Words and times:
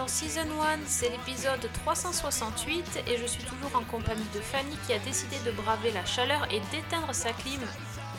dans 0.00 0.08
Season 0.08 0.40
1, 0.62 0.78
c'est 0.86 1.10
l'épisode 1.10 1.60
368 1.84 3.02
et 3.06 3.18
je 3.18 3.26
suis 3.26 3.44
toujours 3.44 3.76
en 3.76 3.84
compagnie 3.84 4.24
de 4.34 4.40
Fanny 4.40 4.74
qui 4.86 4.94
a 4.94 4.98
décidé 5.00 5.36
de 5.44 5.50
braver 5.50 5.90
la 5.90 6.06
chaleur 6.06 6.48
et 6.50 6.60
d'éteindre 6.72 7.14
sa 7.14 7.34
clim 7.34 7.60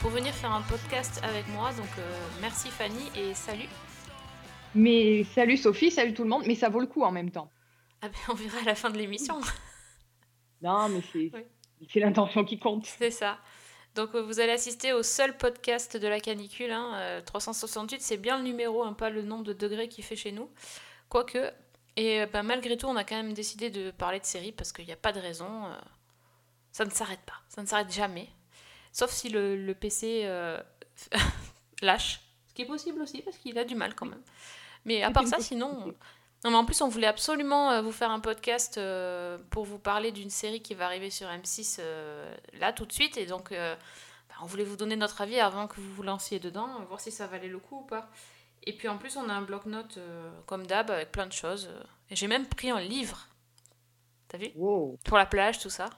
pour 0.00 0.10
venir 0.10 0.32
faire 0.32 0.52
un 0.52 0.62
podcast 0.62 1.20
avec 1.24 1.48
moi. 1.48 1.72
Donc 1.72 1.88
euh, 1.98 2.20
merci 2.40 2.68
Fanny 2.70 3.10
et 3.16 3.34
salut. 3.34 3.68
Mais 4.76 5.24
salut 5.34 5.56
Sophie, 5.56 5.90
salut 5.90 6.14
tout 6.14 6.22
le 6.22 6.28
monde, 6.28 6.44
mais 6.46 6.54
ça 6.54 6.68
vaut 6.68 6.78
le 6.78 6.86
coup 6.86 7.02
en 7.02 7.10
même 7.10 7.32
temps. 7.32 7.50
Ah 8.00 8.08
ben, 8.08 8.14
on 8.28 8.34
verra 8.34 8.58
à 8.60 8.64
la 8.64 8.74
fin 8.76 8.90
de 8.90 8.98
l'émission. 8.98 9.40
Non, 10.62 10.88
mais 10.88 11.00
c'est 11.12 11.32
Oui. 11.34 12.00
l'intention 12.00 12.44
qui 12.44 12.60
compte. 12.60 12.86
c'est 12.86 13.10
ça. 13.10 13.38
Donc 13.96 14.14
euh, 14.14 14.22
vous 14.22 14.38
allez 14.38 14.52
assister 14.52 14.92
au 14.92 15.02
seul 15.02 15.36
podcast 15.36 15.96
de 15.96 16.06
la 16.06 16.20
canicule. 16.20 16.70
hein, 16.70 16.92
euh, 16.94 17.20
368, 17.22 18.00
c'est 18.00 18.18
bien 18.18 18.36
le 18.38 18.44
numéro, 18.44 18.84
hein, 18.84 18.92
pas 18.92 19.10
le 19.10 19.22
nombre 19.22 19.42
de 19.42 19.52
degrés 19.52 19.88
qu'il 19.88 20.04
fait 20.04 20.14
chez 20.14 20.30
nous. 20.30 20.48
Quoique. 21.08 21.50
Et 21.96 22.20
euh, 22.22 22.26
ben, 22.26 22.42
malgré 22.42 22.76
tout, 22.76 22.86
on 22.86 22.96
a 22.96 23.04
quand 23.04 23.16
même 23.16 23.34
décidé 23.34 23.70
de 23.70 23.90
parler 23.90 24.20
de 24.20 24.24
série 24.24 24.52
parce 24.52 24.72
qu'il 24.72 24.86
n'y 24.86 24.92
a 24.92 24.96
pas 24.96 25.12
de 25.12 25.20
raison. 25.20 25.66
euh, 25.66 25.74
ça 26.72 26.84
ne 26.84 26.90
s'arrête 26.90 27.20
pas. 27.20 27.40
Ça 27.48 27.62
ne 27.62 27.66
s'arrête 27.66 27.92
jamais. 27.92 28.28
Sauf 28.92 29.10
si 29.10 29.28
le, 29.28 29.56
le 29.56 29.74
PC 29.74 30.22
euh, 30.24 30.60
lâche. 31.82 32.20
Ce 32.48 32.54
qui 32.54 32.62
est 32.62 32.66
possible 32.66 33.00
aussi 33.02 33.22
parce 33.22 33.36
qu'il 33.38 33.58
a 33.58 33.64
du 33.64 33.74
mal 33.74 33.94
quand 33.94 34.06
même. 34.06 34.22
Mais 34.84 35.02
à 35.02 35.10
part 35.10 35.26
ça, 35.26 35.38
sinon. 35.40 35.94
Non, 36.44 36.50
mais 36.50 36.56
en 36.56 36.64
plus, 36.64 36.80
on 36.80 36.88
voulait 36.88 37.06
absolument 37.06 37.80
vous 37.82 37.92
faire 37.92 38.10
un 38.10 38.18
podcast 38.18 38.76
euh, 38.76 39.38
pour 39.50 39.64
vous 39.64 39.78
parler 39.78 40.10
d'une 40.10 40.30
série 40.30 40.60
qui 40.60 40.74
va 40.74 40.86
arriver 40.86 41.08
sur 41.08 41.28
M6 41.28 41.76
euh, 41.78 42.34
là 42.54 42.72
tout 42.72 42.84
de 42.84 42.92
suite. 42.92 43.16
Et 43.16 43.26
donc, 43.26 43.50
bah, 43.52 44.34
on 44.42 44.46
voulait 44.46 44.64
vous 44.64 44.76
donner 44.76 44.96
notre 44.96 45.20
avis 45.20 45.38
avant 45.38 45.68
que 45.68 45.76
vous 45.80 45.92
vous 45.94 46.02
lanciez 46.02 46.40
dedans, 46.40 46.68
voir 46.88 47.00
si 47.00 47.12
ça 47.12 47.26
valait 47.26 47.48
le 47.48 47.58
coup 47.58 47.78
ou 47.80 47.84
pas. 47.86 48.10
Et 48.64 48.72
puis 48.72 48.88
en 48.88 48.98
plus, 48.98 49.16
on 49.16 49.28
a 49.28 49.32
un 49.32 49.42
bloc-notes 49.42 49.98
euh, 49.98 50.30
comme 50.46 50.66
d'hab 50.66 50.90
avec 50.90 51.12
plein 51.12 51.26
de 51.26 51.32
choses. 51.32 51.70
Et 52.10 52.16
j'ai 52.16 52.28
même 52.28 52.46
pris 52.46 52.70
un 52.70 52.80
livre. 52.80 53.28
T'as 54.28 54.38
vu? 54.38 54.50
Wow. 54.54 54.98
Pour 55.04 55.18
la 55.18 55.26
plage, 55.26 55.58
tout 55.58 55.70
ça. 55.70 55.90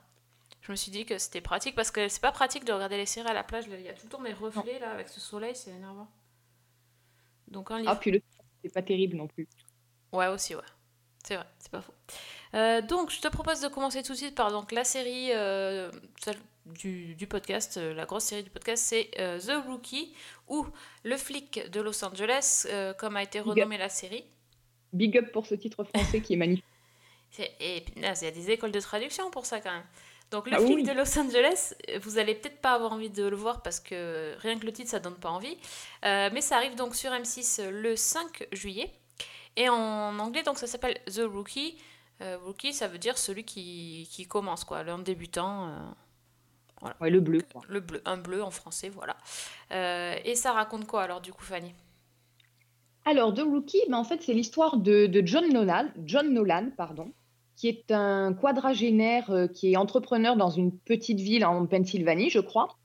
Je 0.63 0.73
me 0.73 0.77
suis 0.77 0.91
dit 0.91 1.05
que 1.05 1.19
c'était 1.19 1.43
pratique 1.43 1.75
parce 1.75 1.91
que 1.91 2.09
c'est 2.09 2.23
pas 2.23 2.33
pratique 2.33 2.65
de 2.65 2.73
regarder 2.73 2.97
les 2.97 3.07
séries 3.07 3.29
à 3.29 3.35
la 3.35 3.45
plage. 3.45 3.67
Il 3.69 3.81
y 3.83 3.89
a 3.89 3.93
tout 3.93 4.05
le 4.05 4.09
temps 4.09 4.23
des 4.23 4.33
reflets 4.33 4.79
là 4.79 4.93
avec 4.93 5.09
ce 5.09 5.21
soleil, 5.21 5.55
c'est 5.55 5.71
énervant. 5.71 6.09
Donc 7.49 7.71
un 7.71 7.79
livre. 7.79 7.91
Ah, 7.91 7.97
puis 7.97 8.11
le 8.13 8.23
c'est 8.63 8.73
pas 8.73 8.83
terrible 8.83 9.17
non 9.17 9.27
plus. 9.27 9.47
Ouais, 10.13 10.27
aussi, 10.29 10.55
ouais. 10.55 10.63
C'est 11.23 11.37
vrai, 11.37 11.47
c'est 11.59 11.71
pas 11.71 11.83
faux. 11.83 11.93
Euh, 12.55 12.81
donc, 12.81 13.11
je 13.11 13.21
te 13.21 13.29
propose 13.29 13.61
de 13.61 13.69
commencer 13.69 14.03
tout 14.03 14.13
de 14.13 14.19
suite 14.19 14.35
par 14.35 14.51
donc, 14.51 14.73
la 14.73 14.85
série 14.85 15.33
euh, 15.33 15.91
du, 16.67 17.15
du 17.15 17.27
podcast, 17.27 17.77
euh, 17.77 17.95
la 17.95 18.07
grosse 18.07 18.25
série 18.25 18.43
du 18.43 18.51
podcast, 18.51 18.83
c'est 18.87 19.11
euh, 19.19 19.39
The 19.39 19.67
Rookie, 19.67 20.15
ou 20.49 20.67
Le 21.03 21.17
flic 21.17 21.71
de 21.71 21.81
Los 21.81 22.05
Angeles, 22.05 22.67
euh, 22.71 22.95
comme 22.95 23.17
a 23.17 23.23
été 23.23 23.41
renommée 23.41 23.79
la 23.79 23.89
série. 23.89 24.25
Big 24.93 25.17
up 25.19 25.31
pour 25.33 25.47
ce 25.47 25.55
titre 25.55 25.85
français 25.85 26.21
qui 26.21 26.35
est 26.35 26.37
magnifique. 26.37 26.65
Et 27.61 27.81
punaise, 27.81 28.23
il 28.23 28.27
y 28.27 28.29
a 28.29 28.31
des 28.31 28.51
écoles 28.53 28.71
de 28.71 28.81
traduction 28.81 29.31
pour 29.31 29.45
ça 29.45 29.61
quand 29.61 29.73
même. 29.73 29.85
Donc, 30.31 30.49
Le 30.49 30.57
Ah 30.57 30.61
flic 30.61 30.77
oui. 30.77 30.83
de 30.85 30.93
Los 30.93 31.19
Angeles, 31.19 31.75
vous 32.01 32.19
allez 32.19 32.35
peut-être 32.35 32.61
pas 32.61 32.73
avoir 32.75 32.93
envie 32.93 33.11
de 33.11 33.25
le 33.25 33.37
voir 33.37 33.61
parce 33.63 33.81
que 33.81 34.35
rien 34.39 34.59
que 34.59 34.65
le 34.65 34.73
titre, 34.73 34.91
ça 34.91 35.01
donne 35.01 35.17
pas 35.17 35.31
envie. 35.31 35.57
Mais 36.03 36.41
ça 36.41 36.57
arrive 36.57 36.77
donc 36.77 36.95
sur 36.95 37.11
M6 37.11 37.69
le 37.69 37.97
5 37.97 38.47
juillet. 38.53 38.91
Et 39.57 39.69
en 39.69 40.19
anglais, 40.19 40.43
donc 40.45 40.59
ça 40.59 40.67
s'appelle 40.67 40.99
The 41.07 41.23
Rookie. 41.25 41.77
Rookie, 42.21 42.73
ça 42.73 42.87
veut 42.89 42.99
dire 42.99 43.19
celui 43.19 43.45
qui, 43.45 44.09
qui 44.11 44.27
commence, 44.27 44.65
quoi, 44.65 44.83
l'un 44.85 44.99
débutant. 44.99 45.95
Ouais, 47.01 47.11
le 47.11 47.21
bleu. 47.21 47.41
quoi. 47.51 47.63
le 47.69 47.81
bleu, 47.81 48.03
un 48.05 48.17
bleu 48.17 48.43
en 48.43 48.51
français, 48.51 48.91
voilà. 48.91 49.17
Euh, 49.73 50.17
et 50.25 50.35
ça 50.35 50.53
raconte 50.53 50.87
quoi 50.87 51.03
alors, 51.03 51.21
du 51.21 51.33
coup, 51.33 51.43
Fanny? 51.43 51.73
Alors, 53.07 53.35
The 53.35 53.41
Rookie, 53.41 53.83
ben, 53.89 53.99
en 53.99 54.05
fait, 54.05 54.23
c'est 54.23 54.35
l'histoire 54.35 54.77
de, 54.77 55.07
de 55.07 55.27
John 55.27 55.49
Nolan, 55.53 55.89
John 56.05 56.33
Nolan, 56.33 56.71
pardon, 56.77 57.13
qui 57.57 57.69
est 57.69 57.91
un 57.91 58.35
quadragénaire 58.35 59.31
euh, 59.31 59.47
qui 59.47 59.73
est 59.73 59.77
entrepreneur 59.77 60.37
dans 60.37 60.51
une 60.51 60.77
petite 60.77 61.21
ville 61.21 61.45
en 61.45 61.67
Pennsylvanie, 61.67 62.31
je 62.31 62.41
crois, 62.41 62.77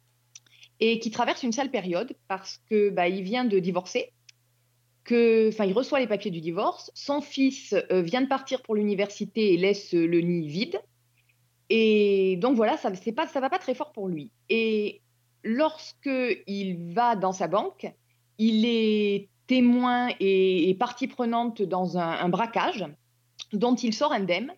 et 0.80 1.00
qui 1.00 1.12
traverse 1.12 1.44
une 1.44 1.52
sale 1.52 1.72
période 1.72 2.14
parce 2.28 2.60
que 2.70 2.90
bah, 2.90 3.08
il 3.08 3.24
vient 3.24 3.46
de 3.46 3.60
divorcer, 3.60 4.14
que, 5.04 5.50
enfin, 5.50 5.66
il 5.66 5.74
reçoit 5.74 6.00
les 6.00 6.08
papiers 6.08 6.32
du 6.32 6.42
divorce. 6.42 6.92
Son 6.94 7.22
fils 7.22 7.74
euh, 7.92 8.02
vient 8.02 8.22
de 8.22 8.28
partir 8.28 8.62
pour 8.62 8.76
l'université 8.76 9.54
et 9.54 9.58
laisse 9.58 9.94
euh, 9.96 10.06
le 10.06 10.22
nid 10.22 10.48
vide. 10.48 10.80
Et 11.70 12.38
donc 12.38 12.56
voilà, 12.56 12.78
ça 12.78 12.94
c'est 12.96 13.12
pas, 13.12 13.26
va 13.26 13.50
pas 13.50 13.60
très 13.60 13.76
fort 13.76 13.92
pour 13.92 14.08
lui. 14.08 14.32
Et 14.50 15.02
lorsque 15.44 16.10
il 16.48 16.94
va 16.94 17.16
dans 17.16 17.32
sa 17.32 17.48
banque, 17.48 17.92
il 18.38 18.66
est 18.66 19.30
témoin 19.48 20.10
et, 20.20 20.70
et 20.70 20.76
partie 20.76 21.08
prenante 21.08 21.62
dans 21.62 21.98
un, 21.98 22.10
un 22.10 22.30
braquage 22.30 22.86
dont 23.54 23.76
il 23.76 23.94
sort 23.94 24.12
indemne, 24.12 24.52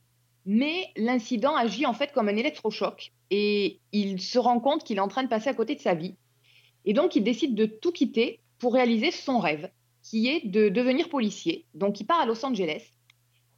mais 0.45 0.87
l'incident 0.97 1.55
agit 1.55 1.85
en 1.85 1.93
fait 1.93 2.11
comme 2.11 2.27
un 2.27 2.35
électrochoc 2.35 3.11
et 3.29 3.79
il 3.91 4.19
se 4.21 4.39
rend 4.39 4.59
compte 4.59 4.83
qu'il 4.83 4.97
est 4.97 5.01
en 5.01 5.07
train 5.07 5.23
de 5.23 5.29
passer 5.29 5.49
à 5.49 5.53
côté 5.53 5.75
de 5.75 5.79
sa 5.79 5.93
vie. 5.93 6.15
Et 6.85 6.93
donc 6.93 7.15
il 7.15 7.23
décide 7.23 7.55
de 7.55 7.65
tout 7.65 7.91
quitter 7.91 8.39
pour 8.59 8.73
réaliser 8.73 9.11
son 9.11 9.39
rêve, 9.39 9.69
qui 10.03 10.27
est 10.27 10.47
de 10.47 10.69
devenir 10.69 11.09
policier. 11.09 11.65
Donc 11.73 11.99
il 11.99 12.05
part 12.05 12.21
à 12.21 12.25
Los 12.25 12.45
Angeles, 12.45 12.83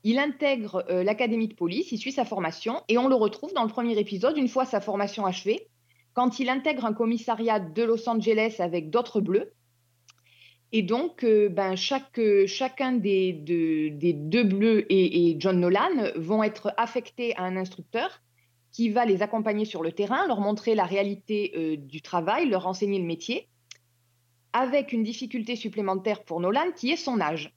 il 0.03 0.19
intègre 0.19 0.85
euh, 0.89 1.03
l'académie 1.03 1.47
de 1.47 1.53
police, 1.53 1.91
il 1.91 1.97
suit 1.97 2.11
sa 2.11 2.25
formation 2.25 2.81
et 2.89 2.97
on 2.97 3.07
le 3.07 3.15
retrouve 3.15 3.53
dans 3.53 3.63
le 3.63 3.69
premier 3.69 3.97
épisode, 3.97 4.37
une 4.37 4.49
fois 4.49 4.65
sa 4.65 4.81
formation 4.81 5.25
achevée, 5.25 5.67
quand 6.13 6.39
il 6.39 6.49
intègre 6.49 6.85
un 6.85 6.93
commissariat 6.93 7.59
de 7.59 7.83
Los 7.83 8.07
Angeles 8.07 8.57
avec 8.59 8.89
d'autres 8.89 9.21
bleus. 9.21 9.53
Et 10.71 10.81
donc, 10.81 11.23
euh, 11.23 11.49
ben, 11.49 11.75
chacun 11.75 12.93
des, 12.93 13.31
de- 13.33 13.89
des 13.89 14.13
deux 14.13 14.43
bleus 14.43 14.85
et, 14.91 15.29
et 15.29 15.35
John 15.39 15.59
Nolan 15.59 16.11
vont 16.15 16.43
être 16.43 16.73
affectés 16.77 17.35
à 17.37 17.43
un 17.43 17.57
instructeur 17.57 18.21
qui 18.71 18.89
va 18.89 19.05
les 19.05 19.21
accompagner 19.21 19.65
sur 19.65 19.83
le 19.83 19.91
terrain, 19.91 20.25
leur 20.27 20.39
montrer 20.39 20.73
la 20.73 20.85
réalité 20.85 21.53
euh, 21.55 21.77
du 21.77 22.01
travail, 22.01 22.49
leur 22.49 22.65
enseigner 22.65 22.97
le 22.97 23.05
métier, 23.05 23.47
avec 24.51 24.93
une 24.93 25.03
difficulté 25.03 25.55
supplémentaire 25.55 26.23
pour 26.23 26.39
Nolan 26.39 26.71
qui 26.75 26.89
est 26.91 26.95
son 26.95 27.21
âge. 27.21 27.53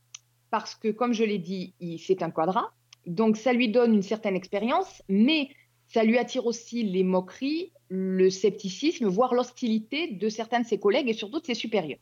Parce 0.58 0.74
que, 0.74 0.88
comme 0.88 1.12
je 1.12 1.22
l'ai 1.30 1.38
dit, 1.38 1.74
c'est 2.06 2.22
un 2.22 2.30
quadra, 2.30 2.72
donc 3.06 3.36
ça 3.36 3.52
lui 3.52 3.68
donne 3.68 3.92
une 3.94 4.02
certaine 4.14 4.36
expérience, 4.42 5.02
mais 5.08 5.50
ça 5.86 6.02
lui 6.02 6.16
attire 6.16 6.46
aussi 6.46 6.82
les 6.82 7.04
moqueries, 7.04 7.72
le 7.90 8.30
scepticisme, 8.30 9.06
voire 9.06 9.34
l'hostilité 9.34 10.00
de 10.22 10.28
certains 10.30 10.60
de 10.60 10.66
ses 10.66 10.80
collègues 10.80 11.08
et 11.10 11.12
surtout 11.12 11.40
de 11.40 11.46
ses 11.46 11.54
supérieurs. 11.54 11.98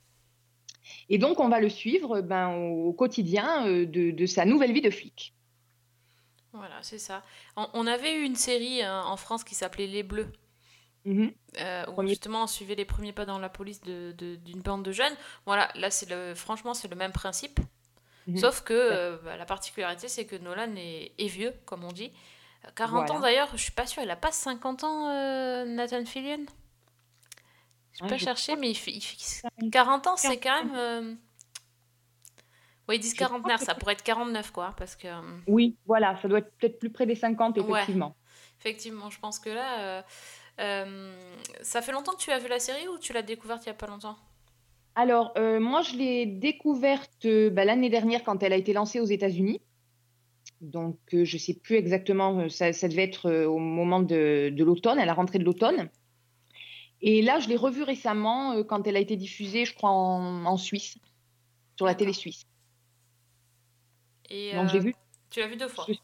Et 1.09 1.19
donc, 1.19 1.41
on 1.41 1.49
va 1.49 1.59
le 1.67 1.69
suivre 1.69 2.21
ben, 2.21 2.55
au 2.55 2.93
quotidien 2.93 3.67
euh, 3.67 3.87
de, 3.87 4.13
de 4.13 4.27
sa 4.27 4.45
nouvelle 4.45 4.73
vie 4.73 4.83
de 4.83 4.91
flic. 4.91 5.35
Voilà, 6.53 6.79
c'est 6.83 6.99
ça. 7.09 7.23
On, 7.57 7.67
on 7.75 7.87
avait 7.89 8.15
eu 8.21 8.23
une 8.23 8.37
série 8.37 8.83
hein, 8.83 9.03
en 9.05 9.17
France 9.17 9.43
qui 9.43 9.57
s'appelait 9.57 9.89
Les 9.89 10.05
Bleus. 10.05 10.31
Mhm. 11.07 11.33
euh, 11.61 11.85
où 11.99 12.07
justement 12.09 12.45
on 12.45 12.47
suivait 12.47 12.77
les 12.77 12.87
premiers 12.87 13.13
pas 13.13 13.27
dans 13.27 13.39
la 13.39 13.51
police 13.51 13.83
de- 13.83 14.15
de- 14.17 14.37
d'une 14.37 14.63
bande 14.63 14.83
de 14.83 14.91
jeunes. 14.91 15.13
Voilà, 15.45 15.71
là 15.75 15.91
c'est 15.91 16.09
le, 16.09 16.35
franchement 16.35 16.73
c'est 16.73 16.89
le 16.89 16.97
même 16.97 17.13
principe, 17.13 17.61
Mhm. 18.27 18.39
sauf 18.39 18.63
que 18.63 18.73
euh, 18.73 19.19
bah, 19.23 19.37
la 19.37 19.45
particularité 19.45 20.09
c'est 20.09 20.25
que 20.27 20.37
Nolan 20.37 20.75
est, 20.77 21.13
est 21.19 21.27
vieux, 21.27 21.53
comme 21.67 21.85
on 21.85 21.93
dit. 21.93 22.13
Euh, 22.65 22.71
40 22.75 23.11
ans 23.11 23.21
d'ailleurs, 23.21 23.49
je 23.53 23.59
suis 23.63 23.73
pas 23.73 23.87
sûre, 23.87 24.03
il 24.03 24.11
a 24.11 24.17
pas 24.17 24.33
50 24.33 24.83
ans 24.85 25.11
euh, 25.11 25.65
Nathan 25.67 26.05
Fillion? 26.07 26.47
Je 27.93 28.01
Ah, 28.03 28.09
pas 28.09 28.17
je 28.17 28.25
cherché, 28.25 28.57
mais 28.57 28.71
il 28.71 28.75
fait, 28.75 28.91
il 28.93 29.01
fait- 29.03 29.43
40 29.71 30.07
ans 30.07 30.17
c'est 30.17 30.39
quand 30.39 30.65
même. 30.65 30.75
euh, 30.75 31.15
Oui, 32.89 32.97
ils 32.97 33.01
disent 33.01 33.15
quarantenaire, 33.15 33.61
ça 33.61 33.75
pourrait 33.75 33.93
être 33.95 34.03
49 34.03 34.51
quoi, 34.51 34.75
parce 34.77 34.95
que. 34.97 35.09
Oui, 35.47 35.77
voilà, 35.87 36.21
ça 36.21 36.29
doit 36.29 36.39
être 36.41 36.51
peut-être 36.59 36.79
plus 36.79 36.91
près 36.91 37.07
des 37.07 37.15
50, 37.15 37.57
Ouais. 37.59 37.63
effectivement. 37.71 38.17
Effectivement, 38.61 39.11
je 39.11 39.19
pense 39.21 39.39
que 39.39 39.51
là. 39.51 40.05
ça 41.63 41.83
fait 41.83 41.93
longtemps 41.93 42.13
que 42.13 42.21
tu 42.23 42.31
as 42.31 42.39
vu 42.39 42.49
la 42.49 42.59
série 42.59 42.89
ou 42.89 42.99
tu 42.99 43.13
l'as 43.13 43.23
découverte 43.23 43.65
il 43.65 43.69
y 43.69 43.71
a 43.71 43.75
pas 43.75 43.87
longtemps? 43.87 44.17
Alors, 44.97 45.33
euh, 45.37 45.59
moi, 45.59 45.83
je 45.83 45.97
l'ai 45.97 46.27
découverte 46.27 47.25
euh, 47.25 47.51
bah, 47.51 47.65
l'année 47.65 47.91
dernière 47.91 48.23
quand 48.23 48.43
elle 48.43 48.53
a 48.53 48.57
été 48.57 48.73
lancée 48.73 49.01
aux 49.01 49.07
États-Unis. 49.07 49.61
Donc, 50.61 50.99
euh, 51.13 51.25
je 51.25 51.37
ne 51.37 51.41
sais 51.41 51.55
plus 51.55 51.77
exactement, 51.77 52.49
ça, 52.49 52.73
ça 52.73 52.89
devait 52.89 53.03
être 53.03 53.29
euh, 53.29 53.47
au 53.47 53.59
moment 53.59 54.01
de, 54.01 54.51
de 54.51 54.65
l'automne, 54.65 54.99
à 54.99 55.05
la 55.05 55.15
rentrée 55.15 55.39
de 55.39 55.45
l'automne. 55.45 55.91
Et 57.01 57.23
là, 57.23 57.41
je 57.41 57.49
l'ai 57.49 57.57
revue 57.57 57.83
récemment 57.83 58.63
quand 58.65 58.87
elle 58.87 58.97
a 58.97 59.01
été 59.01 59.17
diffusée, 59.17 59.65
je 59.65 59.75
crois, 59.75 59.91
en, 59.91 60.47
en 60.47 60.57
Suisse, 60.57 60.97
sur 61.77 61.87
la 61.87 61.95
télé 61.95 62.13
suisse. 62.13 62.47
Et 64.31 64.55
Donc, 64.55 64.69
j'ai 64.69 64.79
vu, 64.79 64.95
Tu 65.29 65.41
l'as 65.41 65.49
vu 65.49 65.57
deux 65.57 65.69
fois 65.69 65.87
je, 65.89 65.95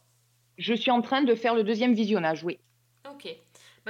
je 0.59 0.75
suis 0.75 0.91
en 0.91 1.01
train 1.01 1.23
de 1.23 1.35
faire 1.35 1.55
le 1.55 1.65
deuxième 1.65 1.95
visionnage, 1.95 2.45
oui. 2.45 2.59
Ok. 3.11 3.35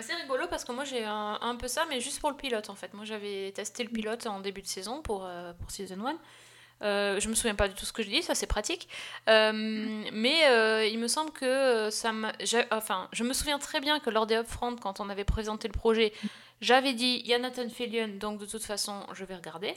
Bah, 0.00 0.06
c'est 0.06 0.14
rigolo 0.14 0.47
parce 0.49 0.64
que 0.64 0.73
moi 0.73 0.85
j'ai 0.85 1.05
un, 1.05 1.38
un 1.43 1.56
peu 1.56 1.69
ça, 1.69 1.85
mais 1.91 2.00
juste 2.00 2.20
pour 2.20 2.31
le 2.31 2.37
pilote 2.37 2.70
en 2.70 2.75
fait. 2.75 2.94
Moi 2.94 3.05
j'avais 3.05 3.52
testé 3.52 3.85
le 3.85 3.91
pilote 3.91 4.26
en 4.26 4.41
début 4.41 4.62
de 4.62 4.67
saison 4.67 5.02
pour, 5.02 5.26
euh, 5.26 5.52
pour 5.52 5.70
Season 5.70 6.02
1. 6.02 6.19
Euh, 6.82 7.20
je 7.20 7.29
me 7.29 7.35
souviens 7.35 7.55
pas 7.55 7.69
du 7.69 7.75
tout 7.75 7.85
ce 7.85 7.93
que 7.93 8.02
je 8.02 8.08
dis, 8.08 8.23
ça 8.23 8.35
c'est 8.35 8.47
pratique. 8.47 8.88
Euh, 9.29 9.52
mais 10.14 10.47
euh, 10.47 10.87
il 10.87 10.99
me 10.99 11.06
semble 11.06 11.32
que 11.32 11.91
ça 11.91 12.12
m'a. 12.12 12.32
Enfin, 12.70 13.11
je 13.12 13.25
me 13.25 13.35
souviens 13.35 13.58
très 13.58 13.81
bien 13.81 14.00
que 14.00 14.08
lors 14.08 14.26
des 14.26 14.37
upfront, 14.37 14.75
quand 14.76 15.00
on 15.00 15.11
avait 15.11 15.25
présenté 15.25 15.69
le 15.69 15.75
projet, 15.75 16.14
j'avais 16.62 16.94
dit 16.94 17.20
il 17.23 17.26
y 17.26 17.35
a 17.35 17.38
Nathan 17.38 17.69
Fillion, 17.69 18.08
donc 18.19 18.41
de 18.41 18.47
toute 18.47 18.64
façon, 18.64 19.05
je 19.12 19.26
vais 19.26 19.37
regarder. 19.37 19.75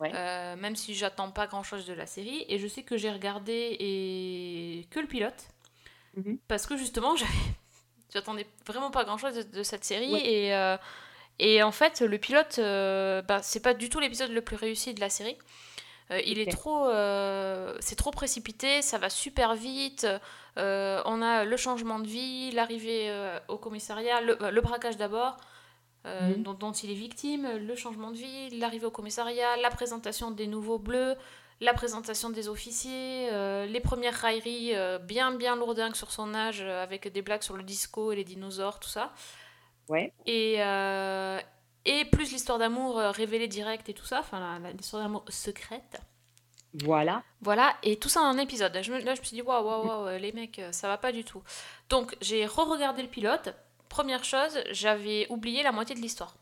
Ouais. 0.00 0.10
Même 0.56 0.74
si 0.74 0.92
j'attends 0.92 1.30
pas 1.30 1.46
grand 1.46 1.62
chose 1.62 1.86
de 1.86 1.94
la 1.94 2.06
série. 2.06 2.44
Et 2.48 2.58
je 2.58 2.66
sais 2.66 2.82
que 2.82 2.96
j'ai 2.96 3.12
regardé 3.12 3.76
et 3.78 4.88
que 4.90 4.98
le 4.98 5.06
pilote. 5.06 5.44
Mhm. 6.16 6.38
Parce 6.48 6.66
que 6.66 6.76
justement, 6.76 7.14
j'avais. 7.14 7.32
J'attendais 8.16 8.46
vraiment 8.66 8.90
pas 8.90 9.04
grand 9.04 9.18
chose 9.18 9.34
de, 9.34 9.42
de 9.58 9.62
cette 9.62 9.84
série. 9.84 10.10
Ouais. 10.12 10.26
Et, 10.26 10.54
euh, 10.54 10.76
et 11.38 11.62
en 11.62 11.70
fait, 11.72 12.00
le 12.00 12.16
pilote, 12.18 12.56
euh, 12.58 13.20
bah, 13.22 13.40
c'est 13.42 13.60
pas 13.60 13.74
du 13.74 13.90
tout 13.90 14.00
l'épisode 14.00 14.30
le 14.30 14.40
plus 14.40 14.56
réussi 14.56 14.94
de 14.94 15.00
la 15.00 15.10
série. 15.10 15.36
Euh, 16.10 16.20
il 16.24 16.38
est 16.38 16.50
trop. 16.50 16.88
euh, 16.88 17.76
c'est 17.80 17.96
trop 17.96 18.10
précipité, 18.12 18.80
ça 18.80 18.96
va 18.96 19.10
super 19.10 19.54
vite. 19.54 20.06
On 20.56 21.20
a 21.22 21.44
le 21.44 21.56
changement 21.58 21.98
de 21.98 22.06
vie, 22.06 22.50
l'arrivée 22.52 23.12
au 23.48 23.58
commissariat, 23.58 24.20
le, 24.22 24.38
le 24.50 24.60
braquage 24.62 24.96
d'abord, 24.96 25.36
Mhm. 26.06 26.42
dont, 26.44 26.54
dont 26.54 26.72
il 26.72 26.90
est 26.92 26.94
victime, 26.94 27.48
le 27.58 27.74
changement 27.74 28.12
de 28.12 28.16
vie, 28.16 28.50
l'arrivée 28.60 28.86
au 28.86 28.92
commissariat, 28.92 29.56
la 29.56 29.70
présentation 29.70 30.30
des 30.30 30.46
nouveaux 30.46 30.78
bleus, 30.78 31.16
la 31.60 31.72
présentation 31.74 32.30
des 32.30 32.48
officiers, 32.48 33.28
euh, 33.32 33.64
les 33.66 33.80
premières 33.80 34.14
railleries 34.14 34.74
euh, 34.74 34.98
bien 34.98 35.32
bien 35.32 35.56
lourdingues 35.56 35.94
sur 35.94 36.10
son 36.10 36.34
âge, 36.34 36.60
euh, 36.60 36.82
avec 36.82 37.08
des 37.08 37.22
blagues 37.22 37.42
sur 37.42 37.56
le 37.56 37.62
disco 37.62 38.12
et 38.12 38.16
les 38.16 38.24
dinosaures, 38.24 38.78
tout 38.80 38.88
ça. 38.88 39.12
Ouais. 39.88 40.12
Et, 40.26 40.54
et 41.84 42.04
plus 42.06 42.32
l'histoire 42.32 42.58
d'amour 42.58 42.96
révélée 42.98 43.46
directe 43.48 43.88
et 43.88 43.94
tout 43.94 44.04
ça, 44.04 44.18
enfin 44.20 44.58
l'histoire 44.76 45.02
d'amour 45.02 45.24
secrète. 45.28 46.00
Voilà. 46.84 47.22
Voilà, 47.40 47.74
et 47.82 47.96
tout 47.96 48.08
ça 48.10 48.20
en 48.20 48.24
un 48.26 48.38
épisode. 48.38 48.76
Je 48.82 48.92
me- 48.92 48.98
là, 49.00 49.14
je 49.14 49.20
me 49.20 49.24
suis 49.24 49.36
dit, 49.36 49.42
waouh, 49.42 49.64
waouh, 49.64 49.86
waouh, 49.86 50.18
les 50.18 50.32
mecs, 50.32 50.60
ça 50.72 50.88
va 50.88 50.98
pas 50.98 51.10
du 51.12 51.24
tout. 51.24 51.42
Donc, 51.88 52.16
j'ai 52.20 52.44
re-regardé 52.44 53.00
le 53.02 53.08
pilote. 53.08 53.54
Première 53.88 54.24
chose, 54.24 54.58
j'avais 54.72 55.26
oublié 55.30 55.62
la 55.62 55.72
moitié 55.72 55.94
de 55.94 56.00
l'histoire. 56.00 56.34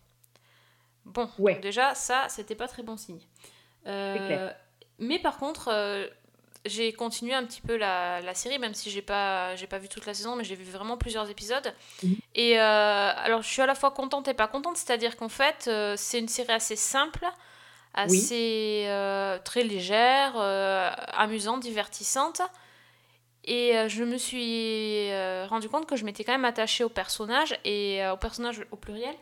Bon, 1.05 1.29
Ouais. 1.39 1.57
déjà, 1.61 1.95
ça, 1.95 2.29
c'était 2.31 2.55
pas 2.57 2.67
très 2.67 2.83
bon 2.83 2.97
signe. 2.97 3.21
Euh. 3.87 4.51
Mais 4.99 5.19
par 5.19 5.39
contre, 5.39 5.69
euh, 5.69 6.07
j'ai 6.65 6.93
continué 6.93 7.35
un 7.35 7.45
petit 7.45 7.61
peu 7.61 7.77
la, 7.77 8.21
la 8.21 8.35
série, 8.35 8.59
même 8.59 8.75
si 8.75 8.91
j'ai 8.91 9.03
pas, 9.03 9.55
j'ai 9.57 9.67
pas 9.67 9.79
vu 9.79 9.89
toute 9.89 10.07
la 10.07 10.15
saison, 10.15 10.37
mais 10.37 10.45
j'ai 10.45 10.55
vu 10.55 10.65
vraiment 10.65 10.97
plusieurs 10.97 11.29
épisodes. 11.29 11.75
Mhm. 12.03 12.17
Et 12.35 12.59
euh, 12.59 12.63
alors, 13.17 13.43
je 13.43 13.49
suis 13.49 13.63
à 13.63 13.67
la 13.67 13.75
fois 13.75 13.91
contente 13.91 14.29
et 14.29 14.35
pas 14.35 14.49
contente, 14.49 14.77
c'est-à-dire 14.77 15.17
qu'en 15.17 15.29
fait, 15.29 15.67
euh, 15.67 15.95
c'est 15.97 16.19
une 16.19 16.29
série 16.29 16.53
assez 16.53 16.77
simple, 16.77 17.27
assez 17.95 18.89
très 19.45 19.63
légère, 19.63 20.37
amusante, 20.37 21.61
divertissante. 21.61 22.41
Et 23.45 23.75
je 23.89 24.03
me 24.03 24.17
suis 24.17 25.13
rendu 25.49 25.69
compte 25.69 25.87
que 25.87 25.95
je 25.95 26.05
m'étais 26.05 26.25
quand 26.25 26.33
même 26.33 26.45
attachée 26.45 26.83
au 26.83 26.89
personnage, 26.89 27.57
et 27.65 28.05
au 28.13 28.17
personnage 28.17 28.67
au 28.73 28.77
pluriel. 28.77 29.15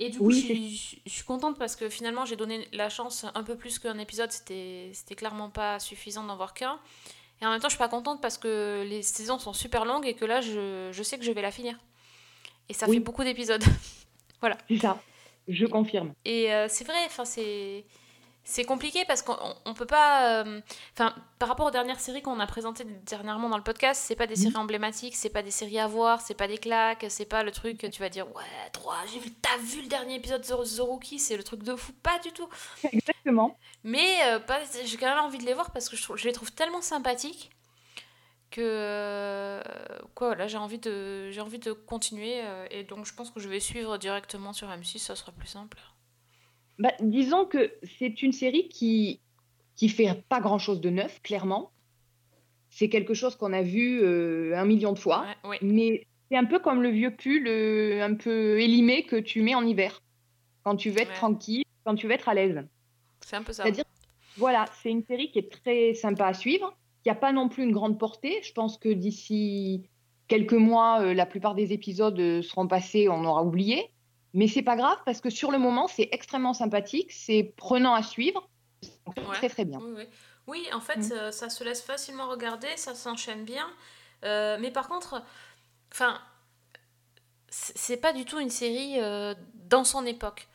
Et 0.00 0.10
du 0.10 0.18
coup, 0.18 0.26
Oui, 0.26 0.40
je, 0.40 0.46
suis, 0.46 1.02
je 1.04 1.10
suis 1.10 1.24
contente 1.24 1.58
parce 1.58 1.74
que 1.76 1.88
finalement, 1.88 2.24
j'ai 2.24 2.36
donné 2.36 2.68
la 2.72 2.88
chance 2.88 3.26
un 3.34 3.42
peu 3.42 3.56
plus 3.56 3.78
qu'un 3.80 3.98
épisode. 3.98 4.30
C'était 4.30 4.92
clairement 5.16 5.50
pas 5.50 5.80
suffisant 5.80 6.22
d'en 6.24 6.36
voir 6.36 6.54
qu'un. 6.54 6.78
Et 7.42 7.46
en 7.46 7.50
même 7.50 7.60
temps, 7.60 7.68
je 7.68 7.74
suis 7.74 7.78
pas 7.78 7.88
contente 7.88 8.20
parce 8.22 8.38
que 8.38 8.84
les 8.88 9.02
saisons 9.02 9.38
sont 9.38 9.52
super 9.52 9.84
longues 9.84 10.06
et 10.06 10.14
que 10.14 10.24
là, 10.24 10.40
je, 10.40 10.90
je 10.92 11.02
sais 11.02 11.18
que 11.18 11.24
je 11.24 11.32
vais 11.32 11.42
la 11.42 11.50
finir. 11.50 11.76
Et 12.68 12.74
ça 12.74 12.86
Oui. 12.88 12.94
fait 12.96 13.00
beaucoup 13.00 13.24
d'épisodes. 13.24 13.62
C'est 14.68 14.78
ça. 14.78 15.00
Je 15.48 15.66
confirme. 15.66 16.12
Et 16.24 16.52
euh, 16.52 16.66
c'est 16.68 16.84
vrai, 16.84 16.98
enfin 17.06 17.24
c'est 17.24 17.84
c'est 18.50 18.64
compliqué 18.64 19.04
parce 19.06 19.20
qu'on 19.20 19.34
on- 19.34 19.54
on 19.66 19.74
peut 19.74 19.84
pas. 19.86 20.42
euh, 20.42 20.60
Enfin, 20.94 21.14
par 21.38 21.48
rapport 21.50 21.66
aux 21.66 21.70
dernières 21.70 22.00
séries 22.00 22.22
qu'on 22.22 22.40
a 22.40 22.46
présentées 22.46 22.84
dernièrement 22.84 23.48
dans 23.50 23.58
le 23.58 23.62
podcast, 23.62 24.02
c'est 24.04 24.16
pas 24.16 24.26
des 24.26 24.36
Mhm. 24.36 24.42
séries 24.42 24.56
emblématiques, 24.56 25.14
c'est 25.16 25.28
pas 25.28 25.42
des 25.42 25.50
séries 25.50 25.78
à 25.78 25.86
voir, 25.86 26.20
c'est 26.22 26.34
pas 26.34 26.48
des 26.48 26.56
claques, 26.58 27.04
c'est 27.10 27.26
pas 27.26 27.42
le 27.42 27.52
truc 27.52 27.76
que 27.78 27.86
tu 27.86 28.00
vas 28.00 28.08
dire 28.08 28.26
ouais, 28.34 28.70
droit, 28.72 28.96
j'ai 29.12 29.18
vu, 29.18 29.30
t'as 29.34 29.58
vu 29.58 29.82
le 29.82 29.88
dernier 29.88 30.14
épisode 30.14 30.40
de 30.40 30.46
The 30.76 30.80
Rookie, 30.80 31.18
c'est 31.18 31.36
le 31.36 31.44
truc 31.44 31.62
de 31.62 31.76
fou, 31.76 31.92
pas 32.02 32.18
du 32.20 32.32
tout. 32.32 32.48
Exactement. 32.90 33.56
Mais 33.84 34.16
euh, 34.24 34.38
j'ai 34.84 34.96
quand 34.96 35.14
même 35.14 35.24
envie 35.24 35.38
de 35.38 35.44
les 35.44 35.54
voir 35.54 35.70
parce 35.70 35.88
que 35.90 35.96
je, 35.96 36.02
trouve- 36.02 36.16
je 36.16 36.24
les 36.24 36.32
trouve 36.32 36.50
tellement 36.52 36.80
sympathiques 36.80 37.50
que 38.50 38.62
euh, 38.62 39.62
quoi 40.14 40.34
là 40.34 40.46
j'ai 40.46 40.56
envie 40.56 40.78
de 40.78 41.30
j'ai 41.30 41.40
envie 41.42 41.58
de 41.58 41.72
continuer 41.72 42.42
et 42.70 42.82
donc 42.82 43.04
je 43.04 43.12
pense 43.12 43.30
que 43.30 43.40
je 43.40 43.48
vais 43.48 43.60
suivre 43.60 43.98
directement 43.98 44.54
sur 44.54 44.68
M6 44.70 44.98
ça 45.00 45.14
sera 45.16 45.32
plus 45.32 45.48
simple 45.48 45.76
Bah, 46.78 46.92
disons 47.00 47.44
que 47.44 47.72
c'est 47.98 48.22
une 48.22 48.32
série 48.32 48.68
qui 48.68 49.20
qui 49.74 49.88
fait 49.88 50.22
pas 50.28 50.40
grand-chose 50.40 50.80
de 50.80 50.90
neuf, 50.90 51.20
clairement. 51.22 51.70
C'est 52.70 52.88
quelque 52.88 53.14
chose 53.14 53.36
qu'on 53.36 53.52
a 53.52 53.62
vu 53.62 54.00
euh, 54.02 54.52
un 54.56 54.64
million 54.64 54.92
de 54.92 54.98
fois, 54.98 55.24
ouais, 55.44 55.58
mais 55.62 56.04
c'est 56.30 56.36
un 56.36 56.44
peu 56.44 56.58
comme 56.58 56.82
le 56.82 56.90
vieux 56.90 57.14
pull 57.14 57.46
euh, 57.46 58.04
un 58.04 58.14
peu 58.14 58.60
élimé 58.60 59.04
que 59.06 59.16
tu 59.16 59.40
mets 59.42 59.54
en 59.54 59.64
hiver, 59.64 60.02
quand 60.64 60.76
tu 60.76 60.90
veux 60.90 61.00
être 61.00 61.08
Ouais. 61.10 61.14
tranquille, 61.14 61.64
quand 61.84 61.94
tu 61.94 62.06
veux 62.06 62.12
être 62.12 62.28
à 62.28 62.34
l'aise. 62.34 62.66
c'est 63.20 63.36
un 63.36 63.42
peu 63.42 63.52
ça 63.52 63.62
C'est-à-dire, 63.62 63.84
voilà, 64.36 64.66
c'est 64.82 64.90
une 64.90 65.04
série 65.04 65.30
qui 65.30 65.38
est 65.38 65.50
très 65.50 65.94
sympa 65.94 66.26
à 66.26 66.34
suivre, 66.34 66.76
qui 67.02 67.08
n'a 67.08 67.14
pas 67.14 67.32
non 67.32 67.48
plus 67.48 67.62
une 67.62 67.72
grande 67.72 67.98
portée. 67.98 68.40
Je 68.42 68.52
pense 68.52 68.76
que 68.78 68.88
d'ici 68.88 69.88
quelques 70.26 70.52
mois, 70.52 71.00
euh, 71.02 71.14
la 71.14 71.24
plupart 71.24 71.54
des 71.54 71.72
épisodes 71.72 72.42
seront 72.42 72.66
passés, 72.66 73.08
on 73.08 73.24
aura 73.24 73.42
oublié. 73.44 73.90
Mais 74.34 74.46
c'est 74.48 74.62
pas 74.62 74.76
grave 74.76 74.98
parce 75.06 75.20
que 75.20 75.30
sur 75.30 75.50
le 75.50 75.58
moment, 75.58 75.88
c'est 75.88 76.08
extrêmement 76.12 76.52
sympathique, 76.54 77.10
c'est 77.12 77.52
prenant 77.56 77.94
à 77.94 78.02
suivre, 78.02 78.48
c'est 78.82 78.90
Ouais. 79.26 79.34
très 79.36 79.48
très 79.48 79.64
bien. 79.64 79.80
Oui, 79.82 79.92
oui. 79.96 80.04
Oui, 80.46 80.66
en 80.72 80.80
fait, 80.80 80.98
Mm. 80.98 81.12
euh, 81.12 81.30
ça 81.30 81.50
se 81.50 81.62
laisse 81.64 81.82
facilement 81.82 82.28
regarder, 82.28 82.68
ça 82.76 82.94
s'enchaîne 82.94 83.44
bien. 83.44 83.66
Euh, 84.24 84.56
mais 84.60 84.70
par 84.70 84.88
contre, 84.88 85.22
enfin, 85.92 86.20
c'est 87.50 87.96
pas 87.96 88.12
du 88.12 88.24
tout 88.24 88.38
une 88.40 88.50
série 88.50 89.00
euh, 89.00 89.34
dans 89.54 89.84
son 89.84 90.04
époque. 90.06 90.48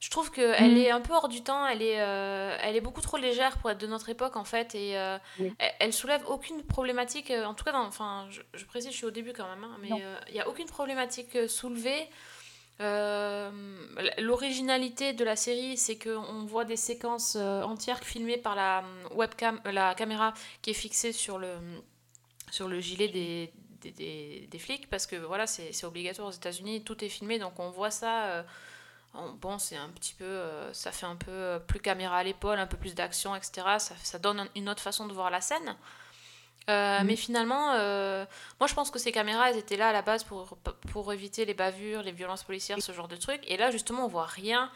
Je 0.00 0.10
trouve 0.10 0.30
qu'elle 0.30 0.74
Mm. 0.74 0.78
est 0.78 0.90
un 0.90 1.00
peu 1.00 1.14
hors 1.14 1.28
du 1.28 1.42
temps, 1.42 1.66
elle 1.66 1.80
est, 1.80 1.92
elle 1.94 2.76
est 2.76 2.80
beaucoup 2.82 3.00
trop 3.00 3.16
légère 3.16 3.56
pour 3.58 3.70
être 3.70 3.78
de 3.78 3.86
notre 3.86 4.10
époque 4.10 4.36
en 4.36 4.44
fait, 4.44 4.74
et 4.74 4.96
Oui. 5.38 5.54
elle, 5.58 5.72
elle 5.80 5.92
soulève 5.94 6.22
aucune 6.28 6.62
problématique, 6.62 7.30
en 7.30 7.54
tout 7.54 7.64
cas, 7.64 7.72
enfin, 7.74 8.26
je, 8.30 8.42
je 8.52 8.64
précise, 8.66 8.90
je 8.90 8.96
suis 8.96 9.06
au 9.06 9.10
début 9.10 9.32
quand 9.32 9.48
même, 9.48 9.64
hein, 9.64 9.76
mais 9.80 9.88
il 10.28 10.34
n'y 10.34 10.40
a 10.40 10.48
aucune 10.48 10.66
problématique 10.66 11.48
soulevée. 11.48 12.06
Euh, 12.80 13.50
L'originalité 14.18 15.12
de 15.12 15.24
la 15.24 15.36
série, 15.36 15.76
c'est 15.76 15.96
qu'on 15.98 16.44
voit 16.44 16.64
des 16.64 16.76
séquences 16.76 17.36
euh, 17.38 17.62
entières 17.62 18.02
filmées 18.02 18.36
par 18.38 18.54
la 18.56 18.80
euh, 18.80 19.08
webcam, 19.14 19.60
la 19.64 19.94
caméra 19.94 20.34
qui 20.62 20.70
est 20.70 20.74
fixée 20.74 21.12
sur 21.12 21.38
le, 21.38 21.56
sur 22.50 22.68
le 22.68 22.80
gilet 22.80 23.08
des, 23.08 23.52
des, 23.82 24.48
des- 24.50 24.58
flics, 24.58 24.88
parce 24.90 25.06
que 25.06 25.16
voilà, 25.16 25.46
c'est 25.46 25.84
obligatoire 25.84 26.28
aux 26.28 26.32
États-Unis, 26.32 26.82
tout 26.84 27.04
est 27.04 27.08
filmé, 27.08 27.38
donc 27.38 27.58
on 27.60 27.70
voit 27.70 27.90
ça. 27.90 28.44
bon, 29.40 29.58
c'est 29.58 29.76
un 29.76 29.90
petit 29.90 30.14
peu, 30.14 30.40
ça 30.72 30.90
fait 30.92 31.06
un 31.06 31.16
peu 31.16 31.60
plus 31.68 31.80
caméra 31.80 32.18
à 32.18 32.24
l'épaule, 32.24 32.58
un 32.58 32.66
peu 32.66 32.76
plus 32.76 32.94
d'action, 32.94 33.36
etc. 33.36 33.78
Ça, 33.78 33.94
ça 34.02 34.18
donne 34.18 34.40
un- 34.40 34.48
une 34.56 34.68
autre 34.68 34.82
façon 34.82 35.06
de 35.06 35.12
voir 35.12 35.30
la 35.30 35.40
scène. 35.40 35.76
Euh, 36.70 37.00
Mhm. 37.00 37.06
Mais 37.06 37.16
finalement, 37.16 37.72
euh, 37.74 38.24
moi 38.58 38.66
je 38.66 38.74
pense 38.74 38.90
que 38.90 38.98
ces 38.98 39.12
caméras 39.12 39.50
elles 39.50 39.58
étaient 39.58 39.76
là 39.76 39.88
à 39.88 39.92
la 39.92 40.00
base 40.02 40.24
pour, 40.24 40.56
pour 40.92 41.12
éviter 41.12 41.44
les 41.44 41.52
bavures, 41.54 42.02
les 42.02 42.12
violences 42.12 42.42
policières, 42.42 42.80
ce 42.80 42.92
genre 42.92 43.08
de 43.08 43.16
trucs. 43.16 43.42
Et 43.50 43.56
là 43.58 43.70
justement 43.70 44.04
on 44.06 44.08
voit 44.08 44.24
rien. 44.26 44.70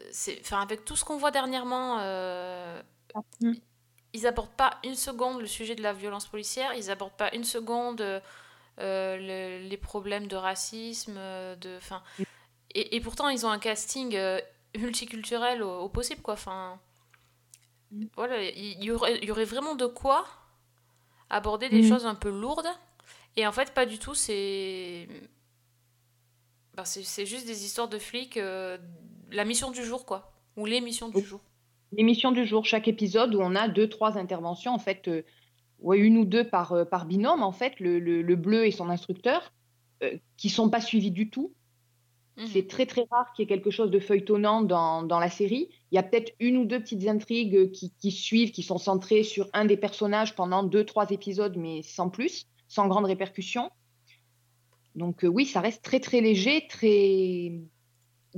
Euh, 0.00 0.10
Enfin, 0.42 0.60
avec 0.60 0.84
tout 0.84 0.96
ce 0.96 1.04
qu'on 1.04 1.16
voit 1.16 1.30
dernièrement, 1.30 1.98
euh, 2.00 2.80
Mm. 3.40 3.54
ils 4.12 4.26
abordent 4.26 4.54
pas 4.56 4.78
une 4.84 4.94
seconde 4.94 5.40
le 5.40 5.46
sujet 5.46 5.74
de 5.74 5.82
la 5.82 5.92
violence 5.92 6.26
policière, 6.26 6.74
ils 6.74 6.90
abordent 6.90 7.16
pas 7.16 7.34
une 7.34 7.44
seconde 7.44 8.00
le- 8.78 9.68
les 9.68 9.76
problèmes 9.76 10.26
de 10.26 10.36
racisme, 10.36 11.14
de, 11.60 11.76
enfin, 11.78 12.02
Mm. 12.18 12.22
et, 12.74 12.96
et 12.96 13.00
pourtant 13.00 13.28
ils 13.30 13.44
ont 13.46 13.50
un 13.50 13.58
casting 13.58 14.16
multiculturel 14.78 15.62
au, 15.62 15.80
au 15.80 15.88
possible 15.88 16.22
quoi. 16.22 16.36
Mm. 17.90 18.04
voilà, 18.14 18.42
il 18.42 18.84
y, 18.84 18.90
aurait, 18.92 19.18
il 19.18 19.24
y 19.24 19.30
aurait 19.32 19.44
vraiment 19.44 19.74
de 19.74 19.86
quoi 19.86 20.24
aborder 21.30 21.68
des 21.68 21.82
Mhm. 21.82 21.88
choses 21.88 22.06
un 22.06 22.14
peu 22.14 22.30
lourdes. 22.30 22.68
Et 23.36 23.46
en 23.46 23.52
fait, 23.52 23.72
pas 23.72 23.86
du 23.86 23.98
tout, 23.98 24.14
c'est. 24.14 25.08
Ben, 26.76 26.84
c'est 26.84 27.26
juste 27.26 27.46
des 27.46 27.64
histoires 27.64 27.88
de 27.88 27.98
flics, 27.98 28.36
euh, 28.36 28.78
la 29.30 29.44
mission 29.44 29.70
du 29.70 29.84
jour, 29.84 30.06
quoi. 30.06 30.32
Ou 30.56 30.66
les 30.66 30.80
missions 30.80 31.08
du 31.08 31.20
jour. 31.22 31.40
L'émission 31.92 32.30
du 32.32 32.44
jour, 32.46 32.64
chaque 32.64 32.86
épisode 32.88 33.34
où 33.34 33.40
on 33.40 33.54
a 33.56 33.68
deux, 33.68 33.88
trois 33.88 34.16
interventions, 34.18 34.72
en 34.72 34.78
fait, 34.78 35.08
euh, 35.08 35.22
ouais, 35.80 35.98
une 35.98 36.18
ou 36.18 36.24
deux 36.24 36.44
par, 36.48 36.72
euh, 36.72 36.84
par 36.84 37.06
binôme, 37.06 37.42
en 37.42 37.52
fait, 37.52 37.78
le, 37.80 37.98
le- 37.98 38.22
le 38.22 38.36
bleu 38.36 38.66
et 38.66 38.70
son 38.70 38.88
instructeur, 38.90 39.52
euh, 40.02 40.16
qui 40.36 40.48
sont 40.48 40.70
pas 40.70 40.80
suivis 40.80 41.10
du 41.10 41.30
tout. 41.30 41.52
Mhm. 42.40 42.46
C'est 42.46 42.66
très 42.66 42.86
très 42.86 43.04
rare 43.10 43.32
qu'il 43.34 43.42
y 43.42 43.44
ait 43.44 43.48
quelque 43.48 43.70
chose 43.70 43.90
de 43.90 44.00
feuilletonnant 44.00 44.62
dans, 44.62 45.02
dans 45.02 45.18
la 45.18 45.28
série. 45.30 45.68
Il 45.92 45.96
y 45.96 45.98
a 45.98 46.02
peut-être 46.02 46.32
une 46.40 46.56
ou 46.56 46.64
deux 46.64 46.80
petites 46.80 47.06
intrigues 47.06 47.70
qui, 47.72 47.92
qui 48.00 48.10
suivent, 48.10 48.50
qui 48.50 48.62
sont 48.62 48.78
centrées 48.78 49.22
sur 49.24 49.48
un 49.52 49.66
des 49.66 49.76
personnages 49.76 50.34
pendant 50.34 50.62
deux, 50.62 50.84
trois 50.84 51.10
épisodes, 51.10 51.56
mais 51.56 51.82
sans 51.82 52.08
plus, 52.08 52.46
sans 52.68 52.88
grande 52.88 53.04
répercussion. 53.04 53.70
Donc 54.94 55.24
euh, 55.24 55.28
oui, 55.28 55.46
ça 55.46 55.60
reste 55.60 55.82
très 55.82 56.00
très 56.00 56.20
léger, 56.20 56.66
très 56.68 57.52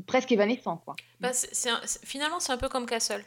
presque 0.07 0.33
évanescent, 0.33 0.79
quoi. 0.79 0.97
Bah, 1.21 1.31
un- 1.31 1.81
finalement, 2.05 2.41
c'est 2.41 2.53
un 2.53 2.59
peu 2.59 2.69
comme 2.69 2.87
Castle. 2.87 3.25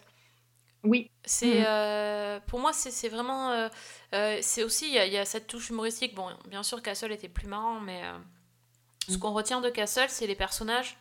Oui. 0.84 1.10
C'est, 1.24 1.60
Mhm. 1.60 1.66
euh, 1.68 2.40
pour 2.48 2.60
moi, 2.60 2.72
c'est 2.74 3.10
vraiment. 3.10 3.52
euh, 3.52 3.70
euh, 4.14 4.38
c'est 4.42 4.64
aussi, 4.64 4.86
il 4.88 4.92
y, 4.92 5.14
y 5.14 5.18
a 5.18 5.26
cette 5.26 5.48
touche 5.48 5.70
humoristique. 5.70 6.14
Bon, 6.14 6.28
bien 6.48 6.62
sûr, 6.64 6.82
Castle 6.82 7.12
était 7.12 7.30
plus 7.30 7.48
marrant, 7.48 7.80
mais 7.80 8.02
ce 9.08 9.14
Mhm. 9.14 9.20
qu'on 9.20 9.34
retient 9.34 9.62
de 9.62 9.70
Castle, 9.70 10.08
c'est 10.10 10.28
les 10.28 10.36
personnages, 10.36 10.98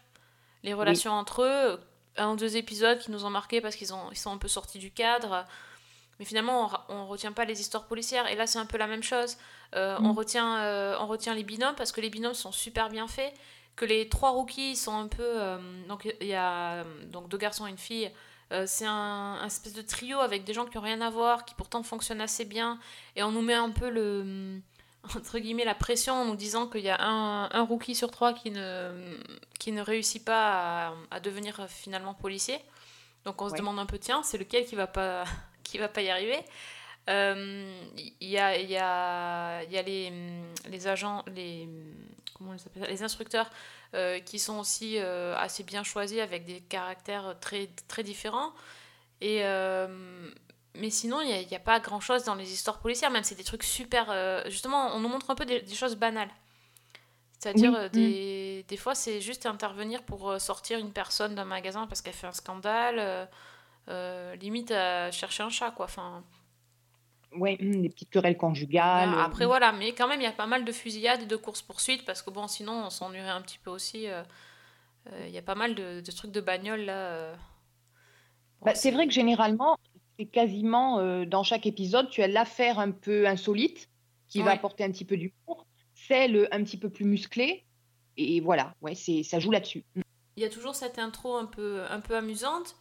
les 0.62 0.74
relations 0.74 1.12
entre 1.12 1.42
eux. 1.42 1.80
Un 2.16 2.30
ou 2.32 2.36
deux 2.36 2.56
épisodes 2.56 2.98
qui 2.98 3.10
nous 3.10 3.24
ont 3.24 3.30
marqués 3.30 3.60
parce 3.60 3.74
qu'ils 3.76 3.92
ont, 3.92 4.10
ils 4.12 4.16
sont 4.18 4.30
un 4.32 4.38
peu 4.38 4.46
sortis 4.48 4.78
du 4.78 4.90
cadre. 4.92 5.44
Mais 6.20 6.24
finalement, 6.24 6.70
on, 6.88 6.94
on 6.94 7.06
retient 7.08 7.32
pas 7.32 7.44
les 7.44 7.60
histoires 7.60 7.86
policières. 7.86 8.30
Et 8.30 8.36
là, 8.36 8.46
c'est 8.46 8.58
un 8.60 8.66
peu 8.66 8.78
la 8.78 8.86
même 8.86 9.02
chose. 9.02 9.36
Euh, 9.74 9.96
on, 9.98 10.10
Mhm. 10.10 10.18
retient, 10.18 10.58
euh, 10.62 10.96
on 11.00 11.06
retient 11.08 11.34
les 11.34 11.42
binômes 11.42 11.74
parce 11.74 11.90
que 11.90 12.00
les 12.00 12.10
binômes 12.10 12.34
sont 12.34 12.52
super 12.52 12.88
bien 12.88 13.08
faits. 13.08 13.34
Que 13.74 13.84
les 13.84 14.08
trois 14.08 14.30
rookies 14.30 14.76
sont 14.76 14.96
un 14.96 15.08
peu. 15.08 15.24
euh, 15.24 15.58
donc, 15.88 16.04
il 16.20 16.26
y 16.28 16.34
a 16.34 16.84
donc, 17.06 17.28
deux 17.28 17.38
garçons 17.38 17.66
et 17.66 17.70
une 17.70 17.78
fille. 17.78 18.10
C'est 18.66 18.86
un, 18.86 19.38
un 19.42 19.46
espèce 19.46 19.72
de 19.72 19.82
trio 19.82 20.20
avec 20.20 20.44
des 20.44 20.54
gens 20.54 20.64
qui 20.66 20.76
n'ont 20.76 20.84
rien 20.84 21.00
à 21.00 21.10
voir, 21.10 21.44
qui 21.44 21.56
pourtant 21.56 21.82
fonctionnent 21.82 22.20
assez 22.20 22.44
bien. 22.44 22.78
Et 23.16 23.24
on 23.24 23.32
nous 23.32 23.42
met 23.42 23.54
un 23.54 23.70
peu 23.70 23.88
le. 23.90 24.60
Entre 25.16 25.38
guillemets, 25.38 25.64
la 25.64 25.74
pression 25.74 26.14
en 26.14 26.24
nous 26.24 26.36
disant 26.36 26.66
qu'il 26.66 26.80
y 26.82 26.88
a 26.90 27.00
un, 27.02 27.50
un 27.50 27.62
rookie 27.62 27.94
sur 27.94 28.10
trois 28.10 28.32
qui 28.32 28.50
ne, 28.50 29.18
qui 29.58 29.72
ne 29.72 29.82
réussit 29.82 30.24
pas 30.24 30.88
à, 30.88 30.94
à 31.10 31.20
devenir 31.20 31.66
finalement 31.68 32.14
policier. 32.14 32.58
Donc 33.24 33.42
on 33.42 33.48
se 33.50 33.54
Ouais. 33.54 33.58
demande 33.58 33.78
un 33.78 33.86
peu, 33.86 33.98
tiens, 33.98 34.22
c'est 34.22 34.38
lequel 34.38 34.66
qui 34.66 34.76
va 34.76 34.86
pas, 34.86 35.24
qui 35.64 35.78
va 35.78 35.88
pas 35.88 36.02
y 36.02 36.10
arriver? 36.10 36.42
Euh, 37.10 37.82
Il 37.96 38.28
y 38.28 38.38
a, 38.38 38.58
y 38.58 38.76
a, 38.76 39.62
y 39.64 39.76
a 39.78 39.82
les, 39.82 40.12
les 40.68 40.86
agents, 40.88 41.22
les, 41.34 41.68
comment 42.34 42.50
on 42.50 42.54
les 42.54 42.66
appelle 42.66 42.82
ça? 42.84 42.88
Les 42.88 43.02
instructeurs 43.02 43.50
euh, 43.94 44.20
qui 44.20 44.38
sont 44.38 44.58
aussi 44.58 44.98
euh, 44.98 45.34
assez 45.36 45.64
bien 45.64 45.82
choisis 45.84 46.20
avec 46.20 46.44
des 46.46 46.60
caractères 46.62 47.36
très, 47.40 47.68
très 47.88 48.02
différents. 48.02 48.52
Et, 49.20 49.42
mais 50.76 50.90
sinon, 50.90 51.20
il 51.20 51.46
n'y 51.46 51.54
a, 51.56 51.60
pas 51.60 51.80
grand 51.80 52.00
chose 52.00 52.24
dans 52.24 52.34
les 52.34 52.52
histoires 52.52 52.80
policières, 52.80 53.10
même 53.10 53.24
c'est 53.24 53.34
des 53.36 53.44
trucs 53.44 53.62
super. 53.64 54.10
euh, 54.10 54.42
justement, 54.46 54.88
on 54.94 55.00
nous 55.00 55.08
montre 55.08 55.30
un 55.30 55.34
peu 55.34 55.46
des, 55.46 55.60
des 55.62 55.74
choses 55.74 55.96
banales. 55.96 56.30
C'est-à-dire, 57.38 57.72
Oui, 57.72 57.76
euh, 57.76 57.88
des, 57.88 58.64
des 58.68 58.76
fois, 58.76 58.94
c'est 58.94 59.20
juste 59.20 59.44
intervenir 59.46 60.02
pour 60.04 60.30
euh, 60.30 60.38
sortir 60.38 60.78
une 60.78 60.92
personne 60.92 61.34
d'un 61.34 61.44
magasin 61.44 61.86
parce 61.86 62.00
qu'elle 62.00 62.14
fait 62.14 62.26
un 62.26 62.32
scandale, 62.32 63.28
euh, 63.88 64.36
limite 64.36 64.70
à 64.72 65.10
chercher 65.10 65.42
un 65.42 65.50
chat, 65.50 65.70
quoi. 65.72 65.86
Enfin, 65.86 66.24
Ouais, 67.32 67.58
hum, 67.60 67.82
des 67.82 67.88
petites 67.90 68.10
querelles 68.10 68.36
conjugales. 68.36 69.12
Après, 69.14 69.44
hum. 69.44 69.48
voilà, 69.48 69.72
mais 69.72 69.92
quand 69.92 70.08
même, 70.08 70.20
il 70.20 70.24
y 70.24 70.26
a 70.26 70.32
pas 70.32 70.46
mal 70.46 70.64
de 70.64 70.72
fusillades 70.72 71.22
et 71.22 71.26
de 71.26 71.36
courses-poursuites 71.36 72.04
parce 72.04 72.22
que, 72.22 72.30
bon, 72.30 72.46
sinon, 72.48 72.84
on 72.86 72.90
s'ennuierait 72.90 73.30
un 73.30 73.42
petit 73.42 73.58
peu 73.58 73.70
aussi. 73.70 74.06
Il 75.20 75.30
y 75.30 75.38
a 75.38 75.42
pas 75.42 75.54
mal 75.54 75.74
de, 75.74 76.00
de 76.00 76.12
trucs 76.12 76.30
de 76.32 76.40
bagnole, 76.40 76.82
là. 76.86 77.34
Bon, 78.60 78.66
Bah, 78.66 78.74
c'est 78.74 78.90
vrai 78.90 79.06
que 79.06 79.12
généralement, 79.12 79.78
c'est 80.18 80.26
quasiment 80.26 80.98
euh, 80.98 81.24
dans 81.24 81.42
chaque 81.42 81.66
épisode, 81.66 82.08
tu 82.10 82.22
as 82.22 82.28
l'affaire 82.28 82.78
un 82.78 82.90
peu 82.90 83.26
insolite 83.26 83.88
qui 84.28 84.42
va 84.42 84.52
apporter 84.52 84.82
un 84.84 84.90
petit 84.90 85.04
peu 85.04 85.16
d'humour, 85.16 85.66
celle 85.94 86.48
un 86.50 86.64
petit 86.64 86.76
peu 86.76 86.90
plus 86.90 87.04
musclée, 87.04 87.64
et 88.16 88.40
voilà, 88.40 88.74
ouais, 88.80 88.94
c'est, 88.94 89.22
ça 89.22 89.38
joue 89.38 89.50
là-dessus. 89.50 89.84
Il 90.36 90.42
y 90.42 90.46
a 90.46 90.48
toujours 90.48 90.74
cette 90.74 90.98
intro 90.98 91.36
un 91.36 91.46
peu, 91.46 91.82
un 91.88 92.00
peu 92.00 92.16
amusante, 92.16 92.74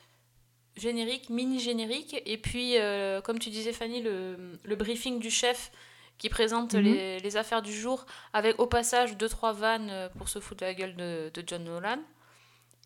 générique, 0.75 1.29
mini-générique, 1.29 2.21
et 2.25 2.37
puis, 2.37 2.77
euh, 2.77 3.21
comme 3.21 3.37
tu 3.37 3.49
disais 3.51 3.73
Fanny, 3.73 4.01
le, 4.01 4.59
le 4.63 4.75
briefing 4.75 5.19
du 5.19 5.29
chef 5.29 5.71
qui 6.17 6.29
présente 6.29 6.73
Mhm. 6.73 6.81
les, 6.81 7.19
les 7.19 7.37
affaires 7.37 7.61
du 7.61 7.73
jour, 7.73 8.05
avec 8.33 8.59
au 8.59 8.65
passage 8.67 9.17
deux 9.17 9.29
trois 9.29 9.53
vannes 9.53 9.89
euh, 9.91 10.09
pour 10.09 10.29
se 10.29 10.39
foutre 10.39 10.61
de 10.61 10.65
la 10.65 10.73
gueule 10.73 10.95
de, 10.95 11.31
de 11.33 11.43
John 11.45 11.63
Nolan. 11.63 11.99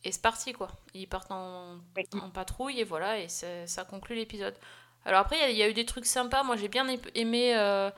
Et 0.07 0.11
c'est 0.11 0.21
parti 0.21 0.53
quoi. 0.53 0.69
Ils 0.93 1.07
partent 1.07 1.31
en, 1.31 1.75
Oui. 1.97 2.03
en 2.21 2.29
patrouille 2.29 2.79
et 2.79 2.83
voilà, 2.85 3.19
et 3.19 3.27
ça, 3.27 3.83
conclut 3.83 4.15
l'épisode. 4.15 4.55
Alors 5.05 5.19
après, 5.21 5.35
il 5.37 5.41
y 5.41 5.43
a- 5.43 5.49
il 5.51 5.57
y, 5.57 5.63
a 5.63 5.69
eu 5.69 5.73
des 5.73 5.85
trucs 5.85 6.05
sympas. 6.05 6.43
Moi, 6.43 6.55
j'ai 6.55 6.69
bien 6.69 6.87
aimé 7.15 7.55
euh, 7.57 7.89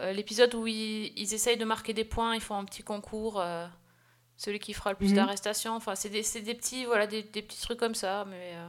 euh, 0.00 0.12
l'épisode 0.12 0.54
où 0.54 0.66
ils, 0.66 1.12
ils 1.18 1.32
essayent 1.34 1.56
de 1.56 1.64
marquer 1.64 1.92
des 1.94 2.04
points, 2.04 2.34
ils 2.34 2.40
font 2.40 2.54
un 2.56 2.64
petit 2.64 2.82
concours. 2.82 3.40
euh, 3.40 3.66
celui 4.36 4.60
qui 4.60 4.72
fera 4.72 4.90
le 4.90 4.96
plus 4.96 5.08
Mhm. 5.10 5.16
d'arrestations. 5.16 5.74
Enfin, 5.74 5.94
c'est 5.96 6.10
des, 6.10 6.22
petits, 6.54 6.84
voilà, 6.84 7.08
des, 7.08 7.24
des 7.24 7.42
petits 7.42 7.60
trucs 7.60 7.78
comme 7.80 7.96
ça. 7.96 8.24
Mais, 8.26 8.52
euh, 8.54 8.68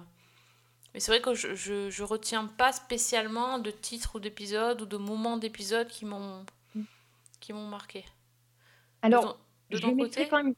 mais 0.94 1.00
c'est 1.00 1.12
vrai 1.12 1.22
que 1.22 1.36
je, 1.36 1.54
je, 1.54 1.90
je 1.92 2.04
retiens 2.04 2.46
pas 2.48 2.72
spécialement 2.72 3.60
de 3.60 3.70
titres 3.70 4.16
ou 4.16 4.20
d'épisodes 4.20 4.82
ou 4.82 4.86
de 4.88 4.98
moments 4.98 5.38
d'épisodes 5.38 5.88
qui 5.88 6.06
m'ont 6.06 6.44
qui 7.40 7.54
m'ont 7.54 7.68
marqué. 7.68 8.00
De 8.02 8.06
Alors, 9.08 9.34
ton- 9.36 9.40
de 9.70 9.78
ton 9.80 9.96
côté 9.96 10.28
quand 10.28 10.38
même, 10.44 10.56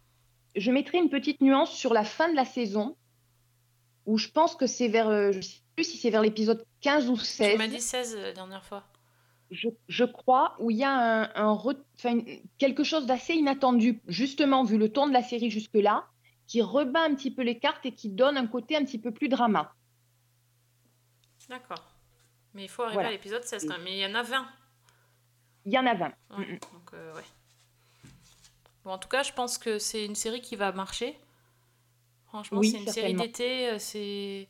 je 0.55 0.71
mettrais 0.71 0.97
une 0.99 1.09
petite 1.09 1.41
nuance 1.41 1.71
sur 1.71 1.93
la 1.93 2.03
fin 2.03 2.29
de 2.29 2.35
la 2.35 2.45
saison, 2.45 2.95
où 4.05 4.17
je 4.17 4.27
pense 4.29 4.55
que 4.55 4.67
c'est 4.67 4.87
vers, 4.87 5.07
euh, 5.09 5.31
je 5.31 5.41
sais 5.41 5.59
plus 5.75 5.83
si 5.85 5.97
c'est 5.97 6.09
vers 6.09 6.21
l'épisode 6.21 6.65
15 6.81 7.09
ou 7.09 7.17
Tu 7.17 7.23
16. 7.25 7.57
m'as 7.57 7.67
dit 7.67 7.79
16 7.81 8.17
la 8.17 8.33
dernière 8.33 8.63
fois. 8.65 8.83
je, 9.51 9.69
je 9.87 10.03
crois, 10.05 10.55
où 10.59 10.71
il 10.71 10.77
y 10.77 10.83
a 10.83 10.91
un, 10.91 11.23
un 11.35 11.53
re- 11.53 11.77
enfin, 11.97 12.11
une- 12.17 12.41
quelque 12.57 12.83
chose 12.83 13.05
d'assez 13.05 13.33
inattendu, 13.35 14.01
justement, 14.07 14.63
vu 14.63 14.77
le 14.77 14.91
ton 14.91 15.07
de 15.07 15.13
la 15.13 15.21
série 15.23 15.49
jusque-là, 15.51 16.05
qui 16.47 16.61
rebat 16.61 17.03
un 17.03 17.15
petit 17.15 17.31
peu 17.31 17.43
les 17.43 17.59
cartes 17.59 17.85
et 17.85 17.93
qui 17.93 18.09
donne 18.09 18.35
un 18.37 18.47
côté 18.47 18.75
un 18.75 18.83
petit 18.83 18.99
peu 18.99 19.11
plus 19.11 19.29
drama. 19.29 19.73
D'accord. 21.49 21.83
Mais 22.53 22.63
il 22.63 22.69
faut 22.69 22.81
arriver 22.83 22.95
Voilà. 22.95 23.09
à 23.09 23.11
l'épisode 23.11 23.43
16 23.43 23.65
quand 23.65 23.73
même. 23.75 23.83
Mais 23.83 23.97
il 23.97 23.99
y 23.99 24.05
en 24.05 24.15
a 24.15 24.23
20. 24.23 24.47
Il 25.65 25.73
y 25.73 25.77
en 25.77 25.85
a 25.85 25.93
20. 25.93 26.05
Ouais, 26.37 26.59
donc, 26.73 26.93
euh, 26.93 27.13
ouais. 27.15 27.23
Bon, 28.83 28.91
en 28.91 28.97
tout 28.99 29.09
cas, 29.09 29.23
je 29.23 29.33
pense 29.33 29.57
que 29.57 29.79
c'est 29.79 30.05
une 30.05 30.15
série 30.15 30.41
qui 30.41 30.55
va 30.55 30.71
marcher. 30.71 31.17
Franchement, 32.27 32.59
Oui, 32.59 32.69
c'est 32.71 32.77
une 32.77 32.87
série 32.87 33.13
d'été, 33.13 33.69
euh, 33.69 33.79
c'est 33.79 34.47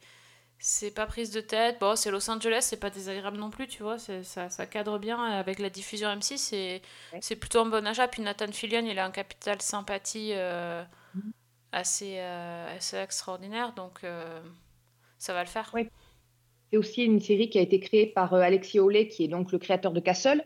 c'est 0.60 0.92
pas 0.92 1.08
prise 1.08 1.32
de 1.32 1.42
tête. 1.42 1.80
Bon, 1.80 1.96
c'est 1.96 2.12
Los 2.12 2.30
Angeles, 2.30 2.62
c'est 2.64 2.80
pas 2.80 2.90
désagréable 2.92 3.38
non 3.38 3.50
plus, 3.52 3.68
tu 3.68 3.84
vois. 3.84 4.00
Ça, 4.00 4.50
ça 4.50 4.68
cadre 4.68 5.00
bien 5.00 5.22
avec 5.24 5.60
la 5.60 5.70
diffusion 5.70 6.10
M6. 6.10 6.38
C'est 6.40 6.82
Ouais. 7.12 7.22
plutôt 7.36 7.62
un 7.62 7.66
bon 7.68 7.86
achat. 7.88 8.08
Puis 8.08 8.22
Nathan 8.24 8.52
Fillion, 8.52 8.86
il 8.86 9.00
a 9.00 9.06
un 9.06 9.12
capital 9.12 9.62
sympathie 9.62 10.32
euh, 10.34 10.84
Mhm. 11.14 11.32
assez, 11.74 12.20
euh, 12.20 12.78
assez 12.78 12.98
extraordinaire. 12.98 13.74
Donc, 13.74 14.04
euh, 14.04 14.42
ça 15.20 15.34
va 15.34 15.44
le 15.44 15.50
faire. 15.50 15.72
Ouais. 15.74 15.90
C'est 16.72 16.78
aussi 16.78 17.04
une 17.06 17.20
série 17.22 17.50
qui 17.50 17.60
a 17.60 17.62
été 17.62 17.80
créée 17.80 18.08
par 18.08 18.34
euh, 18.34 18.42
Alexis 18.42 18.80
Oley, 18.80 19.08
qui 19.08 19.24
est 19.26 19.28
donc 19.30 19.52
le 19.54 19.60
créateur 19.60 19.92
de 19.94 20.00
Castle. 20.02 20.46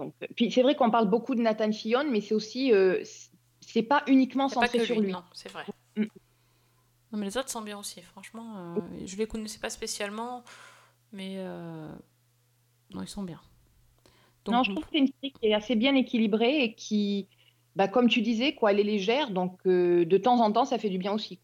Donc, 0.00 0.14
euh, 0.22 0.26
puis 0.34 0.50
c'est 0.50 0.62
vrai 0.62 0.74
qu'on 0.74 0.90
parle 0.90 1.08
beaucoup 1.08 1.34
de 1.34 1.42
Nathan 1.42 1.70
Fillion, 1.72 2.04
mais 2.10 2.20
c'est 2.20 2.34
aussi, 2.34 2.72
euh, 2.72 3.02
c'est 3.60 3.82
pas 3.82 4.02
uniquement 4.06 4.48
pas 4.48 4.54
centré 4.54 4.78
que 4.78 4.84
sur 4.84 4.98
lui, 5.00 5.14
c'est 5.34 5.52
vrai. 5.52 5.64
Mm. 5.96 6.04
Non, 7.12 7.18
mais 7.18 7.26
les 7.26 7.36
autres 7.36 7.50
sont 7.50 7.60
bien 7.60 7.78
aussi, 7.78 8.00
franchement. 8.00 8.74
euh, 8.76 8.80
je 9.04 9.16
les 9.16 9.26
connaissais 9.26 9.58
pas 9.58 9.68
spécialement, 9.68 10.42
mais 11.12 11.34
euh, 11.36 11.92
non, 12.94 13.02
ils 13.02 13.08
sont 13.08 13.22
bien. 13.22 13.40
Donc, 14.44 14.54
Non, 14.54 14.62
je 14.62 14.70
trouve 14.70 14.84
que 14.84 14.90
c'est 14.92 14.98
une 14.98 15.08
série 15.08 15.32
qui 15.32 15.46
est 15.48 15.54
assez 15.54 15.74
bien 15.76 15.94
équilibrée 15.94 16.62
et 16.62 16.74
qui, 16.74 17.28
bah, 17.76 17.88
comme 17.88 18.08
tu 18.08 18.22
disais, 18.22 18.54
quoi, 18.54 18.72
elle 18.72 18.80
est 18.80 18.84
légère, 18.84 19.30
donc 19.30 19.62
de 19.66 20.16
temps 20.16 20.40
en 20.40 20.50
temps, 20.50 20.64
ça 20.64 20.78
fait 20.78 20.88
du 20.88 20.98
bien 20.98 21.12
aussi. 21.12 21.40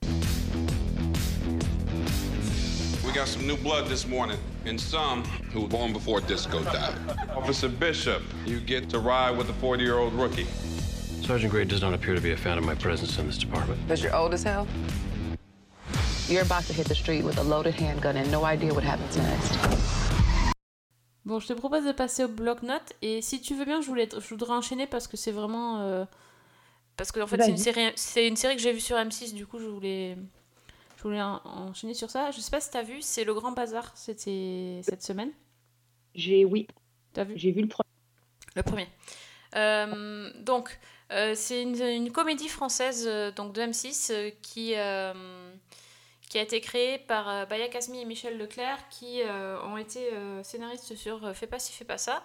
Got 3.16 3.26
some 3.28 3.46
new 3.46 3.56
blood 3.56 3.88
this 3.88 4.06
morning, 4.06 4.38
and 4.66 4.78
some 4.78 5.24
who 5.50 5.62
were 5.62 5.68
born 5.68 5.90
before 5.90 6.20
disco 6.20 6.62
died. 6.64 6.94
Officer 7.34 7.66
Bishop, 7.66 8.22
you 8.44 8.60
get 8.60 8.90
to 8.90 8.98
ride 8.98 9.34
with 9.38 9.46
the 9.46 9.54
40 9.54 9.82
year 9.82 9.96
old 9.96 10.12
rookie. 10.12 10.46
Sergeant 11.22 11.50
Gray 11.50 11.64
does 11.64 11.80
not 11.80 11.94
appear 11.94 12.14
to 12.14 12.20
be 12.20 12.32
a 12.32 12.36
fan 12.36 12.58
of 12.58 12.64
my 12.64 12.74
presence 12.74 13.18
in 13.18 13.26
this 13.26 13.38
department. 13.38 13.80
Because 13.86 14.02
you're 14.02 14.14
old 14.14 14.34
as 14.34 14.42
hell? 14.42 14.66
You're 16.28 16.42
about 16.42 16.64
to 16.64 16.74
hit 16.74 16.88
the 16.88 16.94
street 16.94 17.24
with 17.24 17.38
a 17.38 17.42
loaded 17.42 17.74
handgun 17.74 18.18
and 18.18 18.30
no 18.30 18.44
idea 18.44 18.74
what 18.74 18.84
happens 18.84 19.16
next. 19.16 19.56
Bon, 21.24 21.40
je 21.40 21.46
te 21.46 21.54
propose 21.54 21.86
de 21.86 21.92
passer 21.92 22.24
au 22.24 22.28
bloc-notes. 22.28 22.92
Et 23.00 23.22
si 23.22 23.40
tu 23.40 23.54
veux 23.54 23.64
bien, 23.64 23.80
je, 23.80 23.86
voulais, 23.86 24.08
je 24.12 24.28
voudrais 24.28 24.52
enchaîner 24.52 24.86
parce 24.86 25.08
que 25.08 25.16
c'est 25.16 25.32
vraiment. 25.32 25.80
euh, 25.80 26.04
parce 26.98 27.12
que 27.12 27.20
en 27.20 27.26
fait, 27.26 27.42
c'est 27.42 27.50
une, 27.50 27.56
série, 27.56 27.92
c'est 27.94 28.28
une 28.28 28.36
série 28.36 28.56
que 28.56 28.62
j'ai 28.62 28.72
vue 28.72 28.80
sur 28.80 28.96
M6, 28.96 29.32
du 29.32 29.46
coup, 29.46 29.58
je 29.58 29.66
voulais, 29.66 30.16
je 30.96 31.02
voulais 31.02 31.22
en- 31.22 31.40
enchaîner 31.44 31.94
sur 31.94 32.10
ça. 32.10 32.30
Je 32.30 32.40
sais 32.40 32.50
pas 32.50 32.60
si 32.60 32.70
t'as 32.70 32.82
vu, 32.82 33.02
c'est 33.02 33.24
Le 33.24 33.34
Grand 33.34 33.52
Bazar, 33.52 33.92
c'était 33.96 34.80
cette 34.82 35.02
semaine. 35.02 35.32
J'ai, 36.14 36.44
oui, 36.44 36.66
T'as 37.12 37.24
vu? 37.24 37.34
J'ai 37.36 37.52
vu 37.52 37.62
le 37.62 37.68
premier. 37.68 37.88
Le 38.54 38.62
premier. 38.62 38.88
Euh, 39.56 40.30
donc, 40.42 40.78
euh, 41.12 41.34
c'est 41.34 41.62
une, 41.62 41.80
une 41.80 42.12
comédie 42.12 42.48
française 42.48 43.06
euh, 43.08 43.30
donc 43.32 43.52
de 43.54 43.62
M6 43.62 44.10
euh, 44.10 44.30
qui, 44.42 44.74
qui 46.28 46.38
a 46.38 46.42
été 46.42 46.60
créée 46.60 46.98
par 46.98 47.46
Baya 47.46 47.68
Kasmi 47.68 48.00
et 48.00 48.04
Michel 48.04 48.36
Leclerc 48.36 48.88
qui 48.90 49.20
ont 49.64 49.76
été 49.76 50.10
scénaristes 50.42 50.94
sur 50.96 51.34
Fais 51.34 51.46
pas 51.46 51.58
ci, 51.58 51.72
fais 51.72 51.84
pas 51.84 51.98
ça. 51.98 52.22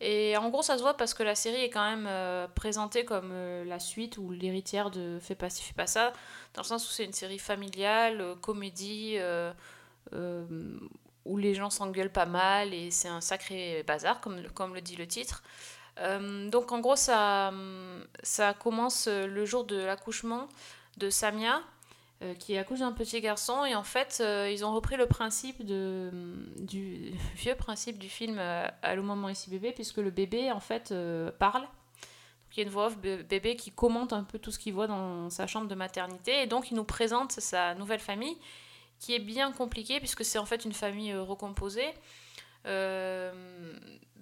Et 0.00 0.36
en 0.36 0.50
gros, 0.50 0.62
ça 0.62 0.76
se 0.76 0.82
voit 0.82 0.96
parce 0.96 1.14
que 1.14 1.22
la 1.22 1.34
série 1.34 1.62
est 1.62 1.70
quand 1.70 1.88
même 1.88 2.06
euh, 2.08 2.48
présentée 2.48 3.04
comme 3.04 3.30
euh, 3.32 3.64
la 3.64 3.78
suite 3.78 4.18
ou 4.18 4.30
l'héritière 4.32 4.90
de 4.90 5.18
Fais 5.20 5.34
pas 5.34 5.50
ci, 5.50 5.62
fais 5.62 5.74
pas 5.74 5.86
ça, 5.86 6.12
dans 6.54 6.62
le 6.62 6.66
sens 6.66 6.88
où 6.88 6.92
c'est 6.92 7.04
une 7.04 7.12
série 7.12 7.38
familiale, 7.38 8.20
euh, 8.20 8.34
comédie, 8.34 9.18
où 11.24 11.38
les 11.38 11.54
gens 11.54 11.70
s'engueulent 11.70 12.12
pas 12.12 12.26
mal 12.26 12.74
et 12.74 12.90
c'est 12.90 13.08
un 13.08 13.22
sacré 13.22 13.82
bazar, 13.86 14.20
comme, 14.20 14.42
comme 14.50 14.74
le 14.74 14.82
dit 14.82 14.96
le 14.96 15.06
titre. 15.06 15.42
Donc 16.50 16.70
en 16.72 16.80
gros, 16.80 16.96
ça, 16.96 17.52
ça 18.22 18.52
commence 18.52 19.08
le 19.08 19.44
jour 19.46 19.64
de 19.64 19.76
l'accouchement 19.76 20.48
de 20.98 21.08
Samia, 21.08 21.62
euh, 22.22 22.34
qui 22.34 22.56
accouche 22.56 22.78
d'un 22.80 22.92
petit 22.92 23.20
garçon. 23.20 23.64
Et 23.64 23.74
en 23.74 23.82
fait, 23.82 24.18
euh, 24.20 24.50
ils 24.50 24.64
ont 24.64 24.72
repris 24.74 24.96
le 24.96 25.06
principe 25.06 25.64
de, 25.64 26.10
du 26.58 27.12
vieux 27.36 27.54
principe 27.54 27.98
du 27.98 28.08
film 28.08 28.36
euh, 28.38 28.66
Allô 28.82 29.02
maman 29.02 29.28
ici 29.28 29.50
bébé, 29.50 29.72
puisque 29.72 29.98
le 29.98 30.10
bébé 30.10 30.50
en 30.52 30.60
fait 30.60 30.94
parle. 31.38 31.66
Il 32.52 32.58
y 32.58 32.60
a 32.60 32.64
une 32.66 32.70
voix 32.70 32.86
off 32.86 32.96
bé- 32.98 33.24
bébé 33.24 33.56
qui 33.56 33.72
commente 33.72 34.12
un 34.12 34.22
peu 34.22 34.38
tout 34.38 34.52
ce 34.52 34.60
qu'il 34.60 34.74
voit 34.74 34.86
dans 34.86 35.28
sa 35.28 35.48
chambre 35.48 35.66
de 35.66 35.74
maternité. 35.74 36.42
Et 36.42 36.46
donc, 36.46 36.70
il 36.70 36.74
nous 36.76 36.84
présente 36.84 37.32
sa 37.32 37.74
nouvelle 37.74 37.98
famille, 37.98 38.36
qui 39.00 39.12
est 39.12 39.18
bien 39.18 39.50
compliquée, 39.50 39.98
puisque 39.98 40.24
c'est 40.24 40.38
en 40.38 40.46
fait 40.46 40.64
une 40.64 40.72
famille 40.72 41.12
recomposée. 41.16 41.92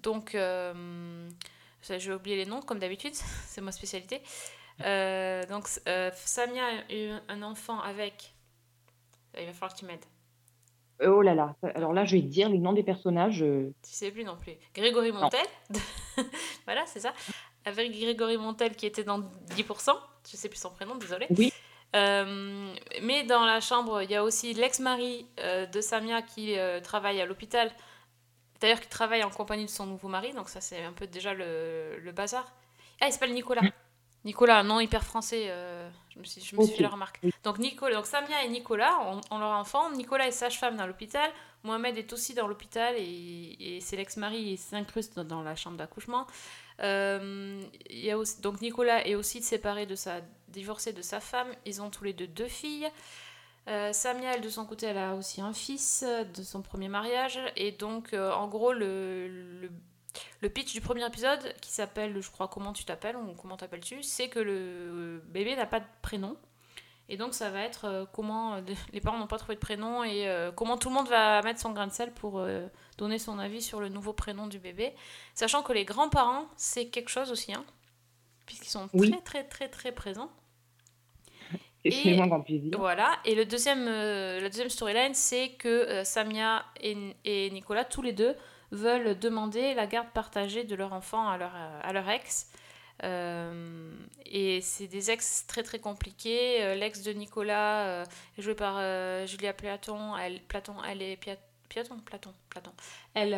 Donc, 0.03 0.35
euh, 0.35 1.29
j'ai 1.89 2.13
oublié 2.13 2.37
les 2.37 2.47
noms, 2.47 2.61
comme 2.63 2.79
d'habitude, 2.79 3.15
c'est 3.47 3.61
ma 3.61 3.73
spécialité. 3.73 4.23
Euh, 4.85 5.45
donc, 5.47 5.67
euh, 5.89 6.11
Samia 6.15 6.63
a 6.65 6.93
eu 6.93 7.11
un 7.29 7.43
enfant 7.43 7.81
avec. 7.81 8.35
Il 9.39 9.47
va 9.47 9.53
falloir 9.53 9.75
que 9.75 9.79
tu 9.79 9.85
m'aides. 9.87 10.05
Oh 11.05 11.23
là 11.23 11.35
là. 11.35 11.57
Alors 11.75 11.93
là, 11.93 12.05
je 12.05 12.17
vais 12.17 12.23
te 12.23 12.27
dire 12.27 12.49
les 12.49 12.59
noms 12.59 12.73
des 12.73 12.83
personnages. 12.83 13.43
euh, 13.43 13.73
Tu 13.83 13.91
sais 13.93 14.11
plus 14.11 14.25
non 14.25 14.37
plus. 14.37 14.53
Grégory 14.75 15.11
Montel. 15.11 15.45
voilà, 16.65 16.85
c'est 16.87 17.01
ça. 17.01 17.13
Avec 17.65 17.91
Grégory 17.93 18.37
Montel 18.37 18.77
qui 18.77 18.87
était 18.87 19.03
dans 19.05 19.21
10%. 19.21 19.93
Je 20.31 20.37
sais 20.37 20.49
plus 20.49 20.59
son 20.59 20.71
prénom, 20.71 20.95
désolé. 20.97 21.27
Oui. 21.37 21.53
Euh, 21.97 22.73
mais 23.03 23.25
dans 23.25 23.45
la 23.45 23.61
chambre, 23.61 24.03
il 24.03 24.11
y 24.11 24.15
a 24.15 24.23
aussi 24.23 24.55
l'ex-mari 24.55 25.27
euh, 25.41 25.67
de 25.67 25.81
Samia 25.81 26.23
qui 26.23 26.57
euh, 26.59 26.81
travaille 26.81 27.21
à 27.21 27.27
l'hôpital. 27.27 27.71
D'ailleurs, 28.61 28.81
qui 28.81 28.89
travaille 28.89 29.25
en 29.25 29.31
compagnie 29.31 29.65
de 29.65 29.71
son 29.71 29.87
nouveau 29.87 30.09
mari. 30.09 30.33
Donc, 30.35 30.49
ça, 30.49 30.61
c'est 30.61 30.85
un 30.85 30.93
peu 30.93 31.07
déjà 31.09 31.35
le, 31.35 31.99
le 31.99 32.13
bazar. 32.13 32.45
Ah, 33.01 33.09
il 33.09 33.13
s'appelle 33.13 33.35
Nicolas. 33.35 33.63
Nicolas, 34.25 34.59
un 34.59 34.63
nom 34.65 34.81
hyper 34.81 35.05
français. 35.05 35.47
euh, 35.49 35.89
je 36.11 36.19
me 36.19 36.25
suis, 36.25 36.41
je 36.41 36.55
me 36.57 36.63
suis 36.65 36.77
fait 36.77 36.83
la 36.83 36.89
remarque. 36.91 37.21
Donc, 37.43 37.59
Nicolas, 37.59 37.97
donc 37.97 38.07
Samia 38.07 38.45
et 38.45 38.49
Nicolas 38.49 38.99
ont, 39.31 39.39
leur 39.39 39.51
enfant. 39.51 39.91
Nicolas 39.91 40.27
est 40.29 40.33
sage-femme 40.33 40.77
dans 40.77 40.87
l'hôpital. 40.87 41.31
Mohamed 41.65 41.97
est 41.97 42.13
aussi 42.13 42.35
dans 42.35 42.47
l'hôpital 42.49 42.95
et, 42.99 43.57
et 43.61 43.81
c'est 43.81 43.97
l'ex-mari, 43.97 44.39
il 44.39 44.59
s'incruste 44.59 45.17
dans, 45.17 45.25
dans 45.25 45.43
la 45.43 45.55
chambre 45.57 45.77
d'accouchement. 45.77 46.27
Euh, 46.81 47.63
il 47.89 47.99
y 48.01 48.11
a 48.11 48.19
aussi, 48.19 48.41
donc 48.41 48.61
Nicolas 48.61 49.07
est 49.07 49.15
aussi 49.15 49.43
séparé 49.43 49.87
de 49.87 49.95
sa, 49.95 50.21
divorcé 50.49 50.93
de 50.93 51.03
sa 51.03 51.21
femme. 51.21 51.49
Ils 51.65 51.81
ont 51.81 51.91
tous 51.91 52.05
les 52.05 52.13
deux 52.13 52.27
deux 52.27 52.49
filles. 52.49 52.89
Euh, 53.69 53.93
Samia, 53.93 54.35
elle, 54.35 54.41
de 54.41 54.49
son 54.49 54.67
côté, 54.67 54.87
elle 54.87 54.99
a 54.99 55.15
aussi 55.15 55.41
un 55.41 55.53
fils 55.53 56.05
de 56.35 56.43
son 56.43 56.63
premier 56.63 56.89
mariage. 56.89 57.39
Et 57.57 57.71
donc, 57.71 58.13
euh, 58.13 58.33
en 58.33 58.49
gros, 58.49 58.73
le, 58.73 59.29
le, 59.29 59.71
le 60.41 60.49
pitch 60.49 60.73
du 60.73 60.81
premier 60.81 61.07
épisode, 61.07 61.55
qui 61.61 61.71
s'appelle, 61.71 62.21
je 62.21 62.31
crois, 62.31 62.49
Comment 62.49 62.73
tu 62.73 62.85
t'appelles 62.85 63.17
ou 63.17 63.35
Comment 63.35 63.57
t'appelles-tu, 63.57 64.03
c'est 64.03 64.29
que 64.29 64.39
le 64.39 65.23
bébé 65.27 65.57
n'a 65.57 65.67
pas 65.67 65.81
de 65.81 65.87
prénom. 66.03 66.37
Et 67.09 67.17
donc, 67.17 67.35
ça 67.35 67.51
va 67.51 67.61
être 67.63 67.85
euh, 67.85 68.05
comment 68.11 68.55
euh, 68.55 68.61
les 68.93 69.01
parents 69.01 69.19
n'ont 69.19 69.27
pas 69.27 69.37
trouvé 69.39 69.55
de 69.57 69.61
prénom 69.61 70.05
et 70.05 70.29
euh, 70.29 70.53
comment 70.53 70.79
tout 70.79 70.89
le 70.89 70.95
monde 70.95 71.09
va 71.09 71.43
mettre 71.43 71.61
son 71.61 71.73
grain 71.73 71.87
de 71.87 71.93
sel 71.93 72.13
pour 72.13 72.45
donner 72.97 73.19
son 73.19 73.39
avis 73.39 73.61
sur 73.61 73.81
le 73.81 73.89
nouveau 73.89 74.13
prénom 74.13 74.47
du 74.47 74.59
bébé. 74.59 74.95
Sachant 75.35 75.63
que 75.63 75.73
les 75.73 75.85
grands-parents, 75.85 76.47
c'est 76.57 76.87
quelque 76.89 77.11
chose 77.11 77.31
aussi, 77.31 77.53
hein, 77.53 77.65
puisqu'ils 78.47 78.71
sont 78.71 78.89
Oui. 78.95 79.11
très, 79.11 79.21
très, 79.21 79.45
très, 79.45 79.69
très 79.69 79.93
présents. 79.93 80.31
Et-. 81.85 82.17
Voilà, 82.77 83.19
et 83.25 83.35
le 83.35 83.45
deuxième, 83.45 83.89
euh, 83.89 84.41
la 84.41 84.49
deuxième 84.49 84.69
storyline, 84.71 85.15
c'est 85.15 85.51
que 85.55 85.69
euh, 85.69 86.05
Samia 86.05 86.65
et, 86.81 86.97
et 87.25 87.51
Nicolas, 87.51 87.85
tous 87.85 88.03
les 88.03 88.13
deux, 88.13 88.37
veulent 88.73 89.19
demander 89.19 89.75
la 89.75 89.87
garde 89.87 90.09
partagée 90.09 90.65
de 90.65 90.75
leur 90.75 90.93
enfant 90.93 91.29
à 91.29 91.37
leur, 91.37 91.53
euh, 91.55 91.81
à 91.83 91.93
leur 91.93 92.09
ex. 92.09 92.51
Euh, 93.05 93.95
et 94.27 94.61
c'est 94.61 94.87
des 94.87 95.11
ex 95.11 95.47
très 95.47 95.63
très 95.63 95.79
compliqués. 95.79 96.63
Euh, 96.65 96.75
L'ex 96.75 97.03
de 97.03 97.13
Nicolas, 97.13 98.05
jouée 98.39 98.55
par 98.55 98.77
Julia 99.27 99.53
Platon, 99.53 100.17
elle, 100.17 100.41
Platon, 100.41 100.77
elle 100.89 101.03
est 101.03 101.17
Platon, 101.17 101.99
Platon, 102.05 102.33
Platon. 102.49 102.73
Elle, 103.15 103.35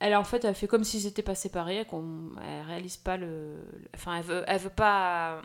elle 0.00 0.16
en 0.16 0.24
fait, 0.24 0.44
elle 0.44 0.54
fait 0.54 0.66
comme 0.66 0.84
s'ils 0.84 1.04
n'étaient 1.04 1.22
pas 1.22 1.34
séparés, 1.34 1.84
qu'on, 1.84 2.30
elle 2.42 2.66
réalise 2.66 2.96
pas 2.96 3.16
le, 3.16 3.56
enfin, 3.94 4.16
elle 4.16 4.24
veut, 4.24 4.44
elle 4.46 4.58
veut 4.58 4.70
pas, 4.70 5.42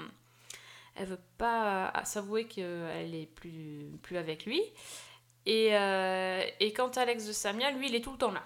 elle 0.95 1.07
veut 1.07 1.21
pas 1.37 1.91
s'avouer 2.05 2.45
qu'elle 2.45 3.15
est 3.15 3.29
plus, 3.35 3.89
plus 4.01 4.17
avec 4.17 4.45
lui. 4.45 4.61
Et, 5.45 5.71
et 6.59 6.73
quant 6.73 6.89
à 6.89 7.01
Alex 7.01 7.25
de 7.25 7.33
Samia, 7.33 7.71
lui, 7.71 7.89
il 7.89 7.95
est 7.95 8.01
tout 8.01 8.11
le 8.11 8.17
temps 8.17 8.31
là. 8.31 8.43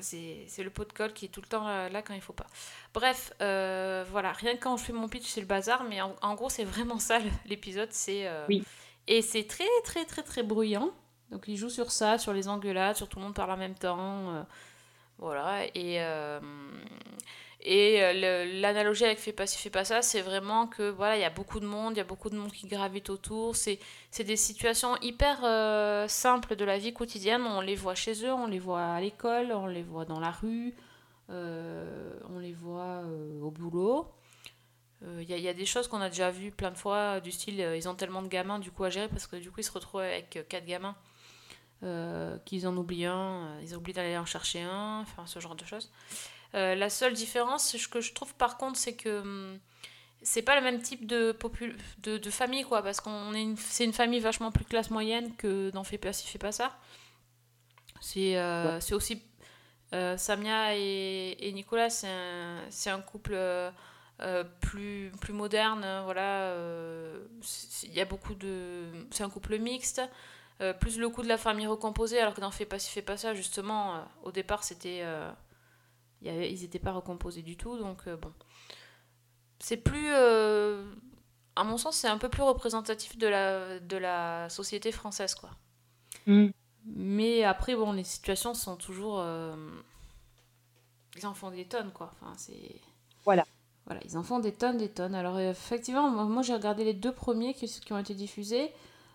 C'est 0.00 0.46
le 0.58 0.70
pot 0.70 0.84
de 0.84 0.92
colle 0.92 1.12
qui 1.12 1.24
est 1.26 1.28
tout 1.28 1.40
le 1.40 1.48
temps 1.48 1.66
là, 1.66 1.88
là 1.88 2.02
quand 2.02 2.14
il 2.14 2.20
faut 2.20 2.32
pas. 2.32 2.46
Bref, 2.94 3.32
euh, 3.40 4.04
voilà, 4.10 4.32
rien 4.32 4.54
que 4.56 4.62
quand 4.62 4.76
je 4.76 4.84
fais 4.84 4.92
mon 4.92 5.08
pitch, 5.08 5.26
c'est 5.26 5.40
le 5.40 5.46
bazar, 5.46 5.84
mais 5.84 6.00
en, 6.00 6.14
en 6.22 6.34
gros, 6.34 6.48
c'est 6.48 6.64
vraiment 6.64 6.98
ça 6.98 7.18
l'épisode. 7.46 7.88
c'est 7.92 8.26
euh, 8.28 8.46
Oui. 8.48 8.62
Et 9.06 9.22
c'est 9.22 9.44
très, 9.44 9.64
très, 9.84 10.04
très, 10.04 10.22
très 10.22 10.42
bruyant. 10.42 10.90
Donc, 11.30 11.44
il 11.48 11.56
joue 11.56 11.70
sur 11.70 11.90
ça, 11.90 12.18
sur 12.18 12.32
les 12.32 12.48
engueulades, 12.48 12.96
sur 12.96 13.08
tout 13.08 13.18
le 13.18 13.24
monde 13.24 13.34
parle 13.34 13.50
en 13.50 13.56
même 13.56 13.74
temps. 13.74 14.34
euh, 14.34 14.42
voilà, 15.18 15.64
et. 15.74 16.00
Et 17.62 18.02
euh, 18.02 18.60
l'analogie 18.60 19.04
avec 19.04 19.18
Fais 19.18 19.32
pas 19.32 19.46
ci, 19.46 19.58
fais 19.58 19.70
pas 19.70 19.84
ça, 19.84 20.00
c'est 20.02 20.22
vraiment 20.22 20.66
que 20.66 20.88
voilà, 20.88 21.16
il 21.16 21.20
y 21.20 21.24
a 21.24 21.30
beaucoup 21.30 21.60
de 21.60 21.66
monde, 21.66 21.94
il 21.94 21.98
y 21.98 22.00
a 22.00 22.04
beaucoup 22.04 22.30
de 22.30 22.36
monde 22.36 22.52
qui 22.52 22.66
gravite 22.66 23.10
autour. 23.10 23.54
C'est 23.56 23.78
des 24.18 24.36
situations 24.36 24.96
hyper 25.02 25.44
euh, 25.44 26.08
simples 26.08 26.56
de 26.56 26.64
la 26.64 26.78
vie 26.78 26.94
quotidienne. 26.94 27.42
On 27.42 27.60
les 27.60 27.76
voit 27.76 27.94
chez 27.94 28.24
eux, 28.24 28.32
on 28.32 28.46
les 28.46 28.58
voit 28.58 28.82
à 28.82 29.00
l'école, 29.00 29.52
on 29.52 29.66
les 29.66 29.82
voit 29.82 30.06
dans 30.06 30.20
la 30.20 30.30
rue, 30.30 30.74
euh, 31.28 32.18
on 32.30 32.38
les 32.38 32.52
voit 32.52 33.02
au 33.42 33.50
boulot. 33.50 34.06
Il 35.02 35.30
y, 35.30 35.40
y 35.40 35.48
a 35.48 35.54
des 35.54 35.64
choses 35.64 35.88
qu'on 35.88 36.00
a 36.02 36.10
déjà 36.10 36.30
vues 36.30 36.50
plein 36.50 36.70
de 36.70 36.76
fois, 36.76 37.20
du 37.20 37.32
style 37.32 37.58
ils 37.58 37.88
ont 37.88 37.94
tellement 37.94 38.20
de 38.20 38.28
gamins 38.28 38.58
du 38.58 38.70
coup 38.70 38.84
à 38.84 38.90
gérer 38.90 39.08
parce 39.08 39.26
que 39.26 39.36
du 39.36 39.50
coup 39.50 39.60
ils 39.60 39.64
se 39.64 39.72
retrouvent 39.72 40.02
avec 40.02 40.46
quatre 40.46 40.66
gamins, 40.66 40.94
euh, 41.82 42.38
qu'ils 42.44 42.66
en 42.66 42.76
oublient 42.76 43.06
un, 43.06 43.46
euh, 43.46 43.60
ils 43.62 43.74
oublient 43.74 43.92
d'aller 43.94 44.18
en 44.18 44.26
chercher 44.26 44.62
un, 44.62 45.00
enfin 45.00 45.26
ce 45.26 45.38
genre 45.40 45.54
de 45.54 45.64
choses. 45.64 45.90
Euh, 46.54 46.74
la 46.74 46.90
seule 46.90 47.14
différence, 47.14 47.76
ce 47.76 47.88
que 47.88 48.00
je 48.00 48.12
trouve 48.12 48.34
par 48.34 48.56
contre, 48.58 48.78
c'est 48.78 48.94
que 48.94 49.20
hum, 49.20 49.58
c'est 50.22 50.42
pas 50.42 50.56
le 50.56 50.62
même 50.62 50.82
type 50.82 51.06
de, 51.06 51.32
popul- 51.32 51.76
de, 52.02 52.18
de 52.18 52.30
famille, 52.30 52.64
quoi, 52.64 52.82
parce 52.82 53.00
qu'on 53.00 53.32
est 53.34 53.56
c'est 53.58 53.84
une 53.84 53.92
famille 53.92 54.20
vachement 54.20 54.52
plus 54.52 54.64
classe 54.64 54.90
moyenne 54.90 55.34
que 55.36 55.70
dans 55.70 55.84
Fais 55.84 55.98
pas 55.98 56.12
ci, 56.12 56.26
fais 56.26 56.38
pas 56.38 56.52
ça. 56.52 56.76
C'est 58.00 58.36
euh, 58.36 58.78
aussi. 58.92 59.22
Samia 59.92 60.76
et, 60.76 61.36
et 61.40 61.52
Nicolas, 61.52 61.90
c'est 61.90 62.08
un, 62.08 63.00
couple 63.00 63.32
euh, 63.34 64.44
plus, 64.60 65.10
plus 65.20 65.32
moderne, 65.32 65.84
voilà. 66.04 66.42
euh, 66.50 67.24
Il 67.84 67.92
y 67.92 68.00
a 68.00 68.04
beaucoup 68.04 68.34
de. 68.34 68.84
C'est 69.10 69.24
un 69.24 69.30
couple 69.30 69.58
mixte. 69.58 70.02
Euh, 70.60 70.74
plus 70.74 70.98
le 70.98 71.08
coup 71.08 71.22
de 71.22 71.28
la 71.28 71.38
famille 71.38 71.66
recomposée, 71.66 72.20
alors 72.20 72.34
que 72.34 72.40
dans 72.40 72.50
Fais 72.50 72.66
pas 72.66 72.78
ci, 72.78 72.90
fais 72.90 73.02
pas 73.02 73.16
ça, 73.16 73.34
justement, 73.34 73.96
euh, 73.96 73.98
au 74.24 74.32
départ, 74.32 74.62
c'était. 74.62 75.00
euh, 75.02 75.30
ils 76.22 76.60
n'étaient 76.60 76.78
pas 76.78 76.92
recomposés 76.92 77.40
du 77.40 77.56
tout, 77.56 77.78
donc 77.78 78.06
bon. 78.08 78.32
C'est 79.58 79.78
plus. 79.78 80.10
à 80.10 81.64
mon 81.64 81.78
sens, 81.78 81.96
c'est 81.96 82.08
un 82.08 82.18
peu 82.18 82.28
plus 82.28 82.42
représentatif 82.42 83.16
de 83.16 83.26
la, 83.26 83.78
de 83.80 83.96
la 83.96 84.48
société 84.50 84.92
française, 84.92 85.34
quoi. 85.34 85.50
Mm. 86.26 86.48
Mais 86.84 87.44
après, 87.44 87.74
bon, 87.74 87.92
les 87.92 88.04
situations 88.04 88.52
sont 88.52 88.76
toujours. 88.76 89.24
Ils 91.16 91.26
en 91.26 91.34
font 91.34 91.50
des 91.50 91.64
tonnes, 91.64 91.92
quoi. 91.92 92.12
Enfin, 92.20 92.34
c'est. 92.36 92.80
Voilà. 93.24 93.44
Voilà, 93.86 94.02
ils 94.04 94.16
en 94.18 94.22
font 94.22 94.40
des 94.40 94.52
tonnes, 94.52 94.76
des 94.76 94.90
tonnes. 94.90 95.14
Alors, 95.14 95.40
effectivement, 95.40 96.10
moi, 96.10 96.24
moi, 96.24 96.42
j'ai 96.42 96.54
regardé 96.54 96.84
les 96.84 96.94
deux 96.94 97.12
premiers 97.12 97.54
qui, 97.54 97.66
qui 97.66 97.92
ont 97.94 97.98
été 97.98 98.14
diffusés. 98.14 98.72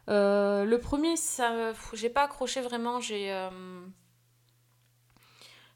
Euh, 0.09 0.65
le 0.65 0.79
premier, 0.79 1.15
ça, 1.17 1.73
j'ai 1.93 2.09
pas 2.09 2.23
accroché 2.23 2.61
vraiment. 2.61 2.99
J'ai. 3.01 3.31
euh, 3.33 3.49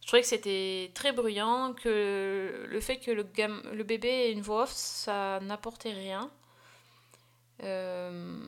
Je 0.01 0.07
trouvais 0.07 0.21
que 0.21 0.27
c'était 0.27 0.91
très 0.95 1.11
bruyant, 1.11 1.73
que 1.73 2.65
le 2.67 2.79
fait 2.81 2.97
que 2.99 3.11
le, 3.11 3.23
gam- 3.23 3.61
le 3.73 3.83
bébé 3.83 4.07
ait 4.09 4.31
une 4.31 4.41
voix 4.41 4.63
off, 4.63 4.71
ça 4.71 5.39
n'apportait 5.41 5.93
rien. 5.93 6.31
Euh, 7.63 8.39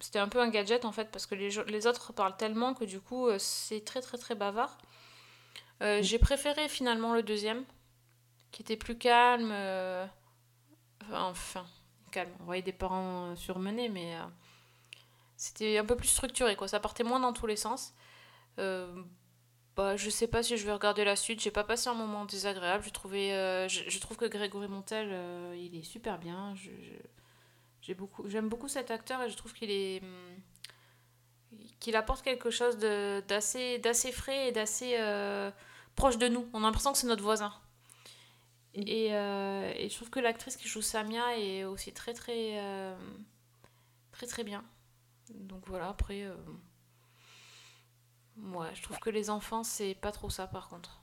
C'était 0.00 0.18
un 0.18 0.28
peu 0.28 0.40
un 0.40 0.48
gadget 0.50 0.84
en 0.84 0.92
fait, 0.92 1.10
parce 1.10 1.26
que 1.26 1.34
les, 1.34 1.86
autres 1.86 2.12
parlent 2.12 2.36
tellement 2.36 2.74
que 2.74 2.84
du 2.84 3.00
coup, 3.00 3.28
c'est 3.38 3.84
très 3.84 4.00
très 4.00 4.18
très 4.18 4.34
bavard. 4.34 4.78
Euh, 5.82 6.02
J'ai 6.02 6.18
préféré 6.18 6.68
finalement 6.68 7.14
le 7.14 7.22
deuxième, 7.22 7.64
qui 8.52 8.62
était 8.62 8.76
plus 8.78 8.98
calme. 8.98 9.50
euh, 9.52 10.06
Enfin, 11.12 11.64
calme. 12.10 12.30
On 12.40 12.44
voyait 12.44 12.62
des 12.62 12.72
parents 12.72 13.34
surmenés, 13.36 13.88
mais 13.88 14.14
c'était 15.36 15.78
un 15.78 15.84
peu 15.84 15.96
plus 15.96 16.08
structuré, 16.08 16.56
quoi. 16.56 16.68
Ça 16.68 16.80
partait 16.80 17.04
moins 17.04 17.20
dans 17.20 17.32
tous 17.32 17.46
les 17.46 17.56
sens. 17.56 17.94
Euh, 18.58 19.02
bah, 19.76 19.96
je 19.96 20.08
sais 20.08 20.28
pas 20.28 20.42
si 20.42 20.56
je 20.56 20.64
vais 20.64 20.72
regarder 20.72 21.04
la 21.04 21.16
suite. 21.16 21.40
J'ai 21.40 21.50
pas 21.50 21.64
passé 21.64 21.88
un 21.88 21.94
moment 21.94 22.24
désagréable. 22.24 22.84
J'ai 22.84 22.92
trouvé, 22.92 23.34
euh, 23.34 23.68
je, 23.68 23.88
je 23.88 23.98
trouve 23.98 24.16
que 24.16 24.26
Grégory 24.26 24.68
Montel, 24.68 25.08
euh, 25.10 25.56
il 25.58 25.74
est 25.76 25.82
super 25.82 26.18
bien. 26.18 26.54
Je, 26.54 26.70
j'ai 27.80 27.94
beaucoup, 27.94 28.28
j'aime 28.28 28.48
beaucoup 28.48 28.68
cet 28.68 28.90
acteur 28.90 29.20
et 29.22 29.30
je 29.30 29.36
trouve 29.36 29.52
qu'il 29.52 29.70
est, 29.70 30.00
hum, 30.02 30.38
qu'il 31.80 31.96
apporte 31.96 32.22
quelque 32.22 32.50
chose 32.50 32.78
de, 32.78 33.22
d'assez, 33.28 33.78
d'assez 33.78 34.12
frais 34.12 34.48
et 34.48 34.52
d'assez 34.52 34.96
euh, 34.98 35.50
proche 35.96 36.18
de 36.18 36.28
nous. 36.28 36.48
On 36.52 36.58
a 36.60 36.62
l'impression 36.62 36.92
que 36.92 36.98
c'est 36.98 37.06
notre 37.08 37.22
voisin. 37.22 37.52
Et, 38.74 39.10
euh, 39.12 39.72
et 39.76 39.88
je 39.88 39.94
trouve 39.94 40.10
que 40.10 40.20
l'actrice 40.20 40.56
qui 40.56 40.68
joue 40.68 40.82
Samia 40.82 41.38
est 41.38 41.64
aussi 41.64 41.92
très 41.92 42.12
très 42.12 42.60
très 44.12 44.26
très 44.26 44.44
bien. 44.44 44.64
Donc 45.30 45.66
voilà, 45.66 45.88
après. 45.88 46.22
euh, 46.22 46.34
Ouais, 48.36 48.66
je 48.74 48.82
trouve 48.82 48.98
que 48.98 49.10
les 49.10 49.30
enfants, 49.30 49.62
c'est 49.62 49.94
pas 49.94 50.10
trop 50.10 50.28
ça 50.28 50.46
par 50.48 50.68
contre. 50.68 51.00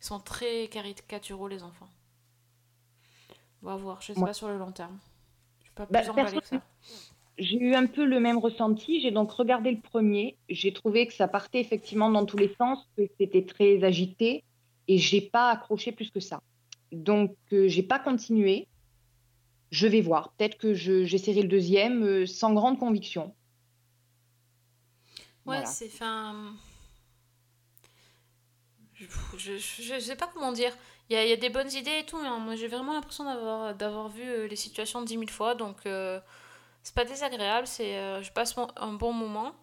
Ils 0.00 0.04
sont 0.04 0.20
très 0.20 0.68
caricaturaux, 0.68 1.48
les 1.48 1.64
enfants. 1.64 1.88
On 3.62 3.66
va 3.66 3.76
voir, 3.76 4.00
je 4.00 4.12
sais 4.12 4.18
Ouais. 4.20 4.26
pas 4.26 4.32
sur 4.32 4.46
le 4.48 4.56
long 4.56 4.70
terme. 4.70 4.96
Je 5.58 5.64
suis 5.64 5.74
pas 5.74 5.86
Bah, 5.86 6.00
plus 6.00 6.10
emballée 6.10 6.40
que 6.40 6.46
ça. 6.46 6.62
J'ai 7.38 7.56
eu 7.58 7.74
un 7.74 7.86
peu 7.86 8.04
le 8.04 8.20
même 8.20 8.38
ressenti. 8.38 9.00
J'ai 9.00 9.10
donc 9.10 9.32
regardé 9.32 9.72
le 9.72 9.80
premier. 9.80 10.36
J'ai 10.48 10.72
trouvé 10.72 11.06
que 11.08 11.12
ça 11.12 11.26
partait 11.26 11.60
effectivement 11.60 12.08
dans 12.10 12.24
tous 12.24 12.36
les 12.36 12.54
sens, 12.54 12.88
que 12.96 13.02
c'était 13.18 13.44
très 13.44 13.82
agité 13.82 14.44
et 14.86 14.98
j'ai 14.98 15.20
pas 15.20 15.50
accroché 15.50 15.90
plus 15.90 16.10
que 16.12 16.20
ça. 16.20 16.40
Donc, 16.92 17.36
euh, 17.52 17.66
j'ai 17.68 17.82
pas 17.82 17.98
continué. 17.98 18.68
Je 19.70 19.86
vais 19.86 20.00
voir. 20.00 20.32
Peut-être 20.32 20.56
que 20.58 20.74
je- 20.74 21.04
j'essaierai 21.04 21.42
le 21.42 21.48
deuxième 21.48 22.02
euh, 22.04 22.26
sans 22.26 22.52
grande 22.54 22.78
conviction. 22.78 23.26
Ouais, 23.26 23.34
Voilà. 25.44 25.66
c'est. 25.66 25.86
Enfin. 25.92 26.54
Je, 28.94 29.04
je, 29.36 29.56
je- 29.58 29.82
je 29.94 30.00
sais 30.00 30.16
pas 30.16 30.28
comment 30.32 30.52
dire. 30.52 30.72
Il 31.10 31.14
y 31.14 31.16
a, 31.16 31.24
il 31.24 31.30
y 31.30 31.32
a 31.32 31.36
des 31.36 31.48
bonnes 31.48 31.70
idées 31.72 32.00
et 32.00 32.04
tout, 32.06 32.18
mais 32.20 32.28
hein, 32.28 32.38
moi 32.38 32.54
j'ai 32.56 32.68
vraiment 32.68 32.92
l'impression 32.92 33.24
d'avoir 33.72 34.08
vu 34.10 34.22
euh, 34.22 34.46
les 34.46 34.56
situations 34.56 35.00
dix 35.02 35.16
mille 35.16 35.30
fois, 35.30 35.54
donc 35.54 35.86
euh, 35.86 36.20
c'est 36.82 36.94
pas 36.94 37.04
désagréable, 37.06 37.66
c'est 37.66 37.96
euh, 37.96 38.22
je 38.22 38.30
passe 38.32 38.56
mon- 38.56 38.68
un 38.76 38.92
bon 38.92 39.12
moment, 39.12 39.54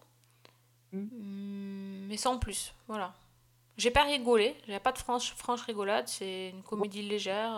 Mm. 0.92 0.98
Mm, 1.02 2.06
mais 2.08 2.16
sans 2.16 2.38
plus, 2.38 2.72
voilà. 2.88 3.14
J'ai 3.76 3.90
pas 3.90 4.04
rigolé, 4.04 4.56
j'ai 4.66 4.80
pas 4.80 4.92
de 4.92 4.98
franche, 4.98 5.32
franche 5.34 5.62
rigolade, 5.62 6.08
c'est 6.08 6.50
une 6.50 6.62
comédie 6.62 7.02
légère, 7.02 7.56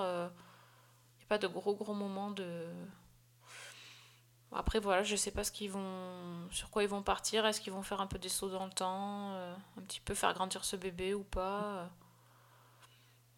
pas 1.29 1.39
de 1.39 1.47
gros 1.47 1.75
gros 1.75 1.95
moments 1.95 2.31
de... 2.31 2.67
Après 4.51 4.81
voilà, 4.81 5.03
je 5.03 5.15
sais 5.15 5.31
pas 5.31 5.45
ce 5.45 5.53
qu'ils 5.53 5.71
vont, 5.71 6.49
sur 6.51 6.71
quoi 6.71 6.83
ils 6.83 6.89
vont 6.89 7.03
partir, 7.03 7.45
est-ce 7.45 7.61
qu'ils 7.61 7.73
vont 7.73 7.83
faire 7.83 8.01
un 8.01 8.07
peu 8.07 8.19
des 8.19 8.31
sauts 8.31 8.49
dans 8.49 8.65
le 8.65 8.73
temps, 8.73 9.33
euh, 9.35 9.55
un 9.79 9.83
petit 9.83 10.01
peu 10.01 10.15
faire 10.15 10.33
grandir 10.33 10.65
ce 10.65 10.75
bébé 10.77 11.13
ou 11.13 11.23
pas. 11.23 11.65
euh. 11.65 11.87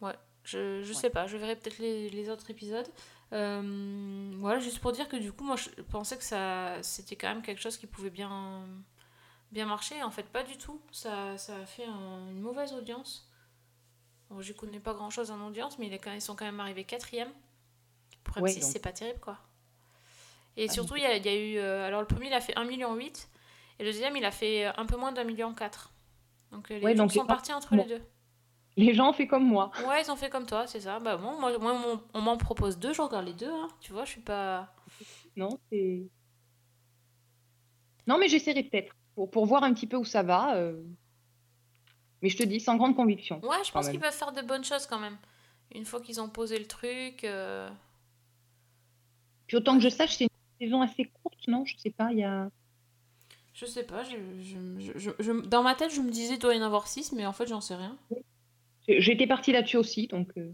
Ouais, 0.06 0.14
je, 0.44 0.82
je 0.82 0.92
sais 0.92 1.10
pas, 1.10 1.26
je 1.26 1.36
verrai 1.36 1.56
peut-être 1.56 1.78
les, 1.78 2.10
les 2.10 2.30
autres 2.30 2.48
épisodes. 2.50 2.88
Euh, 3.32 4.30
voilà, 4.38 4.60
juste 4.60 4.78
pour 4.80 4.92
dire 4.92 5.08
que 5.08 5.16
du 5.16 5.32
coup, 5.32 5.44
moi 5.44 5.56
je 5.56 5.68
pensais 5.82 6.16
que 6.16 6.24
ça 6.24 6.80
c'était 6.82 7.16
quand 7.16 7.28
même 7.28 7.42
quelque 7.42 7.60
chose 7.60 7.76
qui 7.76 7.86
pouvait 7.88 8.10
bien, 8.10 8.64
bien 9.50 9.66
marcher. 9.66 10.02
En 10.04 10.10
fait, 10.12 10.24
pas 10.24 10.44
du 10.44 10.56
tout. 10.58 10.80
Ça, 10.92 11.36
ça 11.38 11.56
a 11.56 11.66
fait 11.66 11.84
un- 11.86 12.28
une 12.30 12.40
mauvaise 12.40 12.72
audience. 12.72 13.28
Bon, 14.30 14.40
je 14.40 14.52
connais 14.52 14.80
pas 14.80 14.94
grand 14.94 15.10
chose 15.10 15.30
en 15.32 15.40
audience, 15.46 15.76
mais 15.78 15.88
ils 15.88 16.20
sont 16.22 16.36
quand 16.36 16.44
même 16.44 16.60
arrivés 16.60 16.84
quatrième. 16.84 17.30
Pour 18.24 18.36
M6, 18.36 18.42
Ouais, 18.42 18.54
donc- 18.54 18.62
c'est 18.64 18.78
pas 18.82 18.92
terrible 18.92 19.20
quoi. 19.20 19.38
Et 20.56 20.66
Ah, 20.68 20.72
surtout, 20.72 20.96
il 20.96 21.02
y 21.02 21.06
a, 21.06 21.16
il 21.16 21.24
y 21.24 21.28
a 21.28 21.34
eu. 21.36 21.56
euh, 21.58 21.86
alors, 21.86 22.00
le 22.00 22.06
premier, 22.06 22.26
il 22.26 22.32
a 22.34 22.40
fait 22.40 22.54
1,8 22.56 22.66
million. 22.68 22.98
Et 22.98 23.84
le 23.84 23.84
deuxième, 23.92 24.16
il 24.16 24.24
a 24.24 24.30
fait 24.30 24.66
un 24.66 24.84
peu 24.84 24.96
moins 24.96 25.12
d'un 25.12 25.24
million. 25.24 25.54
quatre. 25.54 25.92
Donc, 26.50 26.70
euh, 26.70 26.78
les 26.78 26.84
Ouais, 26.84 26.96
gens 26.96 27.04
donc 27.04 27.12
sont 27.12 27.24
partis 27.24 27.52
entre 27.52 27.76
les 27.76 27.84
deux. 27.84 28.02
Les 28.76 28.92
gens 28.94 29.10
ont 29.10 29.12
fait 29.12 29.26
comme 29.26 29.44
moi. 29.44 29.70
Ouais, 29.86 30.02
ils 30.02 30.10
ont 30.10 30.16
fait 30.16 30.28
comme 30.30 30.46
toi, 30.46 30.66
c'est 30.66 30.80
ça. 30.80 30.98
Bah 31.00 31.16
bon, 31.16 31.38
moi, 31.40 31.56
moi, 31.58 32.02
on 32.14 32.20
m'en 32.20 32.36
propose 32.36 32.78
deux, 32.78 32.92
je 32.92 33.00
regarde 33.02 33.26
les 33.26 33.32
deux. 33.32 33.50
hein. 33.50 33.68
Tu 33.80 33.92
vois, 33.92 34.04
je 34.04 34.10
suis 34.10 34.20
pas. 34.20 34.74
Non, 35.36 35.58
c'est. 35.70 36.02
Non, 38.06 38.18
mais 38.18 38.28
j'essaierai 38.28 38.64
peut-être 38.64 38.92
pour, 39.14 39.30
pour 39.30 39.46
voir 39.46 39.62
un 39.64 39.72
petit 39.72 39.86
peu 39.86 39.96
où 39.96 40.04
ça 40.04 40.22
va. 40.22 40.56
euh. 40.56 40.82
Mais 42.22 42.28
je 42.28 42.36
te 42.36 42.42
dis, 42.42 42.60
sans 42.60 42.76
grande 42.76 42.96
conviction. 42.96 43.40
Ouais, 43.44 43.62
je 43.64 43.70
pense 43.72 43.88
qu'ils 43.88 44.00
peuvent 44.00 44.12
faire 44.12 44.32
de 44.32 44.42
bonnes 44.42 44.64
choses 44.64 44.86
quand 44.86 44.98
même. 44.98 45.16
Une 45.74 45.84
fois 45.84 46.00
qu'ils 46.00 46.20
ont 46.20 46.28
posé 46.28 46.58
le 46.58 46.66
truc. 46.66 47.24
euh, 47.24 47.70
Puis 49.50 49.56
autant 49.56 49.74
que 49.76 49.82
je 49.82 49.88
sache, 49.88 50.14
c'est 50.16 50.28
une 50.60 50.66
saison 50.68 50.80
assez 50.80 51.06
courte, 51.06 51.48
non? 51.48 51.64
Je 51.64 51.76
sais 51.76 51.90
pas, 51.90 52.12
il 52.12 52.18
y 52.20 52.22
a. 52.22 52.48
Je 53.52 53.66
sais 53.66 53.82
pas, 53.84 54.02
je, 54.04 54.16
je- 54.40 54.78
je- 54.80 54.98
je- 54.98 55.10
je- 55.18 55.46
dans 55.46 55.62
ma 55.62 55.74
tête, 55.74 55.92
je 55.92 56.00
me 56.00 56.10
disais, 56.10 56.34
il 56.34 56.38
doit 56.38 56.54
y 56.54 56.58
en 56.58 56.62
avoir 56.62 56.86
six, 56.88 57.12
mais 57.12 57.26
en 57.26 57.32
fait, 57.32 57.46
j'en 57.46 57.60
sais 57.60 57.74
rien. 57.74 57.96
J'étais 58.86 59.26
partie 59.26 59.50
là-dessus 59.52 59.76
aussi, 59.76 60.06
donc 60.06 60.30
euh, 60.36 60.52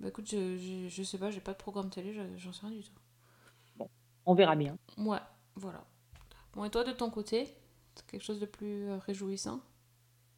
Bah 0.00 0.08
écoute, 0.08 0.28
je, 0.30 1.02
sais 1.02 1.18
pas, 1.18 1.30
j'ai 1.30 1.40
pas 1.40 1.52
de 1.52 1.58
programme 1.58 1.90
télé, 1.90 2.12
je- 2.12 2.36
j'en 2.36 2.52
sais 2.52 2.66
rien 2.66 2.76
du 2.76 2.82
tout. 2.82 2.92
on 4.26 4.34
verra 4.34 4.56
bien. 4.56 4.76
Ouais, 4.98 5.20
voilà. 5.54 5.84
Bon, 6.54 6.64
et 6.64 6.70
toi, 6.70 6.84
de 6.84 6.92
ton 6.92 7.10
côté, 7.10 7.48
c'est 7.96 8.06
quelque 8.06 8.24
chose 8.24 8.40
de 8.40 8.46
plus 8.46 8.88
euh, 8.90 8.98
réjouissant? 8.98 9.60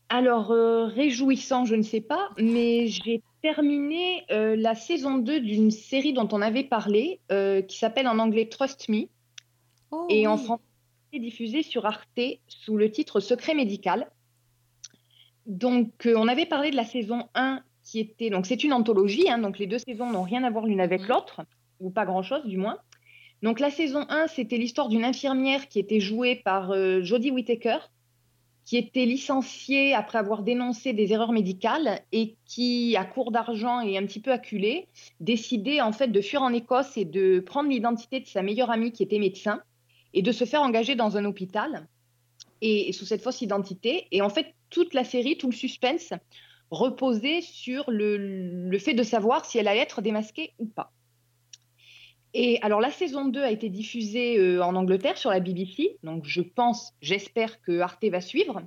Alors, 0.09 0.50
euh, 0.50 0.87
réjouissant, 0.87 1.64
je 1.64 1.74
ne 1.74 1.83
sais 1.83 2.00
pas, 2.00 2.30
mais 2.38 2.87
j'ai 2.88 3.22
terminé 3.42 4.24
euh, 4.31 4.57
la 4.57 4.74
saison 4.74 5.18
2 5.18 5.40
d'une 5.40 5.70
série 5.70 6.12
dont 6.12 6.29
on 6.33 6.40
avait 6.42 6.64
parlé, 6.64 7.20
euh, 7.33 7.62
qui 7.62 7.79
s'appelle 7.79 8.07
en 8.09 8.18
anglais 8.18 8.46
Trust 8.46 8.88
Me, 8.88 9.07
Oh, 9.92 10.07
et 10.09 10.26
en 10.29 10.37
français 10.37 10.62
diffusée 11.12 11.64
sur 11.64 11.85
Arte 11.85 12.20
sous 12.46 12.76
le 12.76 12.92
titre 12.92 13.18
Secret 13.18 13.55
médical. 13.55 14.09
Donc, 15.46 16.07
euh, 16.07 16.14
on 16.16 16.29
avait 16.29 16.46
parlé 16.46 16.70
de 16.70 16.76
la 16.76 16.85
saison 16.85 17.29
1 17.35 17.62
qui 17.83 17.98
était. 17.98 18.31
Donc, 18.31 18.46
c'est 18.46 18.62
une 18.62 18.72
anthologie, 18.72 19.29
hein, 19.29 19.38
donc 19.38 19.59
les 19.59 19.66
deux 19.66 19.79
saisons 19.79 20.09
n'ont 20.11 20.22
rien 20.22 20.44
à 20.44 20.50
voir 20.50 20.66
l'une 20.66 20.81
avec 20.81 21.00
Mhm. 21.03 21.09
l'autre, 21.09 21.40
ou 21.81 21.90
pas 21.90 22.05
grand-chose 22.05 22.44
du 22.44 22.57
moins. 22.57 22.79
Donc, 23.42 23.59
la 23.59 23.70
saison 23.70 24.07
1, 24.09 24.29
c'était 24.29 24.59
l'histoire 24.59 24.88
d'une 24.88 25.05
infirmière 25.05 25.66
qui 25.66 25.81
était 25.81 25.98
jouée 25.98 26.37
par 26.37 26.72
Jodie 27.03 27.31
Whittaker, 27.33 27.79
qui 28.64 28.77
était 28.77 29.05
licenciée 29.05 29.94
après 29.94 30.18
avoir 30.18 30.42
dénoncé 30.42 30.92
des 30.92 31.12
erreurs 31.12 31.33
médicales 31.33 32.01
et 32.12 32.37
qui, 32.44 32.96
à 32.96 33.05
court 33.05 33.33
d'argent 33.33 33.81
et 33.81 33.99
un 33.99 34.07
petit 34.07 34.20
peu 34.20 34.33
acculée, 34.33 34.88
décidait 35.18 35.81
en 35.81 35.92
fait 35.92 36.09
de 36.09 36.20
fuir 36.20 36.42
en 36.42 36.53
Écosse 36.53 36.96
et 36.96 37.05
de 37.05 37.40
prendre 37.40 37.68
l'identité 37.68 38.20
de 38.20 38.27
sa 38.27 38.42
meilleure 38.42 38.70
amie 38.70 38.92
qui 38.92 39.03
était 39.03 39.18
médecin 39.18 39.62
et 40.14 40.23
de 40.23 40.33
se 40.33 40.44
faire 40.44 40.62
engager 40.62 40.94
dans 40.94 41.16
un 41.16 41.25
hôpital 41.25 41.88
et, 42.61 42.92
sous 42.92 43.07
cette 43.07 43.23
fausse 43.23 43.42
identité. 43.42 44.07
Et 44.12 44.23
en 44.23 44.29
fait, 44.29 44.55
toute 44.68 44.94
la 44.94 45.05
série, 45.05 45.37
tout 45.37 45.49
le 45.49 45.57
suspense 45.57 46.12
reposait 46.70 47.40
sur 47.40 47.85
le 47.88 48.79
fait 48.79 48.94
de 48.94 49.03
savoir 49.03 49.44
si 49.44 49.59
elle 49.59 49.68
allait 49.68 49.81
être 49.81 50.03
démasquée 50.03 50.53
ou 50.59 50.66
pas. 50.66 50.92
Et 52.33 52.59
alors, 52.62 52.81
la 52.81 52.90
saison 52.90 53.27
2 53.27 53.43
a 53.43 53.51
été 53.51 53.69
diffusée 53.69 54.38
euh, 54.38 54.62
en 54.62 54.77
Angleterre 54.77 55.19
sur 55.19 55.31
la 55.31 55.40
BBC. 55.40 55.99
Donc, 56.05 56.25
je 56.25 56.43
pense, 56.43 56.93
j'espère 57.03 57.61
que 57.62 57.81
Arte 57.81 58.05
va 58.05 58.21
suivre. 58.21 58.62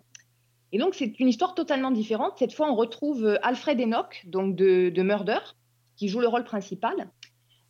Et 0.73 0.78
donc, 0.78 0.95
c'est 0.95 1.19
une 1.19 1.30
histoire 1.30 1.56
totalement 1.56 1.91
différente. 1.91 2.34
Cette 2.38 2.54
fois, 2.54 2.69
on 2.69 2.76
retrouve 2.76 3.26
euh, 3.26 3.38
Alfred 3.41 3.80
Enoch, 3.80 4.23
donc 4.26 4.56
de, 4.56 4.89
de 4.89 5.02
Murder, 5.02 5.39
qui 5.95 6.10
joue 6.10 6.19
le 6.19 6.28
rôle 6.28 6.43
principal. 6.43 7.10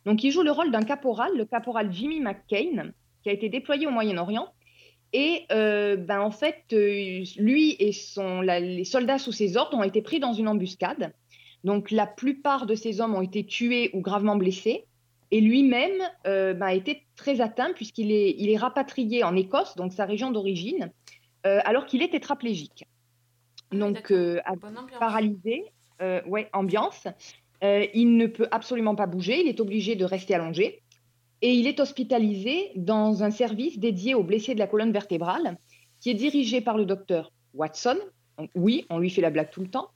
Donc, 0.04 0.24
il 0.24 0.32
joue 0.32 0.42
le 0.42 0.50
rôle 0.50 0.72
d'un 0.72 0.82
caporal, 0.82 1.36
le 1.36 1.44
caporal 1.44 1.92
Jimmy 1.92 2.20
McCain, 2.20 2.90
qui 3.22 3.28
a 3.28 3.32
été 3.32 3.48
déployé 3.48 3.86
au 3.86 3.90
Moyen-Orient. 3.90 4.48
Et 5.12 5.46
euh, 5.52 5.96
ben, 5.96 6.20
en 6.20 6.32
fait, 6.32 6.64
lui 6.72 7.76
et 7.78 7.92
son, 7.92 8.40
les 8.40 8.84
soldats 8.84 9.18
sous 9.18 9.30
ses 9.30 9.56
ordres 9.56 9.78
ont 9.78 9.84
été 9.84 10.02
pris 10.02 10.18
dans 10.18 10.32
une 10.32 10.48
embuscade. 10.48 11.14
Donc, 11.62 11.92
la 11.92 12.06
plupart 12.06 12.66
de 12.66 12.74
ces 12.74 13.00
hommes 13.00 13.14
ont 13.14 13.22
été 13.22 13.46
tués 13.46 13.90
ou 13.94 14.00
gravement 14.00 14.36
blessés. 14.36 14.86
Et 15.34 15.40
lui-même 15.40 16.00
euh, 16.28 16.54
ben, 16.54 16.66
a 16.66 16.74
été 16.74 17.08
très 17.16 17.40
atteint 17.40 17.72
puisqu'il 17.72 18.12
est, 18.12 18.36
il 18.38 18.50
est 18.50 18.56
rapatrié 18.56 19.24
en 19.24 19.34
Écosse, 19.34 19.74
donc 19.74 19.92
sa 19.92 20.04
région 20.04 20.30
d'origine, 20.30 20.92
euh, 21.44 21.58
alors 21.64 21.86
qu'il 21.86 22.04
est 22.04 22.12
tétraplégique. 22.12 22.86
Donc, 23.72 24.12
euh, 24.12 24.40
paralysé, 25.00 25.64
ouais, 26.00 26.48
ambiance. 26.52 27.08
Il 27.62 28.16
ne 28.16 28.28
peut 28.28 28.46
absolument 28.52 28.94
pas 28.94 29.06
bouger, 29.06 29.40
il 29.40 29.48
est 29.48 29.58
obligé 29.58 29.96
de 29.96 30.04
rester 30.04 30.36
allongé. 30.36 30.84
Et 31.42 31.52
il 31.52 31.66
est 31.66 31.80
hospitalisé 31.80 32.70
dans 32.76 33.24
un 33.24 33.32
service 33.32 33.80
dédié 33.80 34.14
aux 34.14 34.22
blessés 34.22 34.54
de 34.54 34.60
la 34.60 34.68
colonne 34.68 34.92
vertébrale, 34.92 35.58
qui 35.98 36.10
est 36.10 36.14
dirigé 36.14 36.60
par 36.60 36.76
le 36.76 36.84
docteur 36.84 37.32
Watson. 37.54 37.98
Donc, 38.38 38.50
oui, 38.54 38.86
on 38.88 39.00
lui 39.00 39.10
fait 39.10 39.20
la 39.20 39.30
blague 39.30 39.50
tout 39.50 39.62
le 39.62 39.68
temps. 39.68 39.88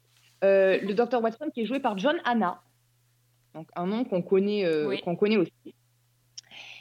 Euh, 0.43 0.81
le 0.83 0.95
docteur 0.95 1.23
Watson 1.23 1.51
qui 1.55 1.61
est 1.61 1.67
joué 1.67 1.79
par 1.79 1.97
John 1.97 2.17
Hanna, 2.25 2.61
donc 3.59 3.69
un 3.75 3.87
nom 3.87 4.05
qu'on 4.05 4.23
connaît, 4.23 4.65
euh, 4.65 4.89
Oui. 4.89 5.01
qu'on 5.01 5.17
connaît 5.17 5.37
aussi. 5.37 5.75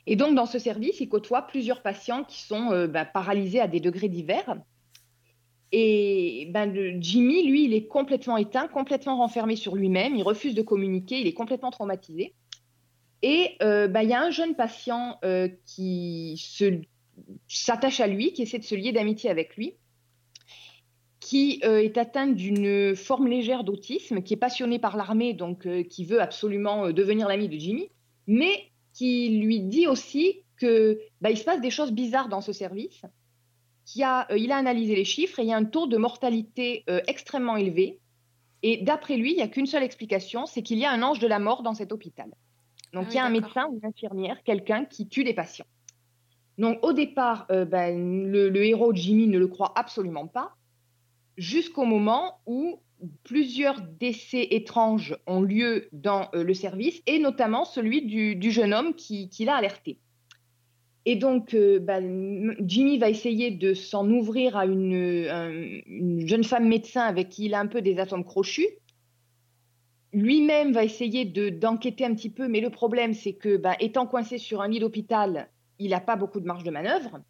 Et 0.06 0.16
donc, 0.16 0.36
dans 0.36 0.46
ce 0.46 0.60
service, 0.60 1.02
il 1.02 1.10
côtoie 1.10 1.42
plusieurs 1.42 1.82
patients 1.82 2.24
qui 2.24 2.42
sont 2.42 2.72
euh, 2.72 2.88
bah, 2.88 3.04
paralysés 3.04 3.60
à 3.60 3.68
des 3.68 3.80
degrés 3.80 4.10
divers. 4.10 4.58
Et 5.72 6.48
ben, 6.52 6.72
le 6.72 7.02
Jimmy, 7.02 7.46
lui, 7.48 7.66
il 7.66 7.74
est 7.74 7.88
complètement 7.88 8.38
éteint, 8.38 8.68
complètement 8.68 9.18
renfermé 9.18 9.56
sur 9.56 9.76
lui-même, 9.76 10.16
il 10.16 10.24
refuse 10.24 10.54
de 10.54 10.62
communiquer, 10.62 11.20
il 11.20 11.28
est 11.28 11.34
complètement 11.34 11.72
traumatisé. 11.72 12.36
Et 13.24 13.58
euh, 13.64 13.88
ben, 13.88 14.04
il 14.04 14.10
y 14.10 14.14
a 14.14 14.22
un 14.22 14.30
jeune 14.30 14.56
patient 14.56 15.20
qui 15.66 16.40
s'attache 17.48 18.00
à 18.00 18.08
lui, 18.08 18.32
qui 18.32 18.44
essaie 18.44 18.60
de 18.60 18.64
se 18.64 18.76
lier 18.76 18.94
d'amitié 18.94 19.30
avec 19.30 19.58
lui, 19.58 19.76
qui 21.28 21.60
euh, 21.66 21.84
est 21.84 21.98
atteint 21.98 22.28
d'une 22.28 22.96
forme 22.96 23.28
légère 23.28 23.66
d'autisme, 23.66 24.22
qui 24.22 24.36
est 24.36 24.38
passionné 24.38 24.80
par 24.80 24.96
l'armée, 24.96 25.34
donc 25.34 25.68
euh, 25.68 25.84
qui 25.84 26.06
veut 26.06 26.22
absolument 26.22 26.86
euh, 26.86 26.94
devenir 26.94 27.28
l'ami 27.28 27.50
de 27.50 27.58
Jimmy, 27.58 27.90
mais 28.28 28.72
qui 28.94 29.38
lui 29.38 29.60
dit 29.60 29.88
aussi 29.88 30.44
que 30.56 30.98
ben, 31.20 31.32
il 31.32 31.38
se 31.38 31.44
passe 31.44 31.60
des 31.60 31.70
choses 31.70 31.92
bizarres 31.92 32.30
dans 32.30 32.40
ce 32.40 32.54
service 32.54 33.02
qui 33.84 34.04
a, 34.04 34.26
euh, 34.32 34.38
il 34.38 34.54
a 34.54 34.56
analysé 34.56 34.96
les 34.96 35.04
chiffres 35.04 35.40
et 35.40 35.44
il 35.44 35.50
y 35.50 35.52
a 35.52 35.58
un 35.58 35.66
taux 35.66 35.86
de 35.86 35.98
mortalité 35.98 36.86
extrêmement 37.08 37.58
élevé. 37.58 38.00
Et 38.64 38.78
d'après 38.78 39.18
lui, 39.18 39.32
il 39.32 39.36
n'y 39.36 39.44
a 39.44 39.50
qu'une 39.50 39.68
seule 39.68 39.84
explication, 39.84 40.46
c'est 40.46 40.62
qu'il 40.62 40.78
y 40.78 40.86
a 40.86 40.92
un 40.94 41.04
ange 41.04 41.20
de 41.20 41.28
la 41.28 41.40
mort 41.40 41.62
dans 41.62 41.74
cet 41.74 41.92
hôpital. 41.92 42.30
Donc 42.94 43.08
Ah 43.08 43.12
il 43.12 43.16
y 43.16 43.20
a 43.20 43.26
un 43.26 43.30
médecin 43.30 43.68
ou 43.68 43.80
une 43.82 43.86
infirmière, 43.86 44.42
quelqu'un 44.44 44.86
qui 44.86 45.10
tue 45.10 45.26
des 45.26 45.34
patients. 45.34 45.68
Donc 46.58 46.80
au 46.84 46.94
départ, 46.94 47.48
euh, 47.52 47.66
ben, 47.66 48.32
le, 48.32 48.48
le 48.48 48.66
héros 48.66 48.94
Jimmy 48.94 49.28
ne 49.28 49.38
le 49.38 49.48
croit 49.48 49.74
absolument 49.76 50.28
pas, 50.28 50.56
jusqu'au 51.38 51.86
moment 51.86 52.40
où 52.46 52.80
plusieurs 53.24 53.82
décès 53.82 54.48
étranges 54.52 55.16
ont 55.28 55.42
lieu 55.42 55.88
dans 55.92 56.30
euh, 56.34 56.44
le 56.44 56.54
service, 56.54 57.02
et 57.06 57.20
notamment 57.20 57.64
celui 57.64 58.02
du, 58.02 58.52
jeune 58.52 58.74
homme 58.74 58.96
qui, 58.96 59.30
l'a 59.46 59.56
alerté. 59.56 60.00
Et 61.06 61.16
donc, 61.16 61.54
euh, 61.54 61.80
m- 61.88 62.56
Jimmy 62.66 62.98
va 62.98 63.10
essayer 63.10 63.52
de 63.52 63.74
s'en 63.74 64.10
ouvrir 64.10 64.58
à 64.58 64.66
une, 64.66 65.28
un- 65.30 65.80
une 65.86 66.28
jeune 66.28 66.44
femme 66.44 66.68
médecin 66.68 67.02
avec 67.02 67.30
qui 67.30 67.46
il 67.46 67.54
a 67.54 67.60
un 67.60 67.68
peu 67.68 67.82
des 67.82 68.00
atomes 68.00 68.26
crochus. 68.26 68.68
Lui-même 70.12 70.74
va 70.74 70.84
essayer 70.84 71.26
de 71.26 71.50
d'enquêter 71.50 72.04
un 72.04 72.16
petit 72.16 72.30
peu, 72.30 72.48
mais 72.48 72.62
le 72.62 72.70
problème, 72.72 73.14
c'est 73.14 73.34
que, 73.34 73.58
ben, 73.58 73.76
étant 73.80 74.08
coincé 74.08 74.38
sur 74.38 74.62
un 74.62 74.68
lit 74.68 74.80
d'hôpital, 74.80 75.50
il 75.80 75.92
n'a 75.92 76.00
pas 76.00 76.16
beaucoup 76.16 76.40
de 76.40 76.46
marge 76.48 76.64
de 76.64 76.72
manœuvre. 76.72 77.22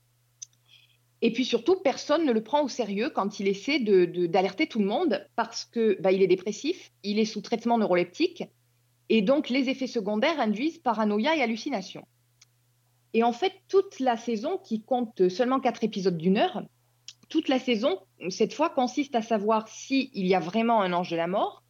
Et 1.21 1.33
puis 1.33 1.45
surtout, 1.45 1.77
personne 1.77 2.25
ne 2.25 2.31
le 2.31 2.43
prend 2.43 2.63
au 2.63 2.67
sérieux 2.67 3.09
quand 3.09 3.39
il 3.39 3.47
essaie 3.47 3.79
d'alerter 3.79 4.67
tout 4.67 4.79
le 4.79 4.85
monde 4.85 5.25
parce 5.35 5.65
que 5.65 5.97
ben, 5.99 6.11
il 6.11 6.21
est 6.21 6.27
dépressif, 6.27 6.91
il 7.03 7.17
est 7.17 7.25
sous 7.25 7.41
traitement 7.41 7.77
neuroleptique, 7.77 8.43
et 9.09 9.21
donc 9.21 9.49
les 9.49 9.69
effets 9.69 9.87
secondaires 9.87 10.39
induisent 10.39 10.77
paranoïa 10.77 11.35
et 11.35 11.41
hallucination. 11.41 12.05
Et 13.13 13.23
en 13.23 13.31
fait, 13.31 13.53
toute 13.67 13.99
la 13.99 14.17
saison, 14.17 14.59
qui 14.63 14.81
compte 14.83 15.29
seulement 15.29 15.59
quatre 15.59 15.83
épisodes 15.83 16.17
d'une 16.17 16.37
heure, 16.37 16.61
toute 17.29 17.47
la 17.47 17.57
saison, 17.57 17.99
cette 18.29 18.53
fois, 18.53 18.69
consiste 18.69 19.15
à 19.15 19.21
savoir 19.21 19.67
s'il 19.67 20.09
y 20.13 20.35
a 20.35 20.39
vraiment 20.39 20.81
un 20.81 20.93
ange 20.93 21.09
de 21.09 21.15
la 21.15 21.27
mort 21.27 21.63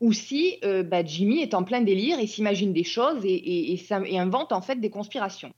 ou 0.00 0.12
si 0.12 0.58
euh, 0.64 0.82
bah, 0.82 1.04
Jimmy 1.04 1.40
est 1.40 1.54
en 1.54 1.62
plein 1.62 1.80
délire 1.80 2.18
et 2.18 2.26
s'imagine 2.26 2.72
des 2.72 2.84
choses 2.84 3.24
et, 3.24 3.72
et 3.72 4.18
invente 4.18 4.52
en 4.52 4.60
fait 4.60 4.76
des 4.76 4.90
conspirations. 4.90 5.52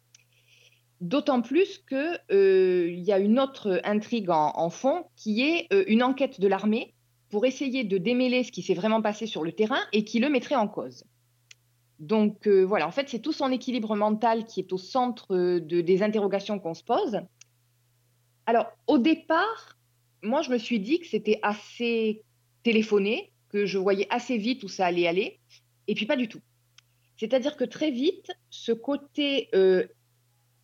D'autant 1.00 1.42
plus 1.42 1.78
qu'il 1.88 3.02
y 3.04 3.12
a 3.12 3.18
une 3.18 3.38
autre 3.38 3.80
intrigue 3.84 4.30
en, 4.30 4.70
fond 4.70 5.04
qui 5.16 5.42
est 5.42 5.66
euh, 5.72 5.84
une 5.86 6.02
enquête 6.02 6.40
de 6.40 6.48
l'armée 6.48 6.94
pour 7.30 7.46
essayer 7.46 7.84
de 7.84 7.98
démêler 7.98 8.44
ce 8.44 8.52
qui 8.52 8.62
s'est 8.62 8.74
vraiment 8.74 9.02
passé 9.02 9.26
sur 9.26 9.42
le 9.42 9.52
terrain 9.52 9.80
et 9.92 10.04
qui 10.04 10.20
le 10.20 10.28
mettrait 10.28 10.54
en 10.54 10.68
cause. 10.68 11.04
Donc 11.98 12.46
euh, 12.46 12.62
voilà, 12.62 12.86
en 12.86 12.90
fait, 12.90 13.08
c'est 13.08 13.18
tout 13.18 13.32
son 13.32 13.50
équilibre 13.50 13.96
mental 13.96 14.44
qui 14.44 14.60
est 14.60 14.72
au 14.72 14.78
centre 14.78 15.34
euh, 15.34 15.60
de- 15.60 15.80
des 15.80 16.02
interrogations 16.02 16.58
qu'on 16.58 16.74
se 16.74 16.84
pose. 16.84 17.20
Alors, 18.46 18.66
au 18.86 18.98
départ, 18.98 19.78
moi, 20.22 20.42
je 20.42 20.50
me 20.50 20.58
suis 20.58 20.80
dit 20.80 21.00
que 21.00 21.06
c'était 21.06 21.38
assez 21.42 22.22
téléphoné, 22.62 23.32
que 23.48 23.66
je 23.66 23.78
voyais 23.78 24.06
assez 24.10 24.38
vite 24.38 24.62
où 24.64 24.68
ça 24.68 24.86
allait 24.86 25.06
aller, 25.06 25.38
et 25.86 25.94
puis 25.94 26.06
pas 26.06 26.16
du 26.16 26.28
tout. 26.28 26.40
C'est-à-dire 27.16 27.56
que 27.56 27.64
très 27.64 27.90
vite, 27.90 28.32
ce 28.50 28.72
côté, 28.72 29.48
euh, 29.54 29.86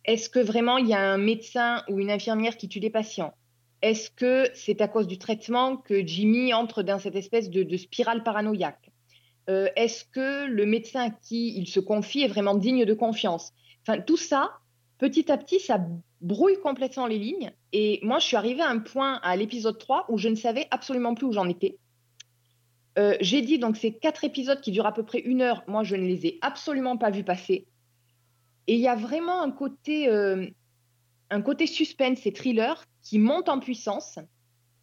est-ce 0.05 0.29
que 0.29 0.39
vraiment 0.39 0.77
il 0.77 0.87
y 0.87 0.93
a 0.93 0.99
un 0.99 1.17
médecin 1.17 1.83
ou 1.89 1.99
une 1.99 2.11
infirmière 2.11 2.57
qui 2.57 2.67
tue 2.67 2.79
des 2.79 2.89
patients? 2.89 3.33
Est-ce 3.81 4.11
que 4.11 4.47
c'est 4.53 4.81
à 4.81 4.87
cause 4.87 5.07
du 5.07 5.17
traitement 5.17 5.77
que 5.77 6.05
Jimmy 6.05 6.53
entre 6.53 6.83
dans 6.83 6.99
cette 6.99 7.15
espèce 7.15 7.49
de, 7.49 7.77
spirale 7.77 8.23
paranoïaque? 8.23 8.91
Euh, 9.49 9.67
Est-ce 9.75 10.05
que 10.05 10.45
le 10.45 10.65
médecin 10.65 11.07
à 11.07 11.09
qui 11.09 11.57
il 11.57 11.67
se 11.67 11.79
confie 11.79 12.21
est 12.21 12.27
vraiment 12.27 12.55
digne 12.55 12.85
de 12.85 12.93
confiance? 12.93 13.53
Enfin, 13.81 13.99
tout 13.99 14.17
ça, 14.17 14.51
petit 14.99 15.31
à 15.31 15.37
petit, 15.37 15.59
ça 15.59 15.79
brouille 16.21 16.59
complètement 16.61 17.07
les 17.07 17.17
lignes. 17.17 17.51
Et 17.73 17.99
moi, 18.03 18.19
je 18.19 18.25
suis 18.25 18.37
arrivée 18.37 18.61
à 18.61 18.69
un 18.69 18.79
point 18.79 19.19
à 19.23 19.35
l'épisode 19.35 19.79
3 19.79 20.05
où 20.09 20.17
je 20.17 20.29
ne 20.29 20.35
savais 20.35 20.67
absolument 20.69 21.15
plus 21.15 21.25
où 21.25 21.31
j'en 21.31 21.49
étais. 21.49 21.77
Euh, 22.99 23.15
J'ai 23.21 23.41
dit 23.41 23.57
donc 23.57 23.77
ces 23.77 23.93
quatre 23.93 24.23
épisodes 24.23 24.61
qui 24.61 24.71
durent 24.71 24.85
à 24.85 24.93
peu 24.93 25.03
près 25.03 25.19
une 25.19 25.41
heure, 25.41 25.63
moi 25.67 25.83
je 25.83 25.95
ne 25.95 26.05
les 26.05 26.25
ai 26.27 26.39
absolument 26.41 26.97
pas 26.97 27.09
vus 27.09 27.23
passer. 27.23 27.65
Et 28.67 28.75
il 28.75 28.81
y 28.81 28.87
a 28.87 28.95
vraiment 28.95 29.41
un 29.41 29.51
côté, 29.51 30.07
euh, 30.07 30.47
un 31.29 31.41
côté 31.41 31.67
suspense 31.67 32.25
et 32.25 32.33
thriller 32.33 32.85
qui 33.01 33.19
monte 33.19 33.49
en 33.49 33.59
puissance. 33.59 34.19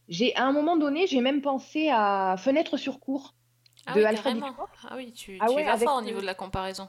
J'ai 0.08 0.34
à 0.36 0.44
un 0.44 0.52
moment 0.52 0.76
donné, 0.76 1.06
j'ai 1.06 1.20
même 1.20 1.42
pensé 1.42 1.88
à 1.90 2.36
Fenêtre 2.38 2.76
sur 2.76 2.98
cour 2.98 3.34
Ah 3.86 3.94
de 3.94 4.00
oui, 4.00 4.04
Alfred. 4.06 4.36
Hitchcock. 4.36 4.70
Ah 4.88 4.94
oui, 4.96 5.12
tu, 5.12 5.36
Ah 5.40 5.46
tu 5.48 5.54
ouais, 5.54 5.64
avec 5.64 5.86
fort 5.86 5.98
au 5.98 6.02
niveau 6.02 6.20
de 6.20 6.26
la 6.26 6.34
comparaison. 6.34 6.88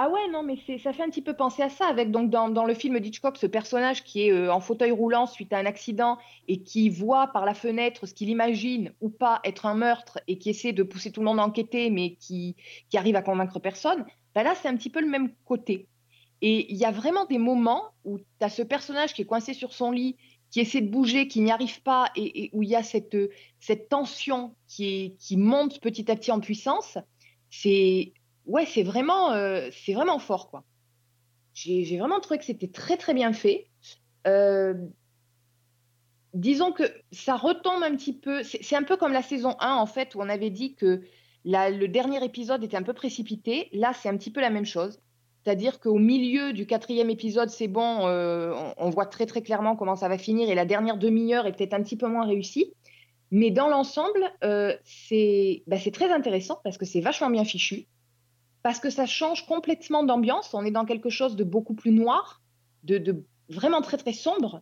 Ah 0.00 0.08
ouais, 0.10 0.28
non, 0.30 0.44
mais 0.44 0.56
ça 0.78 0.92
fait 0.92 1.02
un 1.02 1.10
petit 1.10 1.22
peu 1.22 1.34
penser 1.34 1.60
à 1.60 1.68
ça, 1.68 1.88
avec 1.88 2.12
donc 2.12 2.30
dans, 2.30 2.48
dans 2.48 2.64
le 2.64 2.72
film 2.72 3.00
d'Hitchcock, 3.00 3.36
ce 3.36 3.48
personnage 3.48 4.04
qui 4.04 4.28
est 4.28 4.32
euh, 4.32 4.52
en 4.52 4.60
fauteuil 4.60 4.92
roulant 4.92 5.26
suite 5.26 5.52
à 5.52 5.58
un 5.58 5.66
accident 5.66 6.18
et 6.46 6.62
qui 6.62 6.88
voit 6.88 7.26
par 7.26 7.44
la 7.44 7.52
fenêtre 7.52 8.06
ce 8.06 8.14
qu'il 8.14 8.28
imagine 8.28 8.92
ou 9.00 9.08
pas 9.10 9.40
être 9.42 9.66
un 9.66 9.74
meurtre 9.74 10.20
et 10.28 10.38
qui 10.38 10.50
essaie 10.50 10.72
de 10.72 10.84
pousser 10.84 11.10
tout 11.10 11.18
le 11.20 11.26
monde 11.26 11.40
à 11.40 11.42
enquêter, 11.42 11.90
mais 11.90 12.14
qui, 12.14 12.54
qui 12.90 12.96
arrive 12.96 13.16
à 13.16 13.22
convaincre 13.22 13.58
personne. 13.58 14.06
Ben 14.36 14.44
là, 14.44 14.54
c'est 14.54 14.68
un 14.68 14.76
petit 14.76 14.88
peu 14.88 15.00
le 15.00 15.08
même 15.08 15.32
côté. 15.44 15.88
Et 16.40 16.72
il 16.72 16.76
y 16.76 16.84
a 16.84 16.90
vraiment 16.90 17.24
des 17.24 17.38
moments 17.38 17.90
où 18.04 18.18
tu 18.18 18.24
as 18.40 18.48
ce 18.48 18.62
personnage 18.62 19.12
qui 19.12 19.22
est 19.22 19.26
coincé 19.26 19.54
sur 19.54 19.72
son 19.72 19.90
lit, 19.90 20.16
qui 20.50 20.60
essaie 20.60 20.80
de 20.80 20.90
bouger, 20.90 21.28
qui 21.28 21.40
n'y 21.40 21.50
arrive 21.50 21.82
pas, 21.82 22.10
et, 22.16 22.50
où 22.52 22.62
il 22.62 22.68
y 22.68 22.76
a 22.76 22.82
cette, 22.82 23.16
tension 23.88 24.54
qui, 24.66 25.16
monte 25.32 25.80
petit 25.80 26.10
à 26.10 26.16
petit 26.16 26.30
en 26.30 26.40
puissance. 26.40 26.98
C'est 27.50 28.12
ouais, 28.46 28.66
vraiment, 28.82 29.32
euh, 29.32 29.68
vraiment 29.88 30.18
fort, 30.18 30.50
quoi. 30.50 30.64
J'ai 31.54 31.98
vraiment 31.98 32.20
trouvé 32.20 32.38
que 32.38 32.44
c'était 32.44 32.68
très, 32.68 32.96
très 32.96 33.14
bien 33.14 33.32
fait. 33.32 33.68
Euh, 34.28 34.74
disons 36.34 36.70
que 36.70 36.84
ça 37.10 37.36
retombe 37.36 37.82
un 37.82 37.96
petit 37.96 38.12
peu. 38.12 38.44
C'est 38.44 38.76
un 38.76 38.84
peu 38.84 38.96
comme 38.96 39.12
la 39.12 39.22
saison 39.22 39.56
1, 39.58 39.74
en 39.74 39.86
fait, 39.86 40.14
où 40.14 40.20
on 40.20 40.28
avait 40.28 40.50
dit 40.50 40.76
que 40.76 41.02
le 41.44 41.86
dernier 41.86 42.24
épisode 42.24 42.62
était 42.62 42.76
un 42.76 42.82
peu 42.84 42.92
précipité. 42.92 43.70
Là, 43.72 43.92
c'est 43.92 44.08
un 44.08 44.16
petit 44.16 44.30
peu 44.30 44.40
la 44.40 44.50
même 44.50 44.66
chose. 44.66 45.00
C'est-à-dire 45.48 45.80
qu'au 45.80 45.96
milieu 45.96 46.52
du 46.52 46.66
quatrième 46.66 47.08
épisode, 47.08 47.48
c'est 47.48 47.68
bon, 47.68 48.06
euh, 48.06 48.52
on, 48.76 48.86
on 48.88 48.90
voit 48.90 49.06
très, 49.06 49.24
très 49.24 49.40
clairement 49.40 49.76
comment 49.76 49.96
ça 49.96 50.06
va 50.06 50.18
finir, 50.18 50.50
et 50.50 50.54
la 50.54 50.66
dernière 50.66 50.98
demi-heure 50.98 51.46
est 51.46 51.52
peut-être 51.52 51.72
un 51.72 51.82
petit 51.82 51.96
peu 51.96 52.06
moins 52.06 52.26
réussie. 52.26 52.74
Mais 53.30 53.50
dans 53.50 53.66
l'ensemble, 53.66 54.30
euh, 54.44 54.76
c'est 54.84 55.62
bah, 55.66 55.78
c'est 55.78 55.90
très 55.90 56.12
intéressant 56.12 56.60
parce 56.64 56.76
que 56.76 56.84
c'est 56.84 57.00
vachement 57.00 57.30
bien 57.30 57.46
fichu 57.46 57.86
parce 58.62 58.78
que 58.78 58.90
ça 58.90 59.06
change 59.06 59.46
complètement 59.46 60.02
d'ambiance. 60.02 60.52
On 60.52 60.66
est 60.66 60.70
dans 60.70 60.84
quelque 60.84 61.08
chose 61.08 61.34
de 61.34 61.44
beaucoup 61.44 61.72
plus 61.74 61.92
noir, 61.92 62.42
de, 62.82 62.98
de 62.98 63.24
vraiment 63.48 63.80
très 63.80 63.96
très 63.96 64.12
sombre. 64.12 64.60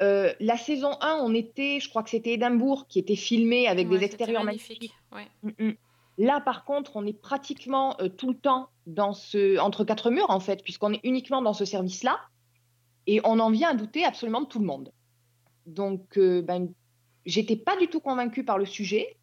Euh, 0.00 0.32
la 0.40 0.56
saison 0.56 0.92
1, 1.02 1.18
on 1.22 1.34
était, 1.34 1.78
je 1.78 1.90
crois 1.90 2.02
que 2.02 2.08
c'était 2.08 2.32
Édimbourg 2.32 2.86
qui 2.88 2.98
était 2.98 3.16
filmé 3.16 3.68
avec 3.68 3.90
Ouais, 3.90 3.98
des 3.98 4.04
extérieurs 4.06 4.44
magnifique. 4.44 4.94
magnifiques. 5.12 5.30
Ouais. 5.42 5.52
Mm, 5.60 5.68
mm. 5.68 5.76
Là, 6.18 6.40
par 6.40 6.64
contre, 6.64 6.96
on 6.96 7.06
est 7.06 7.18
pratiquement 7.18 7.96
euh, 8.00 8.08
tout 8.08 8.30
le 8.30 8.36
temps 8.36 8.68
dans 8.86 9.12
ce, 9.12 9.58
entre 9.58 9.84
quatre 9.84 10.10
murs, 10.10 10.30
en 10.30 10.40
fait, 10.40 10.62
puisqu'on 10.62 10.92
est 10.92 11.00
uniquement 11.04 11.42
dans 11.42 11.54
ce 11.54 11.64
service-là. 11.64 12.20
Et 13.06 13.20
on 13.24 13.38
en 13.38 13.50
vient 13.50 13.70
à 13.70 13.74
douter 13.74 14.04
absolument 14.04 14.42
de 14.42 14.46
tout 14.46 14.60
le 14.60 14.66
monde. 14.66 14.92
Donc, 15.66 16.18
euh, 16.18 16.42
ben, 16.42 16.68
j'étais 17.24 17.56
pas 17.56 17.76
du 17.76 17.88
tout 17.88 18.00
convaincue 18.00 18.44
par 18.44 18.58
le 18.58 18.66
sujet. 18.66 19.16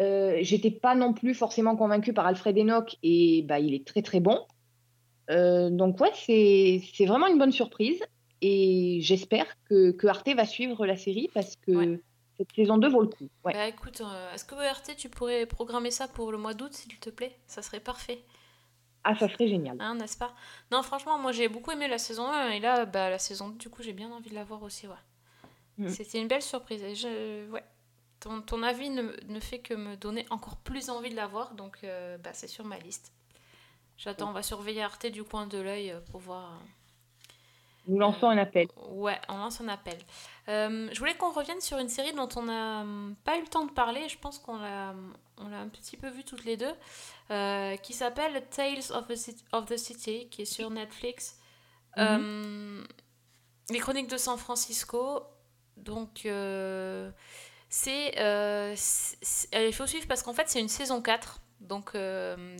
Euh, 0.00 0.38
j'étais 0.40 0.70
pas 0.70 0.94
non 0.94 1.12
plus 1.12 1.34
forcément 1.34 1.76
convaincue 1.76 2.12
par 2.12 2.26
Alfred 2.26 2.56
Enoch 2.56 2.96
et 3.02 3.42
bah, 3.42 3.58
il 3.60 3.74
est 3.74 3.86
très 3.86 4.02
très 4.02 4.20
bon. 4.20 4.40
Donc 5.28 5.98
ouais, 5.98 6.10
c'est 6.14 7.06
vraiment 7.06 7.26
une 7.26 7.38
bonne 7.38 7.52
surprise 7.52 8.02
et 8.42 8.98
j'espère 9.00 9.46
que, 9.64 9.96
Arte 10.06 10.28
va 10.36 10.44
suivre 10.44 10.84
la 10.84 10.96
série 10.96 11.30
parce 11.32 11.56
que. 11.56 12.00
Cette 12.36 12.52
saison 12.54 12.78
2 12.78 12.88
vaut 12.88 13.02
le 13.02 13.08
coup. 13.08 13.28
Ouais. 13.44 13.52
Bah 13.52 13.66
écoute, 13.68 14.00
euh, 14.00 14.32
est-ce 14.34 14.44
que 14.44 14.54
RT, 14.54 14.96
tu 14.96 15.08
pourrais 15.08 15.46
programmer 15.46 15.90
ça 15.90 16.08
pour 16.08 16.32
le 16.32 16.38
mois 16.38 16.54
d'août, 16.54 16.72
s'il 16.72 16.98
te 16.98 17.10
plaît? 17.10 17.36
Ça 17.46 17.62
serait 17.62 17.80
parfait, 17.80 18.24
Ah, 19.04 19.14
ça 19.16 19.28
serait 19.28 19.48
génial. 19.48 19.76
hein, 19.80 19.94
n'est-ce 19.96 20.16
pas? 20.16 20.34
Non, 20.70 20.82
franchement, 20.82 21.18
moi 21.18 21.32
j'ai 21.32 21.48
beaucoup 21.48 21.70
aimé 21.72 21.88
la 21.88 21.98
saison 21.98 22.26
1 22.30 22.50
et 22.50 22.60
là, 22.60 22.84
bah, 22.86 23.10
la 23.10 23.18
saison 23.18 23.48
2, 23.50 23.56
du 23.58 23.68
coup, 23.68 23.82
j'ai 23.82 23.92
bien 23.92 24.10
envie 24.10 24.30
de 24.30 24.34
la 24.34 24.44
voir 24.44 24.62
aussi, 24.62 24.86
ouais. 24.86 24.94
Mm. 25.78 25.88
C'était 25.88 26.20
une 26.20 26.28
belle 26.28 26.42
surprise. 26.42 26.82
Et 26.82 26.94
je... 26.94 27.48
ouais. 27.50 27.64
ton, 28.20 28.42
ton 28.42 28.62
avis 28.62 28.90
ne, 28.90 29.02
ne 29.26 29.40
fait 29.40 29.58
que 29.60 29.74
me 29.74 29.96
donner 29.96 30.26
encore 30.30 30.56
plus 30.58 30.90
envie 30.90 31.10
de 31.10 31.16
la 31.16 31.26
voir, 31.26 31.54
donc 31.54 31.78
euh, 31.84 32.18
bah, 32.18 32.30
c'est 32.32 32.46
sur 32.48 32.64
ma 32.64 32.78
liste. 32.78 33.12
J'attends, 33.98 34.30
on 34.30 34.32
va 34.32 34.42
surveiller 34.42 34.82
Arte 34.82 35.06
du 35.06 35.22
coin 35.24 35.46
de 35.46 35.58
l'œil 35.58 35.90
euh, 35.92 36.00
pour 36.10 36.20
voir. 36.20 36.58
Nous 37.88 37.98
lançons 37.98 38.28
un 38.28 38.38
appel. 38.38 38.68
Ouais, 38.90 39.18
on 39.28 39.36
lance 39.36 39.60
un 39.60 39.68
appel. 39.68 39.98
Euh, 40.48 40.88
je 40.92 40.98
voulais 40.98 41.14
qu'on 41.14 41.32
revienne 41.32 41.60
sur 41.60 41.78
une 41.78 41.88
série 41.88 42.12
dont 42.12 42.28
on 42.36 42.42
n'a 42.42 42.84
pas 43.24 43.36
eu 43.38 43.40
le 43.40 43.48
temps 43.48 43.64
de 43.64 43.72
parler, 43.72 44.08
je 44.08 44.18
pense 44.18 44.38
qu'on 44.38 44.56
l'a, 44.56 44.94
on 45.38 45.48
l'a 45.48 45.58
un 45.58 45.68
petit 45.68 45.96
peu 45.96 46.08
vu 46.08 46.22
toutes 46.24 46.44
les 46.44 46.56
deux, 46.56 46.72
euh, 47.30 47.76
qui 47.76 47.92
s'appelle 47.92 48.44
Tales 48.50 48.92
of 48.92 49.08
the, 49.08 49.16
City, 49.16 49.44
of 49.52 49.66
the 49.66 49.76
City, 49.76 50.28
qui 50.30 50.42
est 50.42 50.46
sur 50.46 50.70
Netflix. 50.70 51.38
Euh, 51.98 52.84
les 53.70 53.78
Chroniques 53.78 54.10
de 54.10 54.16
San 54.16 54.38
Francisco. 54.38 55.22
Donc, 55.76 56.20
c'est, 57.68 58.14
il 59.52 59.72
faut 59.72 59.86
suivre 59.86 60.06
parce 60.06 60.22
qu'en 60.22 60.34
fait, 60.34 60.48
c'est 60.48 60.60
une 60.60 60.68
saison 60.68 61.02
4. 61.02 61.40
Donc, 61.60 61.96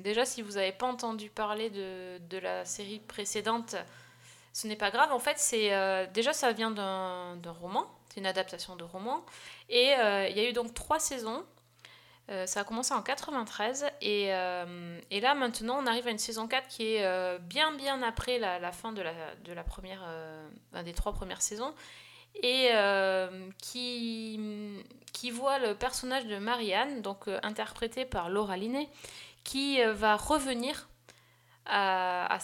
déjà, 0.02 0.24
si 0.24 0.42
vous 0.42 0.52
n'avez 0.52 0.72
pas 0.72 0.86
entendu 0.86 1.30
parler 1.30 1.70
de, 1.70 2.18
de 2.18 2.38
la 2.38 2.64
série 2.64 2.98
précédente, 2.98 3.76
ce 4.52 4.66
n'est 4.66 4.76
pas 4.76 4.90
grave. 4.90 5.12
En 5.12 5.18
fait, 5.18 5.38
c'est 5.38 5.72
euh, 5.72 6.06
déjà, 6.12 6.32
ça 6.32 6.52
vient 6.52 6.70
d'un 6.70 7.52
roman. 7.60 7.86
C'est 8.08 8.20
une 8.20 8.26
adaptation 8.26 8.76
de 8.76 8.84
roman. 8.84 9.24
Et 9.68 9.94
euh, 9.94 10.28
il 10.28 10.36
y 10.36 10.40
a 10.40 10.48
eu 10.48 10.52
donc 10.52 10.74
trois 10.74 10.98
saisons. 10.98 11.44
Euh, 12.30 12.46
ça 12.46 12.60
a 12.60 12.64
commencé 12.64 12.94
en 12.94 13.02
93 13.02 13.86
et, 14.00 14.28
là 14.28 15.34
maintenant 15.34 15.82
on 15.82 15.86
arrive 15.88 16.06
à 16.06 16.10
une 16.12 16.18
saison 16.18 16.46
4 16.46 16.68
qui 16.68 16.94
est 16.94 17.38
bien 17.40 17.72
bien 17.72 18.00
après 18.00 18.38
la, 18.38 18.70
fin 18.70 18.92
de 18.92 19.02
la, 19.02 19.64
première, 19.64 20.06
des 20.84 20.92
trois 20.92 21.12
premières 21.12 21.42
saisons 21.42 21.74
et 22.40 22.70
qui, 23.58 25.30
voit 25.32 25.58
le 25.58 25.74
personnage 25.74 26.26
de 26.26 26.38
Marianne, 26.38 27.02
donc 27.02 27.28
euh, 27.28 27.38
interprété 27.42 28.04
par 28.04 28.30
Laura 28.30 28.56
Linney, 28.56 28.88
qui 29.44 29.82
va 29.82 30.16
revenir 30.16 30.88
à, 31.66 32.36
à- 32.36 32.40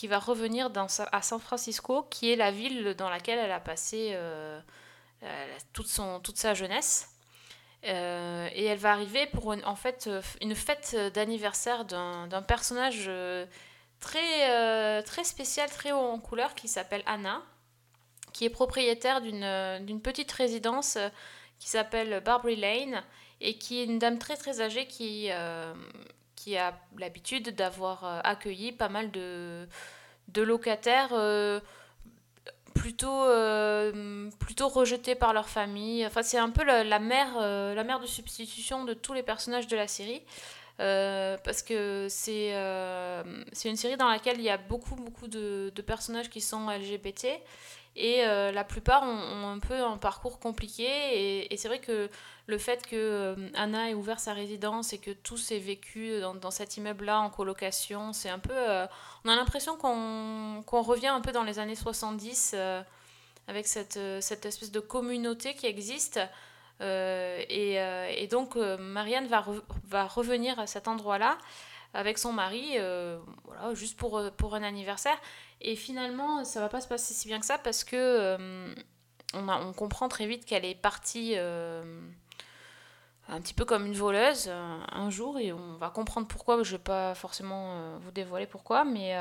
qui 0.00 0.06
va 0.06 0.18
revenir 0.18 0.70
dans 0.70 0.86
à 1.12 1.20
San 1.20 1.38
Francisco, 1.38 2.04
qui 2.08 2.32
est 2.32 2.36
la 2.36 2.50
ville 2.50 2.94
dans 2.94 3.10
laquelle 3.10 3.38
elle 3.38 3.52
a 3.52 3.60
passé 3.60 4.12
euh, 4.14 4.58
euh, 5.22 5.58
toute, 5.74 5.88
son, 5.88 6.20
toute 6.20 6.38
sa 6.38 6.54
jeunesse. 6.54 7.10
Euh, 7.84 8.48
et 8.54 8.64
elle 8.64 8.78
va 8.78 8.92
arriver 8.92 9.26
pour 9.26 9.52
une, 9.52 9.62
en 9.66 9.76
fait 9.76 10.08
une 10.40 10.54
fête 10.54 10.96
d'anniversaire 11.12 11.84
d'un 11.84 12.42
personnage 12.48 13.10
très, 14.00 15.02
très 15.02 15.24
spécial, 15.24 15.68
très 15.68 15.92
haut 15.92 15.98
en 15.98 16.18
couleur, 16.18 16.54
qui 16.54 16.66
s'appelle 16.66 17.02
Anna, 17.04 17.42
qui 18.32 18.46
est 18.46 18.50
propriétaire 18.50 19.20
d'une 19.20 20.00
petite 20.00 20.32
résidence 20.32 20.96
qui 21.58 21.68
s'appelle 21.68 22.22
Barbary 22.24 22.56
Lane 22.56 23.04
et 23.42 23.58
qui 23.58 23.80
est 23.80 23.84
une 23.84 23.98
dame 23.98 24.18
très 24.18 24.38
très 24.38 24.62
âgée 24.62 24.86
qui, 24.86 25.28
euh, 25.30 25.74
qui 26.40 26.56
a 26.56 26.74
l'habitude 26.98 27.54
d'avoir 27.54 28.04
euh, 28.04 28.20
accueilli 28.24 28.72
pas 28.72 28.88
mal 28.88 29.10
de, 29.10 29.68
de 30.28 30.40
locataires 30.40 31.10
euh, 31.12 31.60
plutôt, 32.72 33.24
euh, 33.24 34.30
plutôt 34.38 34.68
rejetés 34.68 35.14
par 35.14 35.34
leur 35.34 35.50
famille. 35.50 36.06
Enfin, 36.06 36.22
c'est 36.22 36.38
un 36.38 36.48
peu 36.48 36.64
la, 36.64 36.98
mère, 36.98 37.38
la 37.38 37.84
mère 37.84 38.00
de 38.00 38.06
substitution 38.06 38.84
de 38.84 38.94
tous 38.94 39.12
les 39.12 39.22
personnages 39.22 39.66
de 39.66 39.76
la 39.76 39.86
série. 39.86 40.22
Parce 40.78 41.62
que 41.62 42.06
c'est 42.08 42.52
une 42.54 43.76
série 43.76 43.98
dans 43.98 44.08
laquelle 44.08 44.38
il 44.38 44.44
y 44.44 44.50
a 44.50 44.56
beaucoup, 44.56 44.94
beaucoup 44.94 45.28
de 45.28 45.82
personnages 45.82 46.30
qui 46.30 46.40
sont 46.40 46.70
LGBT. 46.70 47.26
Et 47.96 48.24
euh, 48.24 48.52
la 48.52 48.64
plupart 48.64 49.02
ont, 49.02 49.48
un 49.48 49.58
peu 49.58 49.74
un 49.74 49.96
parcours 49.96 50.38
compliqué. 50.38 51.46
Et, 51.50 51.56
c'est 51.56 51.68
vrai 51.68 51.80
que 51.80 52.08
le 52.46 52.58
fait 52.58 52.86
que 52.86 52.96
euh, 52.96 53.34
Anna 53.54 53.90
ait 53.90 53.94
ouvert 53.94 54.20
sa 54.20 54.32
résidence 54.32 54.92
et 54.92 54.98
que 54.98 55.10
tout 55.10 55.36
s'est 55.36 55.58
vécu 55.58 56.20
dans, 56.20 56.50
cet 56.50 56.76
immeuble-là 56.76 57.20
en 57.20 57.30
colocation, 57.30 58.12
c'est 58.12 58.28
un 58.28 58.38
peu. 58.38 58.54
euh, 58.54 58.86
on 59.24 59.28
a 59.28 59.36
l'impression 59.36 59.76
qu'on 59.76 60.62
qu'on 60.66 60.82
revient 60.82 61.08
un 61.08 61.20
peu 61.20 61.32
dans 61.32 61.42
les 61.42 61.58
années 61.58 61.74
70 61.74 62.52
euh, 62.54 62.82
avec 63.48 63.66
cette, 63.66 63.98
cette 64.20 64.46
espèce 64.46 64.70
de 64.70 64.80
communauté 64.80 65.54
qui 65.54 65.66
existe. 65.66 66.20
Et, 66.80 68.28
donc, 68.30 68.56
Marianne 68.56 69.26
va, 69.26 69.44
va 69.84 70.06
revenir 70.06 70.58
à 70.58 70.66
cet 70.66 70.88
endroit-là 70.88 71.36
avec 71.92 72.18
son 72.18 72.32
mari, 72.32 72.78
voilà, 73.44 73.74
juste 73.74 73.98
pour, 73.98 74.22
pour 74.36 74.54
un 74.54 74.62
anniversaire. 74.62 75.18
Et 75.60 75.76
finalement, 75.76 76.44
ça 76.44 76.60
va 76.60 76.68
pas 76.68 76.80
se 76.80 76.88
passer 76.88 77.12
si 77.12 77.28
bien 77.28 77.38
que 77.38 77.46
ça 77.46 77.58
parce 77.58 77.84
que 77.84 77.96
euh, 77.96 78.74
on, 79.34 79.72
comprend 79.74 80.08
très 80.08 80.26
vite 80.26 80.46
qu'elle 80.46 80.64
est 80.64 80.74
partie 80.74 81.34
euh, 81.36 81.82
un 83.28 83.40
petit 83.40 83.52
peu 83.52 83.66
comme 83.66 83.84
une 83.84 83.94
voleuse 83.94 84.46
euh, 84.48 84.78
un 84.90 85.10
jour 85.10 85.38
et 85.38 85.52
on 85.52 85.76
va 85.76 85.90
comprendre 85.90 86.26
pourquoi. 86.26 86.62
Je 86.62 86.72
vais 86.72 86.82
pas 86.82 87.14
forcément 87.14 87.98
vous 87.98 88.10
dévoiler 88.10 88.46
pourquoi, 88.46 88.84
mais 88.84 89.14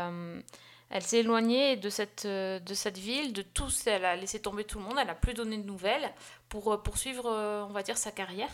elle 0.89 1.03
s'est 1.03 1.19
éloignée 1.19 1.75
de 1.75 1.89
cette, 1.89 2.25
de 2.25 2.73
cette 2.73 2.97
ville, 2.97 3.33
de 3.33 3.41
tout. 3.41 3.69
Elle 3.85 4.05
a 4.05 4.15
laissé 4.15 4.41
tomber 4.41 4.63
tout 4.63 4.79
le 4.79 4.85
monde, 4.85 4.97
elle 4.99 5.09
a 5.09 5.15
plus 5.15 5.33
donné 5.33 5.57
de 5.57 5.67
nouvelles 5.67 6.09
pour 6.47 6.81
poursuivre, 6.83 7.29
on 7.69 7.73
va 7.73 7.83
dire, 7.83 7.97
sa 7.97 8.11
carrière. 8.11 8.51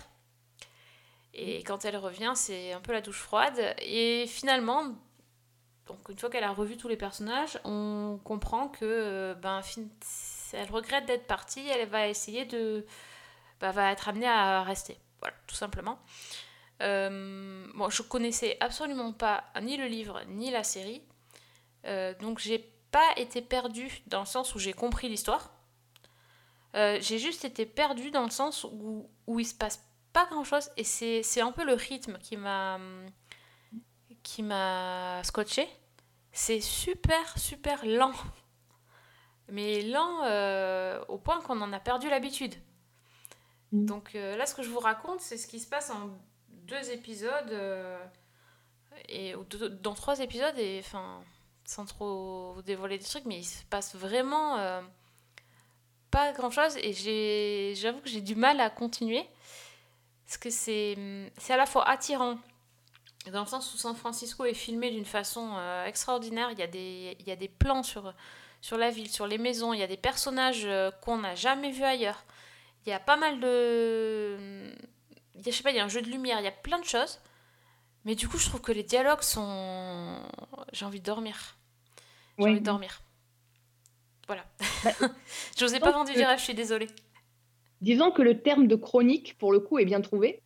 Et 1.36 1.64
quand 1.64 1.86
elle 1.86 1.98
revient, 1.98 2.32
c'est 2.34 2.72
un 2.72 2.80
peu 2.80 2.94
la 2.94 3.02
douche 3.02 3.20
froide. 3.20 3.76
Et 3.82 4.26
finalement, 4.26 4.96
donc 5.88 6.10
une 6.10 6.18
fois 6.18 6.30
qu'elle 6.30 6.44
a 6.44 6.52
revu 6.52 6.78
tous 6.78 6.88
les 6.88 6.98
personnages, 6.98 7.60
on 7.64 8.20
comprend 8.24 8.68
que 8.68 8.86
euh, 8.86 9.34
ben, 9.36 9.62
elle 10.54 10.72
regrette 10.72 11.06
d'être 11.06 11.28
partie, 11.28 11.68
elle 11.68 11.88
va 11.88 12.08
essayer 12.08 12.46
de... 12.46 12.86
bah, 13.60 13.72
va 13.72 13.92
être 13.92 14.10
amenée 14.10 14.28
à 14.28 14.64
rester. 14.64 14.98
Voilà, 15.20 15.36
tout 15.48 15.56
simplement. 15.56 16.00
Euh, 16.82 17.68
bon, 17.76 17.90
je 17.90 18.02
connaissais 18.02 18.58
absolument 18.60 19.14
pas 19.14 19.46
ni 19.62 19.78
le 19.78 19.86
livre 19.86 20.22
ni 20.28 20.52
la 20.52 20.64
série. 20.64 21.02
Euh, 21.86 22.14
donc 22.20 22.40
j'ai 22.40 22.60
pas 22.92 23.14
été 23.18 23.42
perdue 23.42 24.02
dans 24.08 24.22
le 24.22 24.26
sens 24.26 24.56
où 24.56 24.60
j'ai 24.60 24.74
compris 24.74 25.08
l'histoire. 25.08 25.52
Euh, 26.76 26.98
j'ai 27.00 27.20
juste 27.20 27.46
été 27.46 27.66
perdue 27.66 28.12
dans 28.12 28.24
le 28.24 28.32
sens 28.32 28.66
où, 28.66 29.10
où 29.28 29.40
il 29.40 29.46
se 29.46 29.54
passe 29.54 29.86
pas 30.12 30.26
grand 30.26 30.44
chose 30.44 30.70
et 30.78 30.84
c'est 30.84 31.42
un 31.42 31.52
peu 31.52 31.64
le 31.64 31.74
rythme 31.74 32.18
qui 32.20 32.38
m'a 32.38 32.80
qui 34.26 34.42
m'a 34.42 35.24
scotché. 35.24 35.70
C'est 36.34 36.60
super 36.60 37.38
super 37.38 37.86
lent. 37.86 38.12
Mais 39.48 39.84
lent 39.84 40.24
euh, 40.24 41.00
au 41.08 41.18
point 41.18 41.40
qu'on 41.42 41.62
en 41.62 41.72
a 41.72 41.80
perdu 41.80 42.10
l'habitude. 42.10 42.56
Mm. 43.72 43.86
Donc 43.86 44.16
euh, 44.16 44.36
là, 44.36 44.46
ce 44.48 44.56
que 44.56 44.64
je 44.64 44.70
vous 44.70 44.80
raconte, 44.80 45.22
c'est 45.22 45.38
ce 45.38 45.48
qui 45.48 45.60
se 45.60 45.70
passe 45.70 45.92
en 45.92 46.10
deux 46.50 46.92
épisodes 46.92 47.52
euh, 47.52 48.04
et 49.08 49.36
ou 49.36 49.44
dans 49.44 49.94
trois 49.94 50.20
épisodes 50.20 50.58
et 50.58 50.82
enfin 50.84 51.22
sans 51.64 51.86
trop 51.86 52.54
vous 52.54 52.62
dévoiler 52.64 52.98
des 52.98 53.06
trucs, 53.06 53.26
mais 53.26 53.38
il 53.38 53.44
se 53.44 53.64
passe 53.66 53.96
vraiment 53.96 54.58
pas 56.12 56.32
grand 56.32 56.52
chose 56.52 56.78
et 56.78 57.74
j'avoue 57.76 58.00
que 58.02 58.10
j'ai 58.10 58.22
du 58.22 58.36
mal 58.36 58.60
à 58.60 58.70
continuer 58.70 59.28
parce 60.26 60.38
que 60.38 60.52
c'est 60.52 60.96
c'est 61.38 61.54
à 61.54 61.58
la 61.58 61.66
fois 61.66 61.88
attirant 61.90 62.38
dans 63.32 63.42
le 63.42 63.48
sens 63.48 63.74
où 63.74 63.78
San 63.78 63.96
Francisco 63.96 64.46
est 64.46 64.54
filmé 64.54 64.92
d'une 64.92 65.06
façon 65.06 65.54
euh, 65.58 65.86
extraordinaire. 65.86 66.50
Il 66.52 66.60
y 66.60 66.64
a 66.64 66.68
des 66.68 67.18
il 67.20 67.28
y 67.28 67.32
a 67.32 67.36
des 67.36 67.48
plans 67.50 67.84
sur 67.84 68.14
sur 68.62 68.78
la 68.78 68.90
ville, 68.92 69.10
sur 69.10 69.28
les 69.28 69.38
maisons. 69.38 69.74
Il 69.74 69.80
y 69.80 69.84
a 69.84 69.88
des 69.88 69.98
personnages 69.98 70.64
euh, 70.66 70.92
qu'on 71.02 71.18
n'a 71.20 71.36
jamais 71.36 71.72
vus 71.72 71.84
ailleurs. 71.84 72.24
Il 72.86 72.90
y 72.90 72.94
a 72.94 73.00
pas 73.00 73.18
mal 73.18 73.40
de 73.40 74.38
il 75.36 75.46
y 75.46 75.50
a, 75.50 75.52
je 75.52 75.58
sais 75.58 75.64
pas, 75.64 75.72
il 75.72 75.76
y 75.76 75.80
a 75.80 75.84
un 75.84 75.90
jeu 75.90 76.02
de 76.02 76.10
lumière, 76.10 76.40
il 76.40 76.44
y 76.46 76.48
a 76.48 76.52
plein 76.52 76.80
de 76.80 76.86
choses. 76.86 77.20
Mais 78.06 78.16
du 78.16 78.28
coup, 78.28 78.38
je 78.38 78.48
trouve 78.48 78.62
que 78.62 78.72
les 78.72 78.84
dialogues 78.84 79.22
sont. 79.24 80.20
J'ai 80.72 80.86
envie 80.86 81.00
de 81.00 81.06
dormir. 81.06 81.58
J'ai 82.38 82.44
Ouais. 82.44 82.52
envie 82.52 82.60
de 82.60 82.66
dormir. 82.66 83.02
Voilà. 84.28 84.44
Bah, 84.84 84.92
je 85.58 85.66
vous 85.66 85.72
ai 85.74 85.78
je 85.78 85.82
pas 85.82 85.92
que- 85.92 86.14
du 86.14 86.24
rêve, 86.24 86.38
je 86.40 86.44
suis 86.44 86.54
désolée. 86.54 86.88
Disons 87.82 88.12
que 88.12 88.22
le 88.22 88.42
terme 88.42 88.68
de 88.68 88.76
chronique, 88.76 89.38
pour 89.38 89.52
le 89.52 89.60
coup, 89.60 89.80
est 89.80 89.86
bien 89.86 90.02
trouvé. 90.02 90.42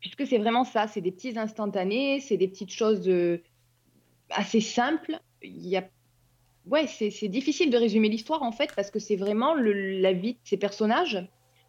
Puisque 0.00 0.26
c'est 0.26 0.38
vraiment 0.38 0.64
ça, 0.64 0.86
c'est 0.86 1.00
des 1.00 1.12
petits 1.12 1.38
instantanés, 1.38 2.20
c'est 2.20 2.36
des 2.36 2.48
petites 2.48 2.72
choses 2.72 3.08
euh, 3.08 3.42
assez 4.30 4.60
simples. 4.60 5.18
Il 5.42 5.66
y 5.66 5.76
a... 5.76 5.88
Ouais, 6.66 6.86
c'est 6.86 7.10
c'est 7.10 7.28
difficile 7.28 7.70
de 7.70 7.76
résumer 7.76 8.08
l'histoire 8.08 8.42
en 8.42 8.52
fait, 8.52 8.74
parce 8.74 8.90
que 8.90 8.98
c'est 8.98 9.16
vraiment 9.16 9.54
le- 9.54 10.00
la 10.00 10.12
vie 10.12 10.34
de 10.34 10.38
ces 10.44 10.56
personnages. 10.56 11.26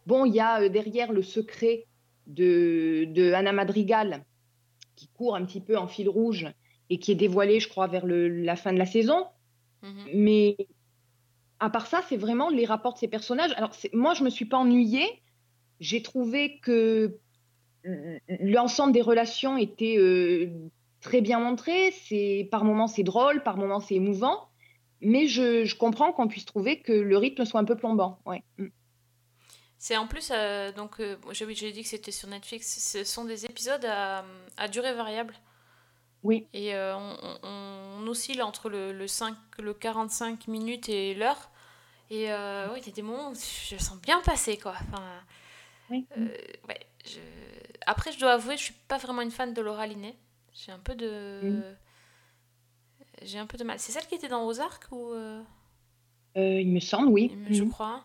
Bon, 0.08 0.26
il 0.26 0.34
y 0.34 0.40
a 0.40 0.62
euh, 0.62 0.70
derrière 0.70 1.12
le 1.12 1.22
secret 1.22 1.86
de, 2.26 3.06
de 3.10 3.32
Anna 3.34 3.52
Madrigal, 3.54 4.26
qui 4.96 5.08
court 5.10 5.36
un 5.36 5.46
petit 5.46 5.62
peu 5.62 5.78
en 5.78 5.88
fil 5.88 6.10
rouge 6.10 6.48
et 6.90 6.98
qui 7.00 7.12
est 7.12 7.16
dévoilé, 7.16 7.60
je 7.60 7.70
crois, 7.70 7.88
vers 7.88 8.06
le- 8.06 8.28
la 8.28 8.56
fin 8.56 8.74
de 8.74 8.78
la 8.80 8.86
saison. 8.88 9.28
Mhm. 9.84 10.06
Mais 10.16 10.58
à 11.60 11.70
part 11.70 11.88
ça, 11.88 12.02
c'est 12.10 12.18
vraiment 12.18 12.50
les 12.50 12.66
rapports 12.66 12.94
de 12.94 13.00
ces 13.00 13.08
personnages. 13.08 13.52
Alors, 13.56 13.72
moi, 13.94 14.14
je 14.14 14.24
me 14.24 14.30
suis 14.30 14.46
pas 14.46 14.58
ennuyée. 14.58 15.22
J'ai 15.80 16.02
trouvé 16.02 16.60
que 16.60 17.20
l'ensemble 18.40 18.94
des 18.94 19.02
relations 19.02 19.58
était 19.58 19.98
euh, 19.98 20.50
très 21.02 21.22
bien 21.22 21.40
montré. 21.40 21.92
C'est 21.92 22.48
par 22.52 22.64
moments 22.64 22.88
c'est 22.88 23.04
drôle, 23.04 23.44
par 23.44 23.58
moments 23.58 23.80
c'est 23.80 23.96
émouvant. 23.96 24.50
Mais 25.02 25.28
je, 25.28 25.64
je 25.66 25.76
comprends 25.76 26.12
qu'on 26.12 26.28
puisse 26.28 26.46
trouver 26.46 26.80
que 26.82 26.92
le 26.92 27.18
rythme 27.18 27.46
soit 27.46 27.60
un 27.60 27.66
peu 27.66 27.76
plombant. 27.78 28.20
Ouais. 28.26 28.44
Mm. 28.58 28.68
C'est 29.80 29.96
en 29.96 30.08
plus, 30.08 30.32
euh, 30.34 30.72
donc, 30.72 31.00
euh, 31.00 31.18
j'ai 31.32 31.46
oui, 31.46 31.56
j'ai 31.56 31.72
dit 31.72 31.84
que 31.84 31.88
c'était 31.90 32.12
sur 32.12 32.28
Netflix, 32.28 32.80
ce 32.92 33.04
sont 33.04 33.26
des 33.26 33.46
épisodes 33.46 33.86
à, 33.86 34.26
à 34.58 34.68
durée 34.68 34.94
variable. 34.96 35.36
Oui. 36.24 36.48
Et 36.54 36.74
euh, 36.74 36.98
on, 36.98 37.16
on- 37.44 38.02
on 38.04 38.08
oscille 38.08 38.42
entre 38.42 38.70
le, 38.70 38.92
le, 38.92 39.08
5, 39.08 39.36
le 39.60 39.74
45 39.76 40.48
minutes 40.48 40.90
et 40.90 41.14
l'heure. 41.14 41.52
Et 42.10 42.32
euh, 42.32 42.72
ouais, 42.72 42.80
il 42.80 42.88
y 42.88 42.90
a 42.90 42.94
des 42.94 43.02
moments 43.04 43.30
où 43.30 43.36
je 43.36 43.76
le 43.76 43.80
sens 43.80 44.02
bien 44.02 44.20
passer, 44.22 44.58
quoi. 44.58 44.74
Enfin, 44.92 45.04
Oui. 45.92 46.08
ouais, 46.68 46.80
je... 47.06 47.20
Après, 47.86 48.12
je 48.12 48.20
dois 48.20 48.34
avouer, 48.34 48.58
je 48.58 48.64
suis 48.64 48.74
pas 48.88 48.98
vraiment 48.98 49.22
une 49.22 49.32
fan 49.32 49.54
de 49.54 49.62
Laura 49.62 49.86
Linney. 49.88 50.16
J'ai 50.54 50.72
un 50.72 50.80
peu 50.80 50.96
de... 50.96 51.42
Mm. 51.44 51.64
J'ai 53.24 53.40
un 53.40 53.48
peu 53.48 53.58
de 53.58 53.64
mal. 53.64 53.80
C'est 53.80 53.92
celle 53.92 54.06
qui 54.08 54.16
était 54.16 54.28
dans 54.28 54.46
Ozark 54.46 54.88
ou... 54.92 55.12
euh, 55.14 55.42
Euh, 56.38 56.62
il 56.62 56.70
me 56.72 56.80
semble, 56.80 57.08
oui. 57.10 57.32
Je 57.50 57.64
Mhm. 57.64 57.72
crois. 57.72 58.04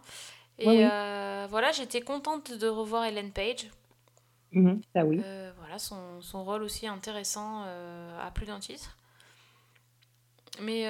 Et 0.58 0.66
Ouais, 0.66 0.76
oui. 0.78 0.88
euh, 0.90 1.46
voilà, 1.50 1.72
j'étais 1.72 2.00
contente 2.00 2.52
de 2.52 2.66
revoir 2.68 3.04
Ellen 3.04 3.30
Page. 3.32 3.70
Mhm, 4.52 4.80
Ça, 4.94 5.04
oui. 5.04 5.20
Euh, 5.24 5.52
voilà, 5.58 5.78
son, 5.78 6.20
son 6.20 6.44
rôle 6.44 6.62
aussi 6.62 6.86
intéressant 6.86 7.62
à 7.64 8.30
plus 8.34 8.46
d'un 8.46 8.58
titre. 8.60 8.96
Mais 10.60 10.84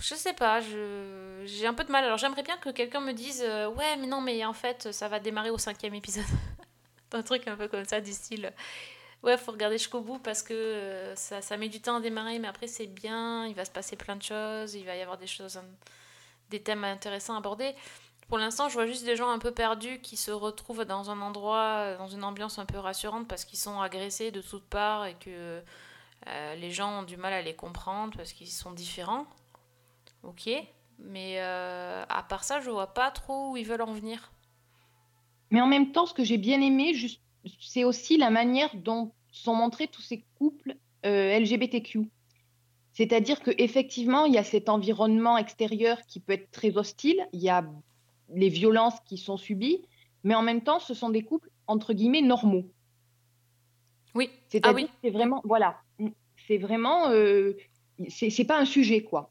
je 0.00 0.14
sais 0.14 0.34
pas, 0.34 0.60
je- 0.60 1.42
j'ai 1.46 1.66
un 1.66 1.72
peu 1.74 1.84
de 1.84 1.90
mal. 1.90 2.04
Alors 2.04 2.18
j'aimerais 2.18 2.42
bien 2.42 2.58
que 2.58 2.68
quelqu'un 2.70 3.00
me 3.00 3.12
dise 3.12 3.42
Ouais, 3.76 3.96
mais 3.98 4.06
non, 4.06 4.20
mais 4.20 4.44
en 4.44 4.52
fait, 4.52 4.92
ça 4.92 5.08
va 5.08 5.18
démarrer 5.20 5.50
au 5.50 5.58
cinquième 5.58 5.94
épisode. 5.94 6.24
un 7.14 7.22
truc 7.22 7.48
un 7.48 7.56
peu 7.56 7.68
comme 7.68 7.84
ça, 7.84 8.00
du 8.00 8.12
style. 8.12 8.52
Ouais, 9.22 9.36
faut 9.36 9.52
regarder 9.52 9.76
jusqu'au 9.78 10.00
bout 10.00 10.18
parce 10.18 10.42
que 10.42 10.54
euh, 10.54 11.14
ça, 11.14 11.42
ça 11.42 11.56
met 11.56 11.68
du 11.68 11.80
temps 11.80 11.96
à 11.96 12.00
démarrer, 12.00 12.38
mais 12.38 12.48
après 12.48 12.66
c'est 12.66 12.86
bien, 12.86 13.46
il 13.46 13.54
va 13.54 13.64
se 13.64 13.70
passer 13.70 13.96
plein 13.96 14.16
de 14.16 14.22
choses, 14.22 14.74
il 14.74 14.86
va 14.86 14.96
y 14.96 15.02
avoir 15.02 15.18
des 15.18 15.26
choses, 15.26 15.58
hein, 15.58 15.64
des 16.48 16.62
thèmes 16.62 16.84
intéressants 16.84 17.34
à 17.34 17.38
aborder. 17.38 17.74
Pour 18.28 18.38
l'instant, 18.38 18.68
je 18.68 18.74
vois 18.74 18.86
juste 18.86 19.04
des 19.04 19.16
gens 19.16 19.28
un 19.30 19.38
peu 19.38 19.50
perdus 19.50 20.00
qui 20.00 20.16
se 20.16 20.30
retrouvent 20.30 20.84
dans 20.84 21.10
un 21.10 21.20
endroit, 21.20 21.96
dans 21.98 22.08
une 22.08 22.24
ambiance 22.24 22.58
un 22.58 22.64
peu 22.64 22.78
rassurante 22.78 23.26
parce 23.28 23.44
qu'ils 23.44 23.58
sont 23.58 23.80
agressés 23.80 24.30
de 24.30 24.40
toutes 24.40 24.64
parts 24.64 25.06
et 25.06 25.14
que 25.14 25.62
euh, 26.28 26.54
les 26.54 26.70
gens 26.70 27.00
ont 27.00 27.02
du 27.02 27.16
mal 27.16 27.32
à 27.32 27.42
les 27.42 27.54
comprendre 27.54 28.16
parce 28.16 28.32
qu'ils 28.32 28.48
sont 28.48 28.72
différents. 28.72 29.26
Ok, 30.22 30.48
mais 30.98 31.36
euh, 31.40 32.04
à 32.08 32.22
part 32.22 32.44
ça, 32.44 32.60
je 32.60 32.70
vois 32.70 32.94
pas 32.94 33.10
trop 33.10 33.50
où 33.50 33.56
ils 33.56 33.66
veulent 33.66 33.82
en 33.82 33.92
venir. 33.92 34.30
Mais 35.50 35.60
en 35.60 35.66
même 35.66 35.92
temps, 35.92 36.06
ce 36.06 36.14
que 36.14 36.24
j'ai 36.24 36.38
bien 36.38 36.60
aimé, 36.60 36.94
c'est 37.60 37.84
aussi 37.84 38.16
la 38.16 38.30
manière 38.30 38.74
dont 38.76 39.12
sont 39.32 39.54
montrés 39.54 39.88
tous 39.88 40.02
ces 40.02 40.24
couples 40.38 40.76
euh, 41.06 41.38
LGBTQ. 41.38 42.08
C'est-à-dire 42.92 43.40
qu'effectivement, 43.40 44.26
il 44.26 44.34
y 44.34 44.38
a 44.38 44.44
cet 44.44 44.68
environnement 44.68 45.38
extérieur 45.38 45.98
qui 46.06 46.20
peut 46.20 46.34
être 46.34 46.50
très 46.50 46.76
hostile, 46.76 47.26
il 47.32 47.40
y 47.40 47.48
a 47.48 47.64
les 48.34 48.48
violences 48.48 48.98
qui 49.06 49.16
sont 49.16 49.36
subies, 49.36 49.82
mais 50.24 50.34
en 50.34 50.42
même 50.42 50.62
temps, 50.62 50.80
ce 50.80 50.94
sont 50.94 51.10
des 51.10 51.22
couples, 51.22 51.50
entre 51.66 51.92
guillemets, 51.94 52.22
normaux. 52.22 52.66
Oui, 54.14 54.28
ah 54.30 54.36
C'est-à-dire 54.48 54.84
oui, 54.84 54.90
c'est 55.02 55.10
vraiment, 55.10 55.40
voilà, 55.44 55.80
c'est 56.48 56.58
vraiment, 56.58 57.08
euh, 57.10 57.56
c'est 58.08 58.30
c'est 58.30 58.44
pas 58.44 58.58
un 58.58 58.64
sujet, 58.64 59.02
quoi, 59.02 59.30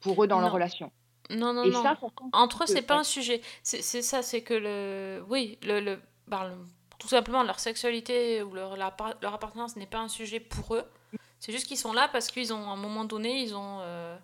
pour 0.00 0.24
eux 0.24 0.26
dans 0.26 0.40
leur 0.40 0.52
relation. 0.52 0.90
Non, 1.30 1.52
non, 1.52 1.64
Et 1.64 1.70
non. 1.70 1.82
ça, 1.82 1.96
Entre 2.32 2.62
eux, 2.64 2.66
c'est 2.66 2.82
pas 2.82 2.98
un 2.98 3.04
sujet. 3.04 3.40
C'est 3.62 3.82
ça, 4.02 4.22
c'est 4.22 4.42
que 4.42 4.54
le. 4.54 5.24
Oui, 5.28 5.58
le, 5.62 5.80
le, 5.80 6.00
bah, 6.26 6.48
le- 6.48 6.56
tout 6.98 7.08
simplement, 7.08 7.42
leur 7.42 7.58
sexualité 7.58 8.42
ou 8.42 8.52
leur, 8.54 8.76
leur, 8.76 8.90
appar- 8.90 9.16
leur 9.22 9.32
appartenance 9.34 9.76
n'est 9.76 9.86
pas 9.86 9.98
un 10.00 10.08
sujet 10.08 10.38
pour 10.40 10.74
eux. 10.74 10.84
C'est 11.38 11.52
juste 11.52 11.66
qu'ils 11.66 11.78
sont 11.78 11.92
là 11.94 12.08
parce 12.08 12.28
qu'ils 12.28 12.52
ont, 12.52 12.68
à 12.68 12.72
un 12.72 12.76
moment 12.76 13.04
donné, 13.04 13.40
ils 13.42 13.54
ont, 13.54 13.78
euh, 13.80 14.16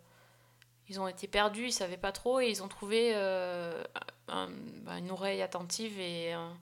ils 0.89 1.01
ont 1.01 1.09
été 1.09 1.27
perdus, 1.27 1.67
ils 1.69 1.73
savaient 1.73 1.97
pas 1.97 2.13
trop 2.13 2.41
et 2.41 2.49
ils 2.49 2.63
ont 2.63 2.69
trouvé 2.69 3.13
euh, 3.15 3.83
un- 4.29 4.49
bah, 4.83 4.99
une 4.99 5.11
oreille 5.11 5.41
attentive 5.41 5.99
et 5.99 6.33
un, 6.35 6.53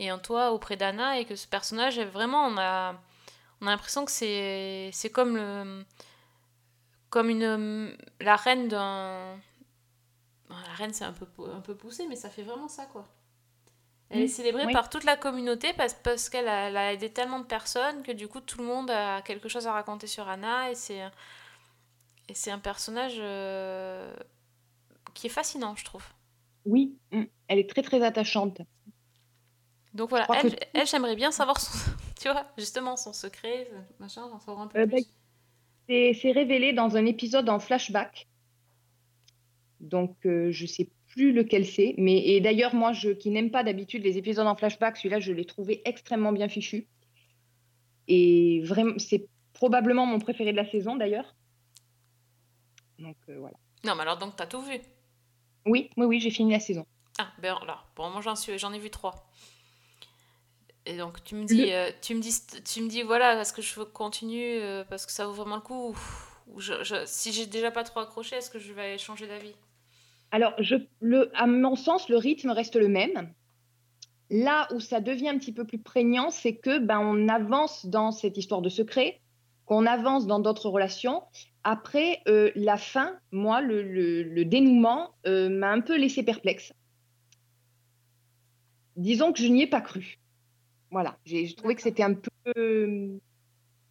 et 0.00 0.10
un 0.10 0.18
toit 0.18 0.50
auprès 0.50 0.76
d'Anna 0.76 1.18
et 1.20 1.24
que 1.24 1.36
ce 1.36 1.46
personnage, 1.46 1.98
est 1.98 2.04
vraiment, 2.06 2.46
on 2.46 2.58
a, 2.58 2.94
on 3.60 3.66
a 3.68 3.70
l'impression 3.70 4.04
que 4.04 4.10
c'est 4.10 4.90
comme 5.12 5.36
le 5.36 5.84
comme 7.10 7.28
une 7.28 7.96
la 8.20 8.36
reine 8.36 8.68
d'un 8.68 9.36
la 10.50 10.72
reine 10.74 10.92
c'est 10.92 11.04
un 11.04 11.12
peu 11.12 11.26
un 11.52 11.60
peu 11.60 11.74
poussé 11.76 12.06
mais 12.08 12.16
ça 12.16 12.30
fait 12.30 12.42
vraiment 12.42 12.68
ça 12.68 12.86
quoi 12.86 13.06
elle 14.10 14.22
est 14.22 14.26
Mm, 14.26 14.28
célébrée 14.28 14.66
oui. 14.66 14.72
par 14.72 14.88
toute 14.90 15.04
la 15.04 15.16
communauté 15.16 15.72
parce, 15.74 15.94
parce 15.94 16.28
qu'elle 16.28 16.48
a, 16.48 16.92
aidé 16.92 17.10
tellement 17.12 17.38
de 17.40 17.44
personnes 17.44 18.02
que 18.02 18.12
du 18.12 18.28
coup 18.28 18.40
tout 18.40 18.58
le 18.58 18.64
monde 18.64 18.90
a 18.90 19.22
quelque 19.22 19.48
chose 19.48 19.66
à 19.66 19.72
raconter 19.72 20.06
sur 20.06 20.28
Anna 20.28 20.70
et 20.70 20.74
c'est 20.74 21.00
et 22.28 22.34
c'est 22.34 22.50
un 22.50 22.58
personnage 22.58 23.16
euh, 23.18 24.14
qui 25.14 25.26
est 25.26 25.30
fascinant 25.30 25.76
je 25.76 25.84
trouve 25.84 26.04
Oui, 26.64 26.98
mm, 27.12 27.24
elle 27.48 27.58
est 27.58 27.68
très 27.68 27.82
très 27.82 28.02
attachante. 28.02 28.62
donc 29.94 30.10
voilà 30.10 30.28
elle, 30.32 30.46
que- 30.46 30.56
elle 30.74 30.86
j'aimerais 30.86 31.16
bien 31.16 31.30
savoir 31.32 31.60
son, 31.60 31.72
tu 32.20 32.28
vois 32.30 32.46
justement 32.58 32.96
son 32.96 33.12
secret 33.12 33.70
machin 33.98 34.28
j'en 34.30 34.38
savoir 34.40 34.60
un 34.62 34.66
peu 34.68 34.76
Euh, 34.76 34.86
bah, 34.86 34.96
plus 34.96 35.06
c'est 35.88 36.32
révélé 36.32 36.72
dans 36.74 36.96
un 36.96 37.06
épisode 37.06 37.50
en 37.50 37.60
flashback. 37.60 38.29
Donc, 39.80 40.16
euh, 40.26 40.50
je 40.52 40.66
sais 40.66 40.88
plus 41.08 41.32
lequel 41.32 41.66
c'est. 41.66 41.94
Mais 41.98 42.18
et 42.28 42.40
d'ailleurs, 42.40 42.74
moi, 42.74 42.92
je, 42.92 43.10
qui 43.10 43.30
n'aime 43.30 43.50
pas 43.50 43.64
d'habitude 43.64 44.02
les 44.04 44.18
épisodes 44.18 44.46
en 44.46 44.56
flashback, 44.56 44.96
celui-là, 44.96 45.20
je 45.20 45.32
l'ai 45.32 45.44
trouvé 45.44 45.82
extrêmement 45.84 46.32
bien 46.32 46.48
fichu. 46.48 46.86
Et 48.08 48.60
vraiment, 48.64 48.98
c'est 48.98 49.26
probablement 49.52 50.06
mon 50.06 50.18
préféré 50.18 50.52
de 50.52 50.56
la 50.56 50.70
saison, 50.70 50.96
d'ailleurs. 50.96 51.34
Donc, 52.98 53.16
euh, 53.28 53.38
voilà. 53.38 53.56
non 53.84 53.94
mais 53.94 54.02
alors 54.02 54.18
donc 54.18 54.36
t'as 54.36 54.46
tout 54.46 54.60
vu? 54.62 54.78
Oui, 55.66 55.90
oui, 55.96 56.06
oui, 56.06 56.20
j'ai 56.20 56.30
fini 56.30 56.52
la 56.52 56.60
saison. 56.60 56.84
Ah, 57.18 57.32
ben 57.38 57.54
alors, 57.62 57.86
bon, 57.96 58.10
moi 58.10 58.20
j'en 58.20 58.36
suis, 58.36 58.58
j'en 58.58 58.72
ai 58.72 58.78
vu 58.78 58.90
trois. 58.90 59.30
Et 60.86 60.96
donc 60.96 61.22
tu 61.24 61.34
me 61.34 61.44
dis, 61.44 61.66
Le- 61.66 61.72
euh, 61.72 61.90
tu 62.00 62.14
me 62.14 62.20
dis, 62.20 62.34
tu 62.64 62.82
me 62.82 62.88
dis, 62.88 63.02
voilà, 63.02 63.40
est-ce 63.40 63.52
que 63.52 63.62
je 63.62 63.80
continue 63.82 64.60
parce 64.88 65.06
que 65.06 65.12
ça 65.12 65.26
vaut 65.26 65.32
vraiment 65.32 65.56
le 65.56 65.62
coup 65.62 65.90
ou, 65.90 65.96
ou 66.54 66.60
je, 66.60 66.82
je- 66.82 67.04
si 67.06 67.32
j'ai 67.32 67.46
déjà 67.46 67.70
pas 67.70 67.84
trop 67.84 68.00
accroché, 68.00 68.36
est-ce 68.36 68.50
que 68.50 68.58
je 68.58 68.72
vais 68.72 68.96
changer 68.98 69.26
d'avis? 69.26 69.54
Alors, 70.32 70.54
je, 70.58 70.76
le, 71.00 71.30
à 71.34 71.46
mon 71.46 71.74
sens, 71.76 72.08
le 72.08 72.16
rythme 72.16 72.50
reste 72.50 72.76
le 72.76 72.88
même. 72.88 73.32
Là 74.30 74.68
où 74.72 74.80
ça 74.80 75.00
devient 75.00 75.28
un 75.28 75.38
petit 75.38 75.52
peu 75.52 75.64
plus 75.66 75.78
prégnant, 75.80 76.30
c'est 76.30 76.56
que 76.56 76.78
ben, 76.78 77.00
on 77.00 77.28
avance 77.28 77.86
dans 77.86 78.12
cette 78.12 78.36
histoire 78.36 78.62
de 78.62 78.68
secret, 78.68 79.20
qu'on 79.66 79.86
avance 79.86 80.26
dans 80.26 80.38
d'autres 80.38 80.68
relations. 80.68 81.22
Après, 81.64 82.20
euh, 82.28 82.50
la 82.54 82.76
fin, 82.76 83.18
moi, 83.32 83.60
le, 83.60 83.82
le- 83.82 84.22
le 84.22 84.44
dénouement 84.44 85.10
euh, 85.26 85.48
m'a 85.50 85.70
un 85.70 85.80
peu 85.80 85.96
laissé 85.98 86.22
perplexe. 86.22 86.72
Disons 88.96 89.32
que 89.32 89.40
je 89.40 89.48
n'y 89.48 89.62
ai 89.62 89.66
pas 89.66 89.80
cru. 89.80 90.18
Voilà, 90.90 91.18
j'ai 91.24 91.54
trouvé 91.54 91.74
que 91.76 91.82
c'était 91.82 92.02
un 92.02 92.14
peu, 92.14 92.30
euh, 92.58 93.18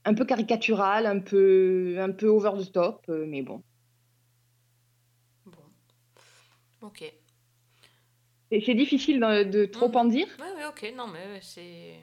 un 0.06 0.14
peu 0.16 0.26
caricatural, 0.26 1.06
un 1.06 1.20
peu, 1.20 1.98
un 2.00 2.12
peu 2.12 2.28
over 2.28 2.52
the 2.64 2.72
top, 2.72 3.06
mais. 3.10 3.44
Bon, 3.44 3.64
ok. 6.82 7.02
Et 8.52 8.62
C'est 8.62 8.74
difficile 8.76 9.20
de, 9.20 9.44
de 9.44 9.66
trop 9.66 9.90
Mhm. 9.90 9.96
en 9.98 10.06
dire. 10.06 10.28
Ouais, 10.40 10.52
ouais, 10.54 10.66
ok, 10.66 10.94
non, 10.96 11.08
mais 11.08 11.40
c'est. 11.42 11.96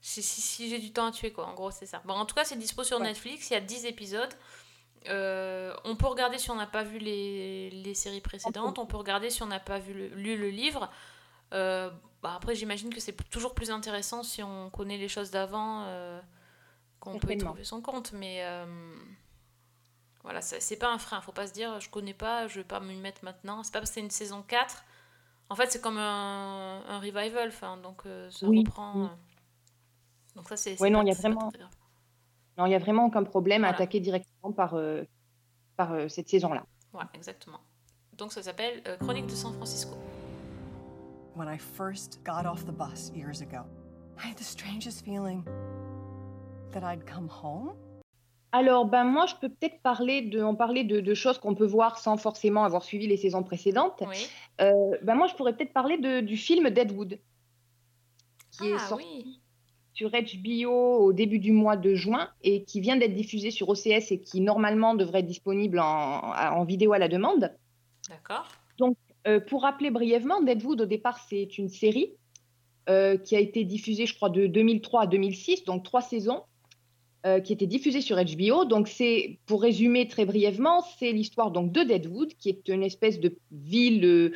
Si, 0.00 0.20
si, 0.22 0.68
j'ai 0.68 0.78
du 0.80 0.92
temps 0.92 1.06
à 1.06 1.12
tuer, 1.12 1.32
quoi. 1.32 1.46
En 1.46 1.54
gros, 1.54 1.70
c'est 1.70 1.86
ça. 1.86 2.02
Bon, 2.04 2.14
en 2.14 2.26
tout 2.26 2.34
cas, 2.34 2.44
c'est 2.44 2.56
dispo 2.58 2.82
sur 2.82 2.98
Ouais. 2.98 3.04
Netflix. 3.06 3.50
Il 3.50 3.54
y 3.54 3.56
a 3.56 3.60
10 3.60 3.86
épisodes. 3.86 4.32
Euh, 5.08 5.74
on 5.84 5.96
peut 5.96 6.06
regarder 6.06 6.38
si 6.38 6.50
on 6.50 6.54
n'a 6.56 6.66
pas 6.66 6.82
vu 6.82 6.98
les, 6.98 7.70
les 7.70 7.94
séries 7.94 8.20
précédentes. 8.20 8.78
On 8.78 8.86
peut 8.86 8.96
regarder 8.96 9.30
si 9.30 9.42
on 9.42 9.46
n'a 9.46 9.60
pas 9.60 9.78
vu 9.78 9.94
le- 9.94 10.08
lu 10.08 10.36
le 10.36 10.50
livre. 10.50 10.90
Euh, 11.52 11.90
bah, 12.22 12.34
après, 12.36 12.54
j'imagine 12.56 12.92
que 12.92 13.00
c'est 13.00 13.16
toujours 13.30 13.54
plus 13.54 13.70
intéressant 13.70 14.22
si 14.24 14.42
on 14.42 14.70
connaît 14.70 14.98
les 14.98 15.08
choses 15.08 15.30
d'avant, 15.30 15.84
euh, 15.86 16.20
qu'on 17.00 17.18
peut 17.18 17.32
y 17.32 17.38
trouver 17.38 17.64
son 17.64 17.80
compte. 17.80 18.12
Mais 18.12 18.42
voilà, 20.22 20.40
c'est 20.40 20.76
pas 20.76 20.92
un 20.92 20.98
frein. 20.98 21.20
Faut 21.20 21.32
pas 21.32 21.46
se 21.46 21.52
dire, 21.52 21.80
je 21.80 21.88
connais 21.90 22.14
pas, 22.14 22.46
je 22.48 22.60
vais 22.60 22.64
pas 22.64 22.80
me 22.80 22.94
mettre 22.94 23.24
maintenant. 23.24 23.62
C'est 23.62 23.72
pas 23.72 23.80
parce 23.80 23.90
que 23.90 23.94
c'est 23.94 24.00
une 24.00 24.10
saison 24.10 24.42
4. 24.46 24.84
En 25.50 25.56
fait, 25.56 25.70
c'est 25.70 25.80
comme 25.80 25.98
un, 25.98 26.82
un 26.88 26.98
revival. 27.00 27.48
Enfin, 27.48 27.76
donc, 27.76 28.02
euh, 28.06 28.30
ça 28.30 28.46
Oui, 28.46 28.60
reprend. 28.64 28.92
oui. 28.96 29.04
euh. 29.06 30.36
Donc, 30.36 30.48
ça, 30.48 30.56
c'est. 30.56 30.76
C'est 30.76 30.90
non, 30.90 31.02
il 31.02 31.08
y 31.08 31.10
a 31.10 31.14
vraiment-. 31.14 31.50
Non, 32.58 32.66
il 32.66 32.70
n'y 32.70 32.74
a 32.74 32.78
vraiment 32.78 33.06
aucun 33.06 33.24
problème 33.24 33.64
à 33.64 33.68
Voilà. 33.68 33.76
attaquer 33.78 34.00
directement 34.00 34.52
par, 34.52 34.74
euh, 34.74 35.02
par 35.76 35.92
euh, 35.92 36.08
cette 36.08 36.28
saison-là. 36.28 36.64
Ouais, 36.92 37.04
exactement. 37.14 37.60
Donc, 38.12 38.32
ça 38.32 38.42
s'appelle 38.42 38.82
euh, 38.86 38.96
Chronique 38.98 39.26
de 39.26 39.34
San 39.34 39.52
Francisco. 39.54 39.96
When 41.34 41.48
I 41.48 41.58
first 41.58 42.20
got 42.24 42.44
off 42.46 42.64
the 42.66 42.72
bus 42.72 43.10
years 43.14 43.40
ago, 43.40 43.64
I 44.18 44.28
had 44.30 44.36
the 44.36 44.44
strangest 44.44 45.02
feeling 45.04 45.44
that 46.72 46.82
I'd 46.84 47.06
come 47.06 47.26
home. 47.28 47.72
Alors, 48.52 48.84
ben 48.84 49.04
moi, 49.04 49.24
je 49.26 49.34
peux 49.40 49.48
peut-être 49.48 49.80
parler 49.82 50.20
de, 50.22 50.42
en 50.42 50.54
parler 50.54 50.84
de, 50.84 51.00
de 51.00 51.14
choses 51.14 51.38
qu'on 51.38 51.54
peut 51.54 51.66
voir 51.66 51.98
sans 51.98 52.18
forcément 52.18 52.64
avoir 52.64 52.82
suivi 52.84 53.06
les 53.06 53.16
saisons 53.16 53.42
précédentes. 53.42 54.02
Oui. 54.06 54.26
Euh, 54.60 54.72
ben 55.02 55.14
moi, 55.14 55.26
je 55.26 55.34
pourrais 55.34 55.56
peut-être 55.56 55.72
parler 55.72 55.96
de- 55.96 56.20
du 56.20 56.36
film 56.36 56.68
Deadwood, 56.68 57.18
qui 58.50 58.68
est 58.68 58.74
Ah 58.74 58.78
sorti 58.78 59.06
oui. 59.24 59.40
sur 59.94 60.10
HBO 60.10 60.98
au 60.98 61.12
début 61.14 61.38
du 61.38 61.52
mois 61.52 61.76
de 61.78 61.94
juin 61.94 62.28
et 62.42 62.64
qui 62.64 62.80
vient 62.80 62.96
d'être 62.96 63.14
diffusé 63.14 63.50
sur 63.50 63.70
OCS 63.70 64.12
et 64.12 64.20
qui 64.20 64.42
normalement 64.42 64.94
devrait 64.94 65.20
être 65.20 65.26
disponible 65.26 65.78
en, 65.78 66.20
en 66.34 66.64
vidéo 66.64 66.92
à 66.92 66.98
la 66.98 67.08
demande. 67.08 67.54
D'accord. 68.08 68.48
Euh, 69.28 69.38
pour 69.38 69.62
rappeler 69.62 69.90
brièvement, 69.92 70.42
Deadwood, 70.42 70.80
au 70.80 70.86
départ, 70.86 71.18
c'est 71.28 71.56
une 71.56 71.68
série 71.68 72.12
euh, 72.88 73.16
qui 73.16 73.36
a 73.36 73.38
été 73.38 73.64
diffusée, 73.64 74.04
je 74.04 74.16
crois, 74.16 74.30
de 74.30 74.48
2003 74.48 75.02
à 75.02 75.06
2006, 75.06 75.64
donc 75.64 75.84
trois 75.84 76.02
saisons, 76.02 76.42
euh, 77.26 77.40
qui 77.40 77.52
était 77.52 77.66
diffusée 77.66 78.00
sur 78.00 78.16
HBO. 78.16 78.64
Donc, 78.64 78.88
c'est, 78.88 79.38
pour 79.46 79.62
résumer 79.62 80.08
très 80.08 80.24
brièvement, 80.26 80.82
c'est 80.98 81.12
l'histoire 81.12 81.50
donc 81.52 81.72
de 81.72 81.82
Deadwood, 81.82 82.34
qui 82.34 82.48
est 82.48 82.68
une 82.68 82.82
espèce 82.82 83.20
de 83.20 83.36
ville 83.52 84.04
euh, 84.04 84.32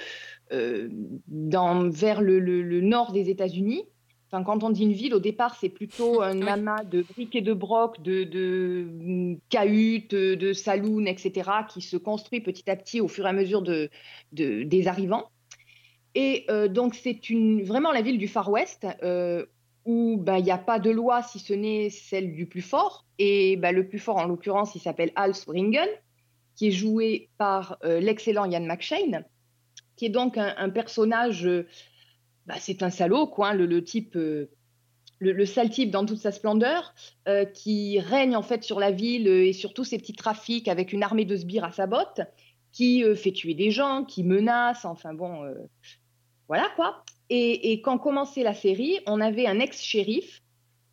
euh, 0.52 0.88
dans, 1.26 1.88
vers 1.90 2.20
le, 2.22 2.38
le- 2.38 2.62
le 2.62 2.80
nord 2.80 3.12
des 3.12 3.30
États-Unis. 3.30 3.84
Enfin, 4.30 4.42
quand 4.44 4.64
on 4.64 4.70
dit 4.70 4.82
une 4.82 4.92
ville, 4.92 5.14
au 5.14 5.20
départ, 5.20 5.56
c'est 5.56 5.68
plutôt 5.68 6.20
un 6.22 6.40
Oui. 6.42 6.48
amas 6.48 6.84
de 6.84 7.02
briques 7.02 7.36
et 7.36 7.42
de 7.42 7.54
brocs, 7.54 8.00
de, 8.02 8.24
de 8.24 8.86
mm, 8.90 9.36
cahutes, 9.48 10.14
de 10.14 10.52
saloons, 10.52 11.06
etc., 11.06 11.50
qui 11.68 11.80
se 11.80 11.96
construit 11.96 12.40
petit 12.40 12.68
à 12.70 12.76
petit 12.76 13.00
au 13.00 13.08
fur 13.08 13.26
et 13.26 13.28
à 13.30 13.32
mesure 13.32 13.62
de, 13.62 13.88
de- 14.32 14.62
des 14.64 14.88
arrivants. 14.88 15.30
Et 16.14 16.44
euh, 16.50 16.68
donc, 16.68 16.94
c'est 16.94 17.28
une, 17.30 17.62
vraiment 17.62 17.92
la 17.92 18.02
ville 18.02 18.18
du 18.18 18.28
Far 18.28 18.50
West 18.50 18.86
euh, 19.02 19.44
où 19.86 20.18
ben, 20.18 20.36
il 20.36 20.44
n'y 20.44 20.50
a 20.50 20.58
pas 20.58 20.78
de 20.78 20.90
loi 20.90 21.22
si 21.22 21.38
ce 21.38 21.54
n'est 21.54 21.88
celle 21.90 22.34
du 22.34 22.46
plus 22.46 22.60
fort. 22.60 23.06
Et 23.18 23.56
ben, 23.56 23.74
le 23.74 23.88
plus 23.88 23.98
fort, 23.98 24.18
en 24.18 24.26
l'occurrence, 24.26 24.74
il 24.74 24.80
s'appelle 24.80 25.12
Hal 25.16 25.34
Swearingen, 25.34 25.88
qui 26.56 26.68
est 26.68 26.72
joué 26.72 27.30
par 27.38 27.78
euh, 27.84 28.00
l'excellent 28.00 28.44
Ian 28.44 28.64
McShane, 28.64 29.24
qui 29.96 30.06
est 30.06 30.10
donc 30.10 30.36
un, 30.36 30.70
personnage 30.70 31.46
euh, 31.46 31.66
bah, 32.46 32.56
c'est 32.58 32.82
un 32.82 32.90
salaud, 32.90 33.26
quoi, 33.26 33.48
hein, 33.48 33.54
le, 33.54 33.66
le 33.66 33.82
type, 33.82 34.16
euh, 34.16 34.50
le, 35.18 35.32
le 35.32 35.46
sale 35.46 35.70
type 35.70 35.90
dans 35.90 36.04
toute 36.04 36.18
sa 36.18 36.32
splendeur, 36.32 36.94
euh, 37.28 37.44
qui 37.44 38.00
règne 38.00 38.36
en 38.36 38.42
fait 38.42 38.64
sur 38.64 38.80
la 38.80 38.90
ville 38.90 39.28
et 39.28 39.52
sur 39.52 39.72
tous 39.72 39.84
ces 39.84 39.98
petits 39.98 40.14
trafics 40.14 40.68
avec 40.68 40.92
une 40.92 41.02
armée 41.02 41.24
de 41.24 41.36
sbires 41.36 41.64
à 41.64 41.72
sa 41.72 41.86
botte, 41.86 42.20
qui 42.72 43.02
fait 43.16 43.32
tuer 43.32 43.54
des 43.54 43.70
gens, 43.70 44.04
qui 44.04 44.22
menace, 44.22 44.84
enfin 44.84 45.14
bon, 45.14 45.50
voilà 46.46 46.68
quoi. 46.76 47.02
Et, 47.28 47.80
quand 47.82 47.98
commençait 47.98 48.42
la 48.42 48.54
série, 48.54 49.00
on 49.06 49.20
avait 49.20 49.46
un 49.46 49.58
ex-shérif, 49.58 50.42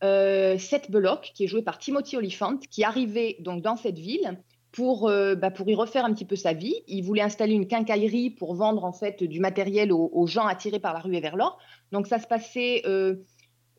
euh, 0.04 0.58
Seth 0.58 0.90
Bullock, 0.90 1.32
qui 1.36 1.44
est 1.44 1.48
joué 1.48 1.62
par 1.62 1.78
Timothy 1.78 2.18
Olyphant, 2.18 2.58
qui 2.58 2.84
arrivait 2.84 3.38
donc 3.40 3.62
dans 3.62 3.78
cette 3.78 4.00
ville 4.00 4.40
pour, 4.74 5.08
euh, 5.08 5.36
bah, 5.36 5.52
pour 5.52 5.70
y 5.70 5.76
refaire 5.76 6.04
un 6.04 6.14
petit 6.14 6.26
peu 6.26 6.36
sa 6.36 6.54
vie. 6.54 6.76
Il 6.88 7.04
voulait 7.04 7.22
installer 7.22 7.54
une 7.54 7.68
quincaillerie 7.68 8.32
pour 8.32 8.56
vendre 8.56 8.84
en 8.84 8.92
fait 8.92 9.24
du 9.24 9.40
matériel 9.40 9.94
aux, 9.94 10.28
gens 10.28 10.48
attirés 10.48 10.80
par 10.80 10.94
la 10.94 11.00
rue 11.00 11.16
et 11.16 11.22
vers 11.22 11.38
l'or. 11.38 11.60
Donc 11.92 12.08
ça 12.08 12.20
se 12.20 12.28
passait 12.28 12.82
euh, 12.86 13.16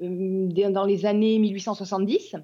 euh, 0.01 0.71
dans 0.71 0.85
les 0.85 1.05
années 1.05 1.39
1870. 1.39 2.37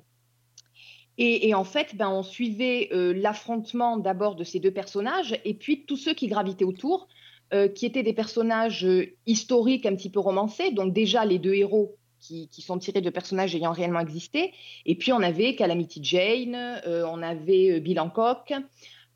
Et, 1.18 1.48
et 1.48 1.54
en 1.54 1.64
fait, 1.64 1.94
ben, 1.94 2.08
on 2.08 2.22
suivait 2.22 2.88
l'affrontement 2.92 3.98
d'abord 3.98 4.34
de 4.34 4.44
ces 4.44 4.58
deux 4.58 4.70
personnages 4.72 5.38
et 5.44 5.54
puis 5.54 5.84
tous 5.84 5.96
ceux 5.96 6.14
qui 6.14 6.26
gravitaient 6.26 6.64
autour, 6.64 7.08
euh, 7.52 7.68
qui 7.68 7.86
étaient 7.86 8.02
des 8.02 8.12
personnages 8.12 8.84
euh, 8.84 9.06
historiques 9.26 9.86
un 9.86 9.94
petit 9.96 10.10
peu 10.10 10.20
romancés. 10.20 10.70
Donc 10.70 10.92
déjà 10.92 11.24
les 11.24 11.38
deux 11.38 11.54
héros 11.54 11.96
qui, 12.20 12.48
qui 12.48 12.62
sont 12.62 12.78
tirés 12.78 13.00
de 13.00 13.10
personnages 13.10 13.54
ayant 13.56 13.72
réellement 13.72 14.00
existé. 14.00 14.52
Et 14.86 14.94
puis 14.94 15.12
on 15.12 15.22
avait 15.22 15.56
Calamity 15.56 16.00
Jane, 16.04 16.54
euh, 16.86 17.04
on 17.10 17.22
avait 17.22 17.80
Bill 17.80 17.98
Hancock. 17.98 18.52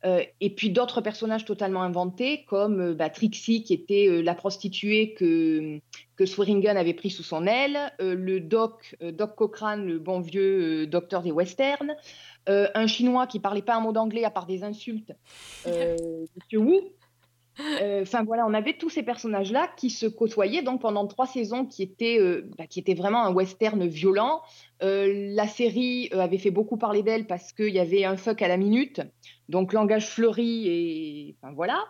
euh, 0.03 0.23
et 0.41 0.49
puis 0.49 0.69
d'autres 0.69 1.01
personnages 1.01 1.45
totalement 1.45 1.81
inventés, 1.81 2.45
comme 2.45 2.79
euh, 2.81 2.93
bah, 2.93 3.09
Trixie, 3.09 3.63
qui 3.63 3.73
était 3.73 4.21
la 4.21 4.35
prostituée 4.35 5.13
que, 5.13 5.79
que 6.15 6.25
Swearingen 6.25 6.77
avait 6.77 6.93
pris 6.93 7.09
sous 7.09 7.23
son 7.23 7.47
aile, 7.47 7.93
le 7.99 8.39
doc, 8.39 8.95
Doc 9.01 9.35
Cochrane, 9.35 9.85
le 9.85 9.99
bon 9.99 10.19
vieux 10.19 10.85
docteur 10.87 11.21
des 11.23 11.31
westerns, 11.31 11.95
un 12.47 12.87
chinois 12.87 13.25
qui 13.25 13.39
parlait 13.39 13.63
pas 13.63 13.75
un 13.75 13.79
mot 13.79 13.93
d'anglais 13.93 14.23
à 14.23 14.29
part 14.29 14.45
des 14.45 14.63
insultes, 14.63 15.11
Monsieur 15.65 16.59
Wu. 16.59 16.81
Euh, 17.59 18.01
Enfin 18.01 18.23
voilà, 18.23 18.45
on 18.45 18.53
avait 18.53 18.73
tous 18.73 18.89
ces 18.89 19.03
personnages-là 19.03 19.69
qui 19.77 19.89
se 19.89 20.05
côtoyaient 20.05 20.61
donc 20.61 20.81
pendant 20.81 21.07
trois 21.07 21.27
saisons, 21.27 21.65
qui 21.65 21.83
étaient, 21.83 22.19
euh, 22.19 22.49
bah, 22.57 22.67
qui 22.67 22.79
étaient 22.79 22.93
vraiment 22.93 23.23
un 23.23 23.33
western 23.33 23.85
violent. 23.87 24.41
Euh, 24.83 25.33
la 25.33 25.47
série 25.47 26.09
avait 26.11 26.37
fait 26.37 26.51
beaucoup 26.51 26.77
parler 26.77 27.03
d'elle 27.03 27.27
parce 27.27 27.53
qu'il 27.53 27.73
y 27.73 27.79
avait 27.79 28.03
un 28.03 28.17
fuck 28.17 28.41
à 28.41 28.47
la 28.47 28.57
minute, 28.57 29.01
donc 29.49 29.73
langage 29.73 30.07
fleuri 30.07 30.67
et 30.67 31.35
voilà. 31.53 31.83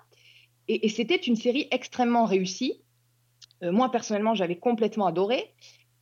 Et, 0.68 0.90
c'était 0.90 1.16
une 1.16 1.36
série 1.36 1.68
extrêmement 1.72 2.26
réussie. 2.26 2.82
Moi 3.62 3.90
personnellement, 3.90 4.36
j'avais 4.36 4.58
complètement 4.58 5.08
adoré 5.08 5.54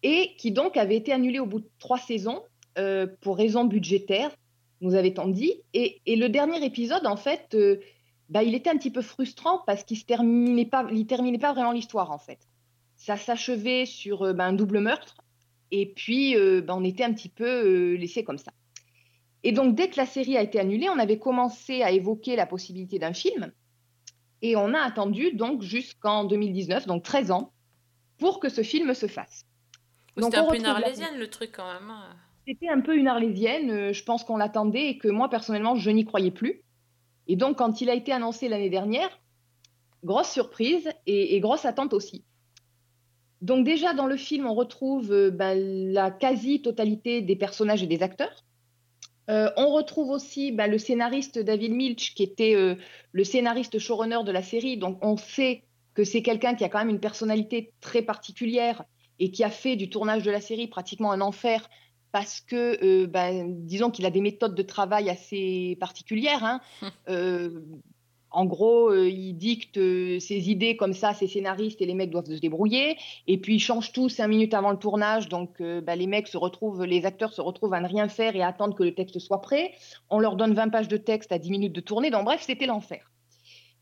et 0.02 0.32
qui 0.38 0.52
donc 0.52 0.76
avait 0.76 0.96
été 0.96 1.12
annulée 1.12 1.40
au 1.40 1.46
bout 1.46 1.60
de 1.60 1.70
trois 1.80 1.98
saisons 1.98 2.42
pour 3.22 3.38
raisons 3.38 3.66
budgétaires, 3.66 4.32
nous 4.82 4.96
avait-on 4.96 5.28
dit. 5.28 5.54
Et, 5.74 6.02
le 6.08 6.28
dernier 6.28 6.66
épisode, 6.66 7.06
en 7.06 7.18
fait, 7.18 7.56
bah, 8.34 8.42
il 8.42 8.56
était 8.56 8.72
un 8.72 8.78
petit 8.78 8.90
peu 8.90 9.04
frustrant 9.04 9.60
parce 9.68 9.84
qu'il 9.84 9.98
ne 10.00 10.04
terminait, 10.04 10.66
pas, 10.66 10.88
il 10.92 11.06
terminait 11.06 11.38
pas 11.38 11.54
vraiment 11.54 11.72
l'histoire, 11.72 12.10
en 12.12 12.18
fait. 12.18 12.40
Ça 12.96 13.16
s'achevait 13.16 13.86
sur 13.86 14.24
euh, 14.24 14.34
bah, 14.34 14.46
un 14.46 14.54
double 14.54 14.80
meurtre 14.80 15.18
et 15.70 15.86
puis 15.94 16.36
euh, 16.36 16.62
bah, 16.62 16.74
on 16.76 16.84
était 16.84 17.04
un 17.04 17.14
petit 17.14 17.30
peu 17.30 17.46
euh, 17.46 17.96
laissé 17.96 18.24
comme 18.24 18.40
ça. 18.40 18.52
Et 19.44 19.52
donc, 19.52 19.76
dès 19.76 19.88
que 19.90 19.98
la 19.98 20.08
série 20.08 20.36
a 20.36 20.42
été 20.42 20.60
annulée, 20.60 20.90
on 20.90 20.98
avait 20.98 21.20
commencé 21.20 21.84
à 21.84 21.92
évoquer 21.92 22.36
la 22.36 22.48
possibilité 22.48 22.98
d'un 22.98 23.14
film. 23.14 23.52
Et 24.42 24.56
on 24.56 24.74
a 24.74 24.80
attendu 24.80 25.34
donc 25.34 25.62
jusqu'en 25.62 26.24
2019, 26.26 26.88
donc 26.88 27.04
13 27.04 27.30
ans, 27.32 27.54
pour 28.18 28.40
que 28.40 28.50
ce 28.50 28.64
film 28.64 28.94
se 28.96 29.06
fasse. 29.08 29.46
Donc, 30.18 30.34
C'était 30.34 30.38
un 30.38 30.48
peu 30.50 30.56
une 30.56 30.64
la- 30.64 30.72
arlésienne 30.72 31.18
le 31.20 31.30
truc 31.30 31.52
quand 31.56 31.72
même. 31.72 31.90
hein. 31.90 32.16
C'était 32.48 32.68
un 32.70 32.82
peu 32.82 32.96
une 32.98 33.08
arlésienne, 33.08 33.94
je 33.94 34.04
pense 34.04 34.24
qu'on 34.24 34.38
l'attendait 34.38 34.88
et 34.90 34.98
que 34.98 35.08
moi 35.08 35.30
personnellement 35.30 35.76
je 35.76 35.90
n'y 35.92 36.04
croyais 36.04 36.32
plus. 36.32 36.62
Et 37.28 37.36
donc 37.36 37.58
quand 37.58 37.82
il 37.82 37.90
a 37.90 37.94
été 37.94 38.12
annoncé 38.12 38.48
l'année 38.48 38.70
dernière, 38.70 39.10
grosse 40.04 40.30
surprise 40.30 40.90
et, 41.06 41.40
grosse 41.40 41.66
attente 41.66 41.94
aussi. 41.94 42.24
Donc 43.42 43.66
déjà 43.66 43.94
dans 43.94 44.08
le 44.08 44.18
film 44.18 44.46
on 44.46 44.54
retrouve 44.54 45.12
euh, 45.12 45.32
ben, 45.32 45.58
la 45.92 46.12
quasi-totalité 46.12 47.22
des 47.22 47.36
personnages 47.36 47.84
et 47.84 47.88
des 47.88 48.04
acteurs. 48.04 48.44
Euh, 49.30 49.50
on 49.56 49.70
retrouve 49.70 50.10
aussi 50.10 50.52
ben, 50.52 50.70
le 50.70 50.78
scénariste 50.78 51.40
David 51.40 51.72
Milch 51.72 52.14
qui 52.14 52.24
était 52.24 52.56
euh, 52.56 52.76
le 53.14 53.24
scénariste 53.24 53.80
showrunner 53.80 54.24
de 54.26 54.32
la 54.32 54.44
série. 54.44 54.78
Donc 54.78 54.98
on 55.02 55.18
sait 55.18 55.64
que 55.94 56.04
c'est 56.04 56.22
quelqu'un 56.22 56.56
qui 56.56 56.64
a 56.64 56.70
quand 56.70 56.80
même 56.80 56.90
une 56.90 57.00
personnalité 57.00 57.72
très 57.80 58.02
particulière 58.02 58.84
et 59.20 59.32
qui 59.32 59.44
a 59.44 59.50
fait 59.50 59.76
du 59.76 59.90
tournage 59.90 60.24
de 60.24 60.32
la 60.32 60.42
série 60.42 60.68
pratiquement 60.68 61.12
un 61.12 61.22
enfer 61.22 61.70
parce 62.14 62.42
que, 62.42 62.78
euh, 62.86 63.08
ben, 63.08 63.66
disons 63.66 63.90
qu'il 63.90 64.06
a 64.06 64.12
des 64.12 64.22
méthodes 64.22 64.54
de 64.54 64.62
travail 64.62 65.10
assez 65.10 65.76
particulières. 65.80 66.44
hein. 66.44 66.62
Euh, 67.10 67.60
en 68.30 68.46
gros, 68.46 68.90
euh, 68.90 69.10
il 69.10 69.34
dicte 69.34 69.76
ses 69.76 70.50
idées 70.50 70.78
comme 70.78 70.94
ça, 70.94 71.14
ses 71.14 71.28
scénaristes 71.28 71.82
et 71.82 71.86
les 71.88 71.96
mecs 71.96 72.12
doivent 72.12 72.28
se 72.28 72.40
débrouiller. 72.40 72.98
Et 73.26 73.40
puis, 73.40 73.56
il 73.56 73.60
change 73.60 73.92
tout 73.92 74.10
cinq 74.10 74.28
minutes 74.28 74.54
avant 74.54 74.70
le 74.70 74.78
tournage. 74.78 75.28
Donc, 75.28 75.60
ben, 75.60 75.96
les 75.96 76.08
mecs 76.08 76.28
se 76.28 76.38
retrouvent, 76.38 76.84
les 76.84 77.06
acteurs 77.06 77.34
se 77.34 77.42
retrouvent 77.42 77.74
à 77.74 77.82
ne 77.82 77.88
rien 77.88 78.08
faire 78.08 78.36
et 78.36 78.42
à 78.44 78.48
attendre 78.48 78.76
que 78.76 78.84
le 78.84 78.94
texte 78.94 79.18
soit 79.18 79.42
prêt. 79.42 79.74
On 80.12 80.20
leur 80.20 80.36
donne 80.36 80.54
20 80.54 80.70
pages 80.70 80.88
de 80.88 80.98
texte 80.98 81.32
à 81.32 81.40
10 81.40 81.50
minutes 81.50 81.74
de 81.74 81.82
tournée. 81.82 82.12
Donc, 82.12 82.26
bref, 82.26 82.42
c'était 82.42 82.68
l'enfer. 82.68 83.13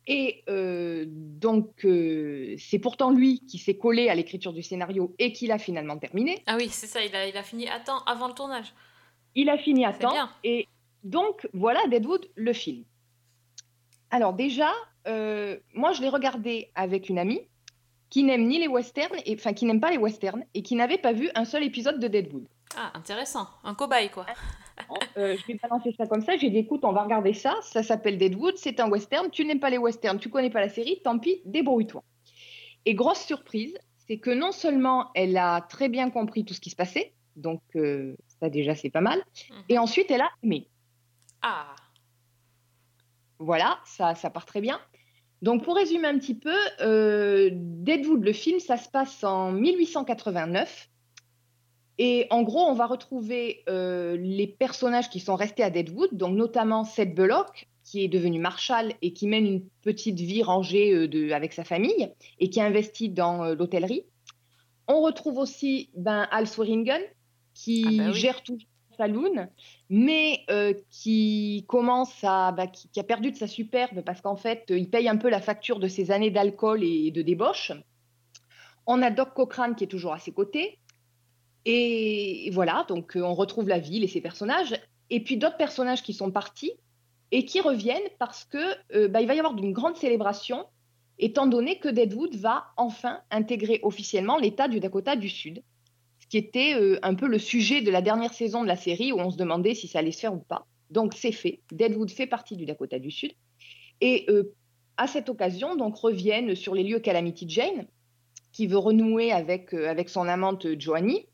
Et 0.07 0.43
euh, 0.49 1.05
donc, 1.07 1.85
euh, 1.85 2.55
c'est 2.57 2.79
pourtant 2.79 3.11
lui 3.11 3.41
qui 3.45 3.57
s'est 3.59 3.77
collé 3.77 4.09
à 4.09 4.15
l'écriture 4.15 4.51
du 4.51 4.63
scénario 4.63 5.13
et 5.19 5.31
qui 5.31 5.47
l'a 5.47 5.59
finalement 5.59 5.97
terminé. 5.97 6.43
Ah 6.47 6.55
oui, 6.57 6.69
c'est 6.69 6.87
ça, 6.87 7.03
il 7.03 7.15
a, 7.15 7.27
il 7.27 7.37
a 7.37 7.43
fini 7.43 7.69
à 7.69 7.79
temps 7.79 7.99
avant 8.05 8.27
le 8.27 8.33
tournage. 8.33 8.73
Il 9.35 9.49
a 9.49 9.57
fini 9.57 9.85
à 9.85 9.93
C'est 9.93 9.99
temps. 9.99 10.11
bien. 10.11 10.29
Et 10.43 10.67
donc, 11.03 11.47
voilà 11.53 11.79
Deadwood, 11.87 12.29
le 12.35 12.53
film. 12.53 12.83
Alors 14.09 14.33
déjà, 14.33 14.71
euh, 15.07 15.57
moi, 15.73 15.93
je 15.93 16.01
l'ai 16.01 16.09
regardé 16.09 16.69
avec 16.75 17.07
une 17.09 17.19
amie 17.19 17.41
qui 18.09 18.23
n'aime 18.23 18.45
ni 18.45 18.59
les 18.59 18.67
westerns, 18.67 19.15
et, 19.25 19.35
enfin, 19.35 19.53
qui 19.53 19.65
n'aime 19.65 19.79
pas 19.79 19.91
les 19.91 19.97
westerns, 19.97 20.43
et 20.53 20.63
qui 20.63 20.75
n'avait 20.75 20.97
pas 20.97 21.13
vu 21.13 21.29
un 21.33 21.45
seul 21.45 21.63
épisode 21.63 21.97
de 21.99 22.07
Deadwood. 22.09 22.45
Ah, 22.75 22.91
intéressant. 22.95 23.47
Un 23.63 23.73
cobaye, 23.73 24.09
quoi. 24.09 24.25
Euh, 25.17 25.35
je 25.35 25.45
vais 25.47 25.59
balancer 25.61 25.93
ça 25.97 26.07
comme 26.07 26.21
ça. 26.21 26.37
J'ai 26.37 26.49
dit, 26.49 26.59
écoute, 26.59 26.85
on 26.85 26.93
va 26.93 27.03
regarder 27.03 27.33
ça. 27.33 27.55
Ça 27.63 27.83
s'appelle 27.83 28.17
Deadwood, 28.17 28.55
c'est 28.55 28.79
un 28.79 28.89
western. 28.89 29.29
Tu 29.29 29.43
n'aimes 29.43 29.59
pas 29.59 29.69
les 29.69 29.77
westerns, 29.77 30.19
tu 30.19 30.29
connais 30.29 30.49
pas 30.49 30.61
la 30.61 30.69
série, 30.69 31.01
tant 31.03 31.19
pis, 31.19 31.41
débrouille-toi. 31.45 32.01
Et 32.85 32.95
grosse 32.95 33.19
surprise, 33.25 33.77
c'est 34.07 34.17
que 34.19 34.29
non 34.29 34.53
seulement 34.53 35.09
elle 35.13 35.35
a 35.37 35.59
très 35.61 35.89
bien 35.89 36.09
compris 36.09 36.45
tout 36.45 36.53
ce 36.53 36.61
qui 36.61 36.69
se 36.69 36.75
passait, 36.77 37.13
donc 37.35 37.61
euh, 37.75 38.15
ça 38.39 38.49
déjà 38.49 38.73
c'est 38.73 38.89
pas 38.89 39.01
mal, 39.01 39.19
Mhm. 39.49 39.63
et 39.69 39.77
ensuite 39.77 40.09
elle 40.11 40.21
a 40.21 40.29
aimé. 40.43 40.69
Ah, 41.41 41.75
Voilà, 43.39 43.79
ça, 43.85 44.15
ça 44.15 44.29
part 44.29 44.45
très 44.45 44.61
bien. 44.61 44.79
Donc, 45.41 45.63
pour 45.63 45.75
résumer 45.75 46.07
un 46.07 46.19
petit 46.19 46.35
peu, 46.35 46.55
euh, 46.81 47.49
Deadwood, 47.51 48.23
le 48.23 48.33
film, 48.33 48.59
ça 48.59 48.77
se 48.77 48.87
passe 48.87 49.23
en 49.23 49.51
1889. 49.51 50.87
Et 52.03 52.25
en 52.31 52.41
gros, 52.41 52.61
on 52.61 52.73
va 52.73 52.87
retrouver 52.87 53.63
euh, 53.69 54.17
les 54.17 54.47
personnages 54.47 55.07
qui 55.11 55.19
sont 55.19 55.35
restés 55.35 55.61
à 55.61 55.69
Deadwood, 55.69 56.09
donc 56.13 56.35
notamment 56.35 56.83
Seth 56.83 57.13
Bullock, 57.13 57.67
qui 57.83 58.03
est 58.03 58.07
devenu 58.07 58.39
marshal 58.39 58.93
et 59.03 59.13
qui 59.13 59.27
mène 59.27 59.45
une 59.45 59.63
petite 59.83 60.19
vie 60.19 60.41
rangée 60.41 60.93
euh, 60.95 61.07
de- 61.07 61.29
avec 61.29 61.53
sa 61.53 61.63
famille 61.63 62.11
et 62.39 62.49
qui 62.49 62.59
investit 62.59 63.09
dans 63.09 63.43
euh, 63.43 63.53
l'hôtellerie. 63.53 64.05
On 64.87 65.01
retrouve 65.01 65.37
aussi 65.37 65.91
ben, 65.95 66.27
Al 66.31 66.47
Swearingen, 66.47 67.01
qui 67.53 67.83
Ah 67.85 68.05
bah 68.05 68.09
oui. 68.13 68.19
gère 68.19 68.41
tout 68.41 68.57
le 68.57 68.95
saloon, 68.97 69.47
mais 69.91 70.43
qui 70.89 71.65
commence 71.67 72.15
à, 72.23 72.51
bah, 72.51 72.65
qui, 72.65 72.89
qui 72.89 72.99
a 72.99 73.03
perdu 73.03 73.29
de 73.31 73.37
sa 73.37 73.45
superbe 73.47 74.01
parce 74.01 74.21
qu'en 74.21 74.35
fait, 74.35 74.63
il 74.69 74.89
paye 74.89 75.07
un 75.07 75.17
peu 75.17 75.29
la 75.29 75.39
facture 75.39 75.79
de 75.79 75.87
ses 75.87 76.09
années 76.09 76.31
d'alcool 76.31 76.83
et 76.83 77.11
de 77.11 77.21
débauche. 77.21 77.71
On 78.87 79.03
a 79.03 79.11
Doc 79.11 79.35
Cochrane 79.35 79.75
qui 79.75 79.83
est 79.83 79.87
toujours 79.87 80.13
à 80.13 80.19
ses 80.19 80.31
côtés. 80.31 80.79
Et 81.65 82.49
voilà, 82.53 82.85
donc 82.87 83.15
euh, 83.15 83.21
on 83.21 83.33
retrouve 83.33 83.67
la 83.67 83.79
ville 83.79 84.03
et 84.03 84.07
ses 84.07 84.21
personnages. 84.21 84.79
Et 85.09 85.23
puis 85.23 85.37
d'autres 85.37 85.57
personnages 85.57 86.01
qui 86.01 86.13
sont 86.13 86.31
partis 86.31 86.73
et 87.31 87.45
qui 87.45 87.61
reviennent 87.61 88.09
parce 88.19 88.45
que 88.45 88.57
euh, 88.95 89.07
bah, 89.07 89.21
il 89.21 89.27
va 89.27 89.35
y 89.35 89.39
avoir 89.39 89.55
une 89.57 89.73
grande 89.73 89.97
célébration, 89.97 90.65
étant 91.19 91.45
donné 91.45 91.79
que 91.79 91.89
Deadwood 91.89 92.35
va 92.35 92.65
enfin 92.77 93.19
intégrer 93.29 93.79
officiellement 93.83 94.37
l'État 94.37 94.67
du 94.67 94.79
Dakota 94.79 95.15
du 95.15 95.29
Sud, 95.29 95.61
ce 96.19 96.27
qui 96.27 96.37
était 96.37 96.73
euh, 96.73 96.99
un 97.03 97.13
peu 97.13 97.27
le 97.27 97.37
sujet 97.37 97.81
de 97.81 97.91
la 97.91 98.01
dernière 98.01 98.33
saison 98.33 98.63
de 98.63 98.67
la 98.67 98.75
série 98.75 99.11
où 99.11 99.19
on 99.19 99.29
se 99.29 99.37
demandait 99.37 99.75
si 99.75 99.87
ça 99.87 99.99
allait 99.99 100.11
se 100.11 100.21
faire 100.21 100.33
ou 100.33 100.39
pas. 100.39 100.65
Donc 100.89 101.13
c'est 101.13 101.31
fait. 101.31 101.61
Deadwood 101.71 102.09
fait 102.09 102.27
partie 102.27 102.57
du 102.57 102.65
Dakota 102.65 102.99
du 102.99 103.11
Sud. 103.11 103.33
Et 104.01 104.27
à 104.97 105.05
cette 105.05 105.29
occasion, 105.29 105.75
donc 105.75 105.95
reviennent 105.95 106.55
sur 106.55 106.73
les 106.73 106.83
lieux 106.83 106.99
Calamity 106.99 107.45
Jane, 107.47 107.85
qui 108.51 108.65
veut 108.65 108.79
renouer 108.79 109.31
avec, 109.31 109.75
avec 109.75 110.09
son 110.09 110.27
amante 110.27 110.67
Joanie. 110.79 111.27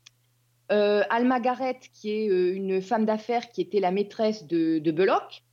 Euh, 0.70 1.02
Alma 1.08 1.40
Garrett, 1.40 1.88
qui 1.92 2.10
est 2.10 2.28
euh, 2.28 2.54
une 2.54 2.82
femme 2.82 3.06
d'affaires 3.06 3.50
qui 3.50 3.60
était 3.60 3.80
la 3.80 3.90
maîtresse 3.90 4.46
de, 4.46 4.78
de 4.78 4.90
Bullock. 4.90 5.44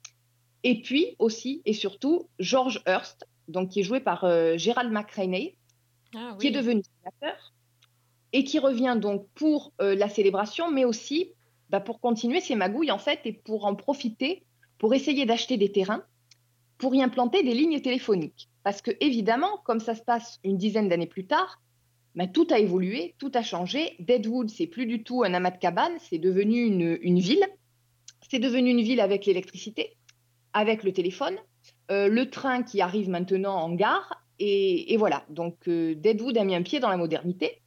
Et 0.64 0.82
puis 0.82 1.16
aussi 1.20 1.62
et 1.66 1.74
surtout 1.74 2.28
George 2.40 2.82
Hurst, 2.88 3.28
donc 3.48 3.70
qui 3.70 3.82
est 3.82 3.84
joué 3.84 4.00
par 4.00 4.24
euh, 4.24 4.58
Gerald 4.58 4.92
McRaney, 4.92 5.58
Ah 6.16 6.36
qui 6.40 6.48
est 6.48 6.52
devenu 6.52 6.82
sénateur 6.84 7.54
et 8.34 8.44
qui 8.44 8.60
revient 8.60 8.98
donc 9.00 9.28
pour 9.36 9.72
la 9.80 10.10
célébration, 10.10 10.70
mais 10.70 10.84
aussi 10.84 11.32
bah, 11.70 11.80
pour 11.80 12.02
continuer 12.02 12.42
ses 12.42 12.56
magouilles 12.56 12.92
en 12.92 12.98
fait 12.98 13.22
et 13.24 13.32
pour 13.32 13.66
en 13.66 13.76
profiter 13.76 14.44
pour 14.78 14.94
essayer 14.94 15.26
d'acheter 15.26 15.58
des 15.58 15.72
terrains 15.72 16.04
pour 16.78 16.94
y 16.94 17.02
implanter 17.02 17.44
des 17.44 17.54
lignes 17.54 17.80
téléphoniques. 17.82 18.50
Parce 18.64 18.82
que 18.82 18.92
évidemment, 19.00 19.62
comme 19.64 19.80
ça 19.80 19.96
se 19.96 20.02
passe 20.02 20.40
une 20.44 20.58
dizaine 20.58 20.90
d'années 20.90 21.08
plus 21.08 21.26
tard, 21.26 21.62
tout 22.32 22.48
a 22.50 22.60
évolué, 22.60 23.16
tout 23.20 23.32
a 23.34 23.44
changé. 23.44 23.96
Deadwood, 24.00 24.50
c'est 24.50 24.68
plus 24.68 24.86
du 24.86 25.04
tout 25.04 25.24
un 25.24 25.34
amas 25.34 25.52
de 25.52 25.58
cabanes, 25.58 25.98
c'est 26.00 26.18
devenu 26.18 26.64
une, 26.64 27.20
ville. 27.20 27.46
C'est 28.30 28.40
devenu 28.40 28.72
une 28.72 28.82
ville 28.82 29.02
avec 29.02 29.26
l'électricité, 29.26 29.98
avec 30.54 30.84
le 30.84 30.94
téléphone, 30.94 31.36
euh, 31.92 32.08
le 32.08 32.30
train 32.30 32.64
qui 32.64 32.82
arrive 32.82 33.10
maintenant 33.10 33.56
en 33.56 33.74
gare, 33.74 34.24
et, 34.40 34.94
et 34.94 34.98
voilà. 34.98 35.26
Donc 35.30 35.68
euh, 35.68 35.94
Deadwood 35.96 36.38
a 36.38 36.46
mis 36.46 36.56
un 36.56 36.64
pied 36.64 36.80
dans 36.80 36.90
la 36.90 36.98
modernité. 36.98 37.62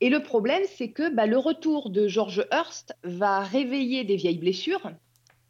Et 0.00 0.08
le 0.08 0.22
problème, 0.22 0.62
c'est 0.76 0.90
que 0.90 1.14
bah, 1.14 1.26
le 1.26 1.38
retour 1.38 1.90
de 1.90 2.08
George 2.08 2.44
Hurst 2.52 2.94
va 3.04 3.40
réveiller 3.40 4.04
des 4.04 4.16
vieilles 4.16 4.38
blessures, 4.38 4.90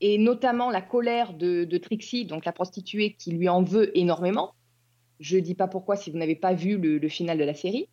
et 0.00 0.18
notamment 0.18 0.70
la 0.70 0.82
colère 0.82 1.32
de, 1.32 1.64
de 1.64 1.78
Trixie, 1.78 2.24
donc 2.26 2.44
la 2.44 2.52
prostituée, 2.52 3.14
qui 3.18 3.30
lui 3.30 3.48
en 3.48 3.62
veut 3.62 3.96
énormément. 3.96 4.54
Je 5.20 5.36
ne 5.36 5.42
dis 5.42 5.54
pas 5.54 5.68
pourquoi 5.68 5.96
si 5.96 6.10
vous 6.10 6.18
n'avez 6.18 6.36
pas 6.36 6.54
vu 6.54 6.76
le, 6.76 7.08
final 7.08 7.38
de 7.38 7.44
la 7.44 7.54
série. 7.54 7.88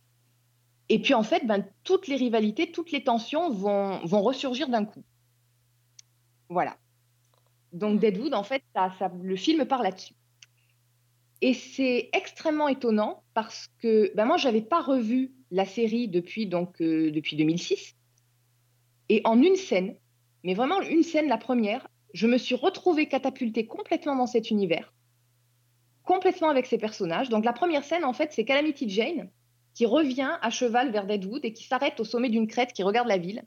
Et 0.88 1.00
puis 1.00 1.14
en 1.14 1.22
fait, 1.22 1.46
ben, 1.46 1.64
toutes 1.84 2.08
les 2.08 2.16
rivalités, 2.16 2.72
toutes 2.72 2.92
les 2.92 3.04
tensions 3.04 3.50
vont, 3.50 4.00
ressurgir 4.22 4.68
d'un 4.68 4.84
coup. 4.84 5.04
Voilà. 6.48 6.76
Donc 7.72 8.00
Deadwood, 8.00 8.34
en 8.34 8.42
fait, 8.42 8.62
ça- 8.74 9.12
le 9.22 9.36
film 9.36 9.64
part 9.64 9.82
là-dessus. 9.82 10.14
Et 11.40 11.54
c'est 11.54 12.10
extrêmement 12.12 12.68
étonnant 12.68 13.24
parce 13.34 13.68
que 13.78 14.12
ben 14.14 14.26
moi, 14.26 14.36
je 14.36 14.46
n'avais 14.46 14.62
pas 14.62 14.80
revu 14.80 15.32
la 15.50 15.64
série 15.64 16.08
depuis, 16.08 16.46
donc, 16.46 16.80
euh, 16.80 17.10
depuis 17.10 17.36
2006. 17.36 17.96
Et 19.08 19.22
en 19.24 19.42
une 19.42 19.56
scène, 19.56 19.96
mais 20.44 20.54
vraiment 20.54 20.80
une 20.82 21.02
scène, 21.02 21.28
la 21.28 21.38
première, 21.38 21.88
je 22.14 22.26
me 22.26 22.38
suis 22.38 22.54
retrouvée 22.54 23.08
catapultée 23.08 23.66
complètement 23.66 24.16
dans 24.16 24.26
cet 24.26 24.50
univers, 24.50 24.92
complètement 26.04 26.48
avec 26.48 26.66
ces 26.66 26.78
personnages. 26.78 27.28
Donc 27.28 27.44
la 27.44 27.52
première 27.52 27.84
scène, 27.84 28.04
en 28.04 28.12
fait, 28.12 28.32
c'est 28.32 28.44
Calamity 28.44 28.88
Jane 28.88 29.30
qui 29.74 29.86
revient 29.86 30.36
à 30.42 30.50
cheval 30.50 30.90
vers 30.92 31.06
Deadwood 31.06 31.44
et 31.44 31.52
qui 31.52 31.64
s'arrête 31.64 31.98
au 32.00 32.04
sommet 32.04 32.28
d'une 32.28 32.46
crête 32.46 32.72
qui 32.72 32.82
regarde 32.82 33.08
la 33.08 33.18
ville. 33.18 33.44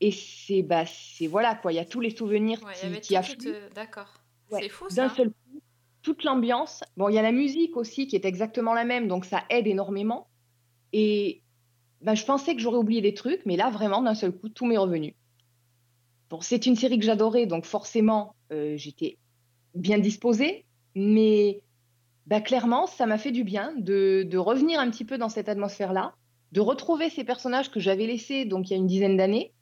Et 0.00 0.10
c'est 0.10 0.62
bah, 0.62 0.84
c'est 0.86 1.26
voilà 1.28 1.54
quoi, 1.54 1.72
il 1.72 1.76
y 1.76 1.78
a 1.78 1.84
tous 1.84 2.00
les 2.00 2.10
souvenirs 2.14 2.60
Ouais, 2.62 2.72
il 2.74 2.76
y 2.76 2.80
qui, 2.80 2.86
avait 2.86 3.00
qui 3.00 3.08
tout 3.36 3.48
affluent. 3.48 3.52
te- 3.70 3.74
D'accord. 3.74 4.12
Ouais, 4.50 4.60
C'est 4.62 4.68
fou 4.68 4.88
d'un 4.88 5.08
ça. 5.08 5.14
seul 5.14 5.28
coup, 5.30 5.60
toute 6.02 6.24
l'ambiance. 6.24 6.82
Bon, 6.96 7.08
il 7.08 7.14
y 7.14 7.18
a 7.18 7.22
la 7.22 7.32
musique 7.32 7.76
aussi 7.76 8.06
qui 8.06 8.16
est 8.16 8.24
exactement 8.26 8.74
la 8.74 8.84
même, 8.84 9.08
donc 9.08 9.24
ça 9.24 9.44
aide 9.48 9.66
énormément. 9.66 10.28
Et 10.92 11.42
ben, 12.02 12.14
je 12.14 12.24
pensais 12.26 12.54
que 12.54 12.60
j'aurais 12.60 12.76
oublié 12.78 13.00
des 13.00 13.14
trucs, 13.14 13.46
mais 13.46 13.56
là, 13.56 13.70
vraiment, 13.70 14.02
d'un 14.02 14.14
seul 14.14 14.32
coup, 14.32 14.50
tout 14.50 14.66
m'est 14.66 14.76
revenu. 14.76 15.14
Bon, 16.28 16.40
c'est 16.40 16.66
une 16.66 16.76
série 16.76 16.98
que 16.98 17.04
j'adorais, 17.04 17.46
donc 17.46 17.64
forcément, 17.64 18.34
euh, 18.52 18.76
j'étais 18.76 19.18
bien 19.74 19.98
disposée, 19.98 20.66
mais 20.94 21.62
ben, 22.26 22.40
clairement, 22.40 22.86
ça 22.86 23.06
m'a 23.06 23.18
fait 23.18 23.32
du 23.32 23.44
bien 23.44 23.74
de, 23.76 24.22
de 24.28 24.38
revenir 24.38 24.80
un 24.80 24.90
petit 24.90 25.04
peu 25.04 25.18
dans 25.18 25.28
cette 25.28 25.48
atmosphère-là, 25.48 26.14
de 26.52 26.60
retrouver 26.60 27.10
ces 27.10 27.24
personnages 27.24 27.70
que 27.70 27.80
j'avais 27.80 28.06
laissés 28.06 28.44
donc 28.44 28.68
il 28.68 28.72
y 28.72 28.74
a 28.74 28.78
une 28.78 28.86
dizaine 28.86 29.16
d'années, 29.16 29.52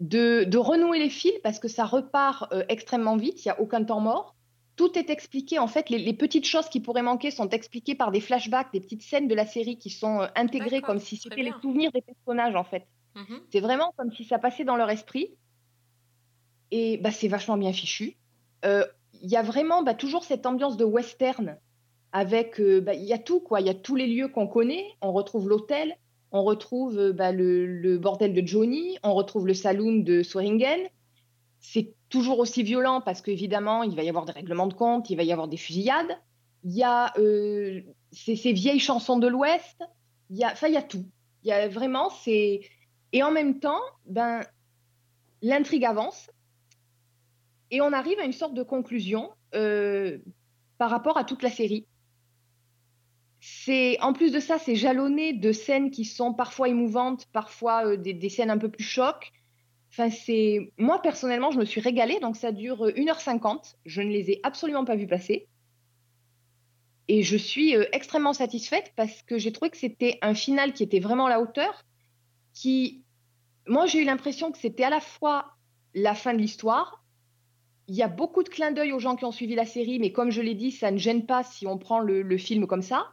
de, 0.00 0.44
de 0.44 0.58
renouer 0.58 0.98
les 0.98 1.10
fils 1.10 1.34
parce 1.42 1.58
que 1.58 1.68
ça 1.68 1.84
repart 1.84 2.52
euh, 2.52 2.64
extrêmement 2.68 3.16
vite, 3.16 3.44
il 3.44 3.48
n'y 3.48 3.52
a 3.52 3.60
aucun 3.60 3.84
temps 3.84 4.00
mort. 4.00 4.34
Tout 4.76 4.96
est 4.96 5.10
expliqué, 5.10 5.58
en 5.58 5.66
fait, 5.66 5.90
les, 5.90 5.98
les 5.98 6.12
petites 6.14 6.46
choses 6.46 6.68
qui 6.68 6.78
pourraient 6.78 7.02
manquer 7.02 7.32
sont 7.32 7.48
expliquées 7.48 7.96
par 7.96 8.12
des 8.12 8.20
flashbacks, 8.20 8.72
des 8.72 8.80
petites 8.80 9.02
scènes 9.02 9.26
de 9.26 9.34
la 9.34 9.44
série 9.44 9.76
qui 9.76 9.90
sont 9.90 10.20
euh, 10.20 10.26
intégrées 10.36 10.80
comme 10.80 11.00
si 11.00 11.16
c'était 11.16 11.42
les 11.42 11.52
souvenirs 11.60 11.90
des 11.90 12.02
personnages, 12.02 12.54
en 12.54 12.62
fait. 12.62 12.86
Mhm. 13.16 13.40
C'est 13.50 13.58
vraiment 13.58 13.92
comme 13.96 14.12
si 14.12 14.24
ça 14.24 14.38
passait 14.38 14.64
dans 14.64 14.76
leur 14.76 14.88
esprit. 14.88 15.30
Et 16.70 16.98
bah, 16.98 17.10
c'est 17.10 17.26
vachement 17.26 17.56
bien 17.56 17.72
fichu. 17.72 18.16
Euh, 18.64 18.86
Il 19.22 19.30
y 19.30 19.36
a 19.36 19.42
vraiment 19.42 19.82
bah, 19.82 19.94
toujours 19.94 20.24
cette 20.24 20.46
ambiance 20.46 20.76
de 20.76 20.84
western 20.84 21.56
avec, 22.12 22.60
euh, 22.60 22.80
bah, 22.80 22.94
il 22.94 23.04
y 23.04 23.12
a 23.12 23.18
tout 23.18 23.40
quoi. 23.40 23.60
Il 23.60 23.66
y 23.66 23.70
a 23.70 23.74
tous 23.74 23.96
les 23.96 24.06
lieux 24.06 24.28
qu'on 24.28 24.46
connaît. 24.46 24.86
On 25.00 25.12
retrouve 25.12 25.48
l'hôtel, 25.48 25.96
on 26.32 26.42
retrouve 26.42 26.98
euh, 26.98 27.12
bah, 27.12 27.32
le, 27.32 27.98
bordel 27.98 28.34
de 28.34 28.46
Johnny, 28.46 28.98
on 29.02 29.14
retrouve 29.14 29.46
le 29.46 29.54
saloon 29.54 29.96
de 29.96 30.22
Swearingen. 30.22 30.88
C'est 31.60 31.94
toujours 32.08 32.38
aussi 32.38 32.62
violent 32.62 33.00
parce 33.00 33.20
qu'évidemment, 33.20 33.82
il 33.82 33.94
va 33.94 34.02
y 34.02 34.08
avoir 34.08 34.24
des 34.24 34.32
règlements 34.32 34.66
de 34.68 34.74
compte, 34.74 35.10
il 35.10 35.16
va 35.16 35.22
y 35.22 35.32
avoir 35.32 35.48
des 35.48 35.56
fusillades. 35.56 36.18
Il 36.64 36.72
y 36.72 36.82
a 36.82 37.12
euh, 37.18 37.80
ces, 38.12 38.52
vieilles 38.52 38.80
chansons 38.80 39.18
de 39.18 39.26
l'Ouest. 39.26 39.82
Enfin, 40.42 40.68
il 40.68 40.74
y 40.74 40.76
a 40.76 40.82
tout. 40.82 41.04
Il 41.44 41.48
y 41.48 41.52
a 41.52 41.68
vraiment, 41.68 42.10
c'est 42.10 42.60
et 43.12 43.22
en 43.22 43.30
même 43.30 43.58
temps, 43.60 43.80
ben, 44.06 44.40
l'intrigue 45.42 45.84
avance 45.84 46.30
et 47.70 47.80
on 47.80 47.92
arrive 47.92 48.18
à 48.18 48.24
une 48.24 48.32
sorte 48.32 48.54
de 48.54 48.62
conclusion 48.62 49.30
euh, 49.54 50.18
par 50.78 50.90
rapport 50.90 51.18
à 51.18 51.24
toute 51.24 51.42
la 51.42 51.50
série. 51.50 51.86
C'est 53.40 54.00
en 54.00 54.12
plus 54.12 54.32
de 54.32 54.40
ça, 54.40 54.58
c'est 54.58 54.74
jalonné 54.74 55.32
de 55.32 55.52
scènes 55.52 55.90
qui 55.90 56.04
sont 56.04 56.34
parfois 56.34 56.68
émouvantes, 56.68 57.26
parfois 57.32 57.86
euh, 57.86 57.96
des, 57.96 58.28
scènes 58.28 58.50
un 58.50 58.58
peu 58.58 58.70
plus 58.70 58.84
chocs. 58.84 59.30
Enfin, 59.90 60.10
c'est 60.10 60.72
moi 60.76 61.00
personnellement, 61.00 61.50
je 61.50 61.58
me 61.58 61.64
suis 61.64 61.80
régalée, 61.80 62.18
donc 62.20 62.36
ça 62.36 62.52
dure 62.52 62.86
euh, 62.86 62.92
1h50. 62.92 63.76
Je 63.84 64.02
ne 64.02 64.10
les 64.10 64.32
ai 64.32 64.40
absolument 64.42 64.84
pas 64.84 64.96
vus 64.96 65.06
passer. 65.06 65.48
Et 67.06 67.22
je 67.22 67.36
suis 67.36 67.76
euh, 67.76 67.84
extrêmement 67.92 68.34
satisfaite 68.34 68.92
parce 68.96 69.22
que 69.22 69.38
j'ai 69.38 69.52
trouvé 69.52 69.70
que 69.70 69.78
c'était 69.78 70.18
un 70.20 70.34
final 70.34 70.72
qui 70.72 70.82
était 70.82 71.00
vraiment 71.00 71.26
à 71.26 71.30
la 71.30 71.40
hauteur, 71.40 71.84
qui, 72.52 73.04
moi, 73.66 73.86
j'ai 73.86 74.02
eu 74.02 74.04
l'impression 74.04 74.50
que 74.50 74.58
c'était 74.58 74.84
à 74.84 74.90
la 74.90 75.00
fois 75.00 75.54
la 75.94 76.14
fin 76.14 76.34
de 76.34 76.38
l'histoire. 76.38 77.04
Il 77.88 77.94
y 77.94 78.02
a 78.02 78.08
beaucoup 78.08 78.42
de 78.42 78.50
clins 78.50 78.70
d'œil 78.70 78.92
aux 78.92 78.98
gens 78.98 79.16
qui 79.16 79.24
ont 79.24 79.32
suivi 79.32 79.54
la 79.54 79.64
série, 79.64 79.98
mais 79.98 80.12
comme 80.12 80.30
je 80.30 80.42
l'ai 80.42 80.54
dit, 80.54 80.70
ça 80.70 80.90
ne 80.90 80.98
gêne 80.98 81.24
pas 81.24 81.42
si 81.42 81.66
on 81.66 81.78
prend 81.78 82.00
le, 82.00 82.36
film 82.36 82.66
comme 82.66 82.82
ça. 82.82 83.08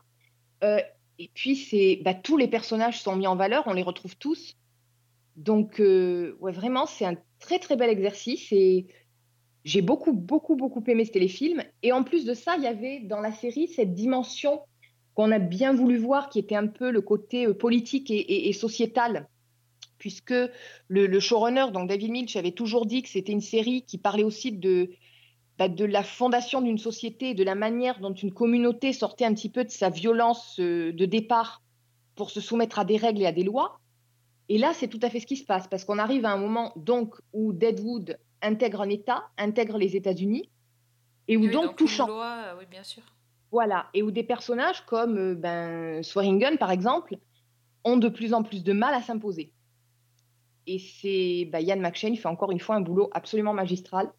Euh, 0.63 0.79
et 1.17 1.31
puis, 1.33 2.01
bah, 2.03 2.13
tous 2.13 2.35
les 2.35 2.49
personnages 2.49 3.01
sont 3.01 3.15
mis 3.15 3.25
en 3.25 3.37
valeur, 3.37 3.63
on 3.67 3.73
les 3.73 3.83
retrouve 3.83 4.17
tous. 4.17 4.57
Donc, 5.37 5.79
euh, 5.79 6.37
vraiment, 6.41 6.85
c'est 6.85 7.05
un 7.05 7.15
très 7.39 7.59
très 7.59 7.77
bel 7.77 7.89
exercice 7.89 8.51
et 8.51 8.87
j'ai 9.63 9.81
beaucoup, 9.81 10.11
beaucoup, 10.11 10.55
beaucoup 10.55 10.83
aimé 10.87 11.05
ce 11.05 11.11
téléfilm. 11.11 11.63
Et 11.81 11.93
en 11.93 12.03
plus 12.03 12.25
de 12.25 12.33
ça, 12.33 12.57
il 12.57 12.63
y 12.63 12.67
avait 12.67 12.99
dans 12.99 13.21
la 13.21 13.31
série 13.31 13.67
cette 13.67 13.93
dimension 13.93 14.61
qu'on 15.13 15.31
a 15.31 15.39
bien 15.39 15.73
voulu 15.73 15.97
voir, 15.97 16.29
qui 16.29 16.39
était 16.39 16.55
un 16.55 16.67
peu 16.67 16.91
le 16.91 17.01
côté 17.01 17.47
euh, 17.47 17.53
politique 17.53 18.11
et 18.11 18.51
sociétal, 18.51 19.29
puisque 20.05 20.35
le, 20.87 21.07
le 21.07 21.19
showrunner, 21.19 21.71
donc 21.73 21.89
David 21.89 22.11
Milch, 22.11 22.35
avait 22.35 22.51
toujours 22.51 22.85
dit 22.85 23.01
que 23.01 23.09
c'était 23.09 23.31
une 23.31 23.41
série 23.41 23.81
qui 23.87 23.97
parlait 23.97 24.21
aussi 24.21 24.51
de, 24.51 24.91
bah, 25.57 25.67
de 25.67 25.83
la 25.83 26.03
fondation 26.03 26.61
d'une 26.61 26.77
société, 26.77 27.33
de 27.33 27.43
la 27.43 27.55
manière 27.55 27.99
dont 27.99 28.13
une 28.13 28.31
communauté 28.31 28.93
sortait 28.93 29.25
un 29.25 29.33
petit 29.33 29.49
peu 29.49 29.63
de 29.63 29.71
sa 29.71 29.89
violence 29.89 30.59
euh, 30.59 30.93
de 30.93 31.05
départ 31.05 31.63
pour 32.13 32.29
se 32.29 32.39
soumettre 32.39 32.77
à 32.77 32.85
des 32.85 32.97
règles 32.97 33.23
et 33.23 33.25
à 33.25 33.31
des 33.31 33.41
lois. 33.43 33.79
Et 34.47 34.59
là, 34.59 34.73
c'est 34.75 34.89
tout 34.89 34.99
à 35.01 35.09
fait 35.09 35.19
ce 35.19 35.25
qui 35.25 35.37
se 35.37 35.43
passe, 35.43 35.67
parce 35.67 35.85
qu'on 35.85 35.97
arrive 35.97 36.23
à 36.23 36.31
un 36.31 36.37
moment 36.37 36.71
donc 36.75 37.15
où 37.33 37.51
Deadwood 37.51 38.19
intègre 38.43 38.81
un 38.81 38.89
État, 38.89 39.23
intègre 39.39 39.79
les 39.79 39.95
États-Unis, 39.95 40.51
et 41.27 41.35
où 41.35 41.45
Oui, 41.45 41.49
donc, 41.49 41.77
tout 41.77 41.85
une 41.85 41.89
change. 41.89 42.09
loi, 42.09 42.43
euh, 42.45 42.55
oui, 42.59 42.65
bien 42.69 42.83
sûr. 42.83 43.01
Voilà, 43.51 43.87
et 43.95 44.03
où 44.03 44.11
des 44.11 44.21
personnages 44.21 44.85
comme 44.85 45.17
euh, 45.17 45.33
ben, 45.33 46.03
Swearingen, 46.03 46.59
par 46.59 46.69
exemple, 46.69 47.17
ont 47.83 47.97
de 47.97 48.09
plus 48.09 48.35
en 48.35 48.43
plus 48.43 48.63
de 48.63 48.73
mal 48.73 48.93
à 48.93 49.01
s'imposer. 49.01 49.53
Et 50.67 50.79
c'est 50.79 51.45
ben, 51.51 51.59
Ian 51.59 51.77
McShane 51.79 52.15
fait 52.15 52.27
encore 52.27 52.51
une 52.51 52.59
fois 52.59 52.75
un 52.75 52.81
boulot 52.81 53.09
absolument 53.13 53.53
magistral. 53.53 54.11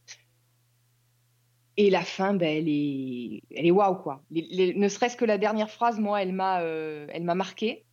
Et 1.76 1.90
la 1.90 2.01
fin, 2.03 2.34
ben, 2.34 2.49
elle 2.57 2.68
est, 2.68 3.42
elle 3.55 3.66
est 3.66 3.70
waouh 3.70 3.97
quoi. 3.97 4.22
Les- 4.30 4.47
les- 4.51 4.74
ne 4.74 4.88
serait-ce 4.88 5.16
que 5.16 5.24
la 5.26 5.36
dernière 5.38 5.70
phrase, 5.70 5.99
moi, 5.99 6.22
elle 6.22 6.32
m'a, 6.32 6.61
euh, 6.62 7.07
elle 7.12 7.24
m'a 7.24 7.34
marqué. 7.34 7.84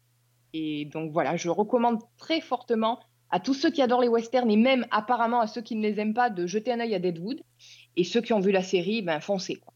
Et 0.54 0.86
donc 0.86 1.12
voilà, 1.12 1.36
je 1.36 1.49
recommande 1.49 1.99
très 2.18 2.39
fortement 2.39 2.99
à 3.30 3.39
tous 3.39 3.56
ceux 3.56 3.72
qui 3.72 3.82
adorent 3.82 4.01
les 4.01 4.08
westerns 4.08 4.51
et 4.51 4.56
même 4.58 4.86
apparemment 4.91 5.41
à 5.41 5.47
ceux 5.47 5.62
qui 5.62 5.76
ne 5.76 5.82
les 5.82 5.99
aiment 5.99 6.14
pas 6.14 6.30
de 6.30 6.45
jeter 6.45 6.72
un 6.72 6.80
œil 6.80 6.93
à 6.95 6.99
Deadwood. 6.99 7.41
Et 7.97 8.04
ceux 8.04 8.22
qui 8.22 8.32
ont 8.34 8.39
vu 8.39 8.51
la 8.51 8.64
série, 8.64 9.01
ben 9.01 9.20
foncez 9.20 9.56
quoi. 9.56 9.74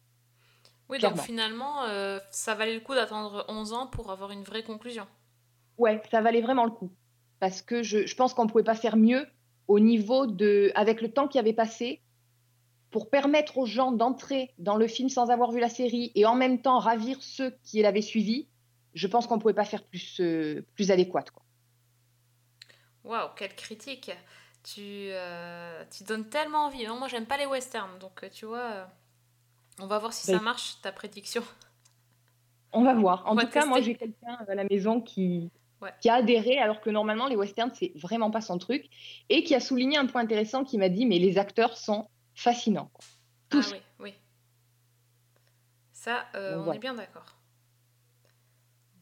Oui, 0.88 0.98
Clairement. 0.98 1.16
donc 1.16 1.26
finalement, 1.26 1.82
euh, 1.84 2.18
ça 2.30 2.54
valait 2.54 2.74
le 2.74 2.80
coup 2.80 2.94
d'attendre 2.94 3.44
11 3.48 3.72
ans 3.74 3.88
pour 3.88 4.10
avoir 4.10 4.30
une 4.30 4.42
vraie 4.42 4.62
conclusion. 4.62 5.06
Ouais, 5.76 6.00
ça 6.10 6.22
valait 6.22 6.40
vraiment 6.40 6.64
le 6.64 6.70
coup. 6.70 6.90
Parce 7.40 7.62
que 7.62 7.82
je, 7.82 8.06
je 8.06 8.16
pense 8.16 8.34
qu'on 8.34 8.44
ne 8.44 8.48
pouvait 8.48 8.64
pas 8.64 8.74
faire 8.74 8.96
mieux 8.96 9.26
au 9.68 9.80
niveau 9.80 10.26
de, 10.26 10.72
avec 10.74 11.02
le 11.02 11.10
temps 11.10 11.28
qui 11.28 11.38
avait 11.38 11.52
passé, 11.52 12.00
pour 12.90 13.10
permettre 13.10 13.58
aux 13.58 13.66
gens 13.66 13.92
d'entrer 13.92 14.54
dans 14.58 14.76
le 14.76 14.86
film 14.86 15.08
sans 15.08 15.30
avoir 15.30 15.52
vu 15.52 15.60
la 15.60 15.68
série 15.68 16.10
et 16.14 16.24
en 16.24 16.34
même 16.34 16.62
temps 16.62 16.78
ravir 16.78 17.18
ceux 17.20 17.50
qui 17.62 17.82
l'avaient 17.82 18.02
suivi. 18.02 18.48
Je 18.94 19.06
pense 19.06 19.26
qu'on 19.26 19.36
ne 19.36 19.40
pouvait 19.40 19.54
pas 19.54 19.66
faire 19.66 19.84
plus, 19.84 20.20
euh, 20.20 20.64
plus 20.74 20.90
adéquat. 20.90 21.24
Quoi. 21.24 21.42
Waouh, 23.04 23.28
quelle 23.36 23.54
critique 23.54 24.10
tu, 24.62 24.80
euh, 24.82 25.84
tu 25.90 26.04
donnes 26.04 26.28
tellement 26.28 26.66
envie. 26.66 26.86
Non, 26.86 26.98
moi, 26.98 27.08
j'aime 27.08 27.26
pas 27.26 27.36
les 27.36 27.46
westerns, 27.46 27.98
donc 28.00 28.22
euh, 28.22 28.28
tu 28.28 28.46
vois, 28.46 28.70
euh, 28.70 28.84
on 29.80 29.86
va 29.86 29.98
voir 29.98 30.12
si 30.12 30.26
ça 30.26 30.40
marche, 30.40 30.80
ta 30.82 30.92
prédiction. 30.92 31.42
On 32.72 32.82
va 32.82 32.94
voir. 32.94 33.26
En 33.26 33.34
On 33.34 33.36
tout 33.36 33.46
cas, 33.48 33.64
moi, 33.64 33.80
j'ai 33.80 33.94
quelqu'un 33.94 34.36
à 34.46 34.54
la 34.54 34.64
maison 34.64 35.00
qui, 35.00 35.50
Ouais. 35.80 35.92
qui 36.00 36.08
a 36.08 36.14
adhéré, 36.14 36.58
alors 36.58 36.80
que 36.80 36.90
normalement, 36.90 37.28
les 37.28 37.36
westerns, 37.36 37.70
c'est 37.72 37.92
vraiment 37.94 38.30
pas 38.32 38.40
son 38.40 38.58
truc, 38.58 38.88
et 39.28 39.44
qui 39.44 39.54
a 39.54 39.60
souligné 39.60 39.96
un 39.96 40.06
point 40.06 40.22
intéressant 40.22 40.64
qui 40.64 40.76
m'a 40.76 40.88
dit, 40.88 41.06
mais 41.06 41.18
les 41.20 41.38
acteurs 41.38 41.76
sont 41.76 42.08
fascinants. 42.34 42.90
quoi. 42.92 43.04
Tous. 43.48 43.70
Ah 43.72 43.76
oui, 43.76 43.82
oui. 44.00 44.14
Ça, 45.92 46.26
euh, 46.34 46.56
on 46.58 46.62
voilà. 46.64 46.76
est 46.76 46.80
bien 46.80 46.94
d'accord. 46.94 47.36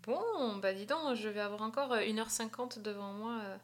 Bon, 0.03 0.57
bah 0.63 0.73
dis 0.73 0.87
donc, 0.87 1.15
je 1.17 1.29
vais 1.29 1.41
avoir 1.41 1.63
encore 1.63 1.93
euh, 1.93 2.01
1h50 2.03 2.81
devant 2.83 3.13
moi. 3.13 3.41
euh. 3.43 3.57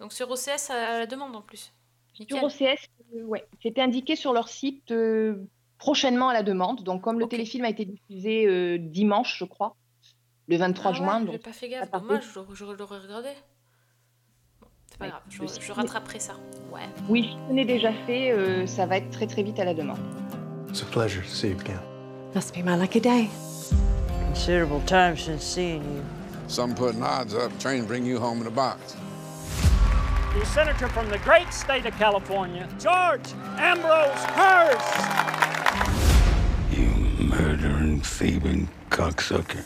Donc 0.00 0.12
sur 0.12 0.30
OCS 0.30 0.70
à 0.70 0.98
la 1.00 1.06
demande 1.06 1.36
en 1.36 1.42
plus. 1.42 1.72
Nickel. 2.18 2.38
Sur 2.38 2.46
OCS, 2.46 2.86
euh, 3.14 3.22
ouais, 3.24 3.46
c'était 3.62 3.82
indiqué 3.82 4.16
sur 4.16 4.32
leur 4.32 4.48
site 4.48 4.90
euh, 4.90 5.46
prochainement 5.78 6.28
à 6.28 6.32
la 6.32 6.42
demande. 6.42 6.82
Donc, 6.82 7.02
comme 7.02 7.20
le 7.20 7.28
téléfilm 7.28 7.64
a 7.64 7.68
été 7.68 7.84
diffusé 7.84 8.46
euh, 8.46 8.78
dimanche, 8.78 9.38
je 9.38 9.44
crois, 9.44 9.76
le 10.50 10.56
23 10.56 10.90
Ah 10.90 10.94
juin, 10.94 11.18
ouais, 11.20 11.24
donc 11.26 11.32
j'ai 11.32 11.38
pas 11.38 11.52
fait 11.52 11.68
gaffe, 11.68 11.90
dommage, 11.92 12.24
je, 12.34 12.54
je 12.54 12.64
l'aurais 12.64 12.98
regardé. 12.98 13.28
Bon, 14.60 14.66
c'est 14.90 14.98
pas 14.98 15.04
Ouais, 15.04 15.10
grave, 15.10 15.22
je, 15.28 15.42
le 15.42 15.48
je 15.60 15.72
rattraperai 15.72 16.18
ça. 16.18 16.32
Ouais. 16.72 16.80
oui, 17.08 17.36
ce 17.48 17.52
n'est 17.52 17.64
déjà 17.64 17.92
fait, 18.06 18.32
euh, 18.32 18.66
ça 18.66 18.84
va 18.86 18.96
être 18.96 19.10
très 19.10 19.26
très 19.26 19.42
vite 19.44 19.58
à 19.60 19.64
la 19.64 19.74
demande. 19.74 19.98
It's 20.68 20.82
a 20.82 20.86
pleasure 20.86 21.22
to 21.22 21.28
see 21.28 21.48
you 21.50 21.56
again. 21.60 21.80
Must 22.34 22.52
be 22.54 22.64
my 22.64 22.76
lucky 22.76 23.00
day. 23.00 23.28
Considerable 24.28 24.80
time 24.86 25.16
since 25.16 25.42
seeing 25.44 25.82
you. 25.82 26.02
Some 26.48 26.74
putting 26.74 27.02
odds 27.02 27.34
up, 27.34 27.56
train 27.58 27.84
bring 27.86 28.04
you 28.04 28.18
home 28.18 28.40
in 28.40 28.46
a 28.46 28.50
box. 28.50 28.96
The 30.38 30.46
senator 30.46 30.88
from 30.88 31.08
the 31.10 31.18
great 31.18 31.52
state 31.52 31.86
of 31.86 31.96
California, 31.98 32.68
George 32.78 33.32
Ambrose 33.58 34.24
Hearst. 34.36 34.94
You 36.72 36.86
murdering, 37.24 38.00
thieving 38.00 38.68
cocksucker. 38.90 39.64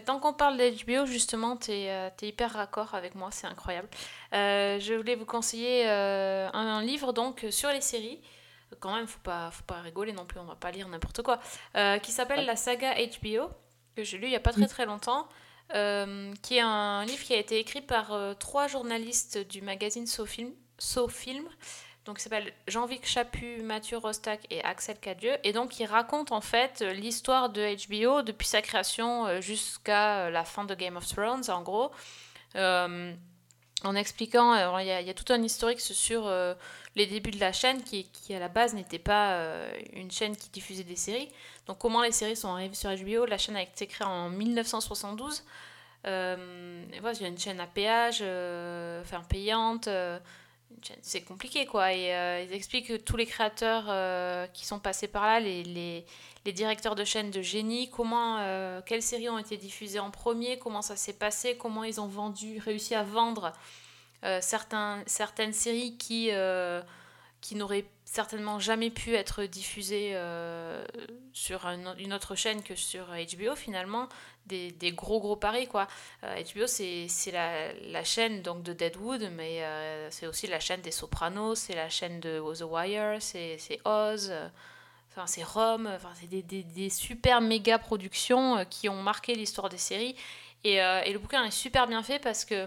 Mais 0.00 0.04
tant 0.06 0.18
qu'on 0.18 0.32
parle 0.32 0.56
d'HBO, 0.56 1.04
justement, 1.06 1.56
t'es 1.56 1.88
euh, 1.90 2.08
t'es 2.16 2.28
hyper 2.28 2.52
raccord 2.52 2.94
avec 2.94 3.14
moi, 3.14 3.28
c'est 3.32 3.46
incroyable. 3.46 3.88
Euh, 4.32 4.78
je 4.80 4.94
voulais 4.94 5.14
vous 5.14 5.26
conseiller 5.26 5.88
euh, 5.88 6.48
un, 6.52 6.66
un 6.78 6.82
livre 6.82 7.12
donc 7.12 7.44
sur 7.50 7.70
les 7.70 7.80
séries. 7.82 8.20
Quand 8.80 8.94
même, 8.94 9.06
faut 9.06 9.18
pas, 9.20 9.50
faut 9.50 9.64
pas 9.64 9.80
rigoler 9.82 10.12
non 10.12 10.24
plus, 10.26 10.40
on 10.40 10.44
va 10.44 10.54
pas 10.56 10.70
lire 10.70 10.88
n'importe 10.88 11.22
quoi. 11.22 11.40
Euh, 11.76 11.98
qui 11.98 12.12
s'appelle 12.12 12.46
La 12.46 12.56
saga 12.56 12.94
HBO, 12.94 13.50
que 13.96 14.04
j'ai 14.04 14.16
lu 14.18 14.26
il 14.26 14.32
y 14.32 14.36
a 14.36 14.40
pas 14.40 14.52
très 14.52 14.68
très 14.68 14.86
longtemps. 14.86 15.28
euh, 15.74 16.32
qui 16.42 16.56
est 16.56 16.60
un 16.60 17.04
livre 17.04 17.22
qui 17.24 17.34
a 17.34 17.38
été 17.38 17.58
écrit 17.58 17.82
par 17.82 18.12
euh, 18.12 18.34
trois 18.34 18.68
journalistes 18.68 19.38
du 19.38 19.62
magazine 19.62 20.06
SoFilm, 20.06 20.50
SoFilm 20.78 21.44
donc 22.06 22.18
il 22.18 22.22
s'appelle 22.22 22.52
Jean-Vic 22.66 23.06
Chaput, 23.06 23.62
Mathieu 23.62 23.98
Rostac 23.98 24.40
et 24.50 24.64
Axel 24.64 24.98
Cadieux. 24.98 25.36
Et 25.44 25.52
donc 25.52 25.78
il 25.78 25.86
raconte 25.86 26.32
en 26.32 26.40
fait 26.40 26.80
euh, 26.82 26.92
l'histoire 26.92 27.50
de 27.50 27.62
HBO 27.88 28.22
depuis 28.22 28.48
sa 28.48 28.62
création 28.62 29.26
euh, 29.26 29.40
jusqu'à 29.40 30.20
euh, 30.26 30.30
la 30.30 30.44
fin 30.44 30.64
de 30.64 30.74
Game 30.74 30.96
of 30.96 31.06
Thrones 31.06 31.48
en 31.50 31.62
gros. 31.62 31.90
En 33.82 33.94
expliquant, 33.96 34.78
il 34.78 34.86
y, 34.86 34.90
a- 34.90 35.14
tout 35.14 35.32
un 35.32 35.42
historique 35.42 35.80
sur 35.80 36.30
les 36.96 37.06
débuts 37.06 37.30
de 37.30 37.40
la 37.40 37.50
chaîne 37.52 37.82
qui, 37.82 38.04
qui, 38.10 38.34
à 38.34 38.38
la 38.38 38.48
base 38.48 38.74
n'était 38.74 38.98
pas 38.98 39.42
une 39.94 40.10
chaîne 40.10 40.36
qui 40.36 40.50
diffusait 40.50 40.84
des 40.84 40.96
séries. 40.96 41.30
Donc 41.66 41.78
comment 41.78 42.02
les 42.02 42.12
séries 42.12 42.36
sont 42.36 42.48
arrivées 42.48 42.74
sur 42.74 42.90
HBO 42.94 43.24
La 43.24 43.38
chaîne 43.38 43.56
a 43.56 43.62
été 43.62 43.86
créée 43.86 44.06
en 44.06 44.28
1972. 44.28 45.44
Euh, 46.06 46.84
et 46.92 47.00
voilà, 47.00 47.16
il 47.18 47.22
y 47.22 47.24
a 47.24 47.28
une 47.28 47.38
chaîne 47.38 47.58
à 47.58 47.66
péage, 47.66 48.16
enfin 48.20 49.22
payante. 49.26 49.88
C'est 51.02 51.22
compliqué 51.22 51.66
quoi. 51.66 51.92
Et 51.92 52.14
euh, 52.14 52.42
ils 52.42 52.52
expliquent 52.52 52.88
que 52.88 52.96
tous 52.96 53.16
les 53.16 53.26
créateurs 53.26 53.84
euh, 53.88 54.46
qui 54.48 54.66
sont 54.66 54.78
passés 54.78 55.08
par 55.08 55.24
là, 55.24 55.40
les, 55.40 55.62
les, 55.62 56.04
les 56.44 56.52
directeurs 56.52 56.94
de 56.94 57.04
chaînes 57.04 57.30
de 57.30 57.42
génie, 57.42 57.90
comment, 57.90 58.38
euh, 58.40 58.80
quelles 58.84 59.02
séries 59.02 59.28
ont 59.28 59.38
été 59.38 59.56
diffusées 59.56 59.98
en 59.98 60.10
premier, 60.10 60.58
comment 60.58 60.82
ça 60.82 60.96
s'est 60.96 61.12
passé, 61.12 61.56
comment 61.56 61.84
ils 61.84 62.00
ont 62.00 62.06
vendu, 62.06 62.58
réussi 62.58 62.94
à 62.94 63.02
vendre 63.02 63.52
certains, 64.42 65.02
certaines 65.06 65.54
séries 65.54 65.96
qui, 65.96 66.30
qui 67.40 67.54
n'auraient 67.54 67.86
certainement 68.12 68.58
jamais 68.58 68.90
pu 68.90 69.14
être 69.14 69.44
diffusées 69.44 70.10
euh, 70.14 70.84
sur 71.32 71.64
un- 71.66 71.96
une 71.96 72.12
autre 72.12 72.34
chaîne 72.34 72.62
que 72.62 72.74
sur 72.74 73.06
HBO 73.06 73.54
finalement. 73.54 74.08
Des, 74.46 74.72
des 74.72 74.90
gros 74.90 75.20
gros 75.20 75.36
paris 75.36 75.68
quoi. 75.68 75.86
Euh, 76.24 76.42
HBO 76.42 76.66
c'est 76.66 77.06
c'est 77.08 77.30
la, 77.30 77.72
la 77.74 78.02
chaîne 78.02 78.42
donc 78.42 78.64
de 78.64 78.72
Deadwood 78.72 79.30
mais 79.36 79.62
euh, 79.62 80.08
c'est 80.10 80.26
aussi 80.26 80.48
la 80.48 80.58
chaîne 80.58 80.80
des 80.80 80.90
Sopranos, 80.90 81.54
c'est 81.54 81.74
la 81.76 81.88
chaîne 81.88 82.18
de 82.18 82.40
The 82.58 82.62
Wire, 82.62 83.18
c'est 83.20 83.58
Oz, 83.84 84.30
euh, 84.32 84.48
enfin 85.10 85.26
c'est 85.28 85.44
Rome, 85.44 85.88
enfin 85.94 86.10
c'est 86.18 86.26
des, 86.26 86.42
des, 86.42 86.90
super 86.90 87.40
méga 87.40 87.78
productions 87.78 88.56
euh, 88.58 88.64
qui 88.64 88.88
ont 88.88 89.02
marqué 89.02 89.36
l'histoire 89.36 89.68
des 89.68 89.78
séries 89.78 90.16
et, 90.64 90.82
euh, 90.82 91.02
et 91.04 91.12
le 91.12 91.20
bouquin 91.20 91.44
est 91.44 91.52
super 91.52 91.86
bien 91.86 92.02
fait 92.02 92.18
parce 92.18 92.44
que 92.44 92.66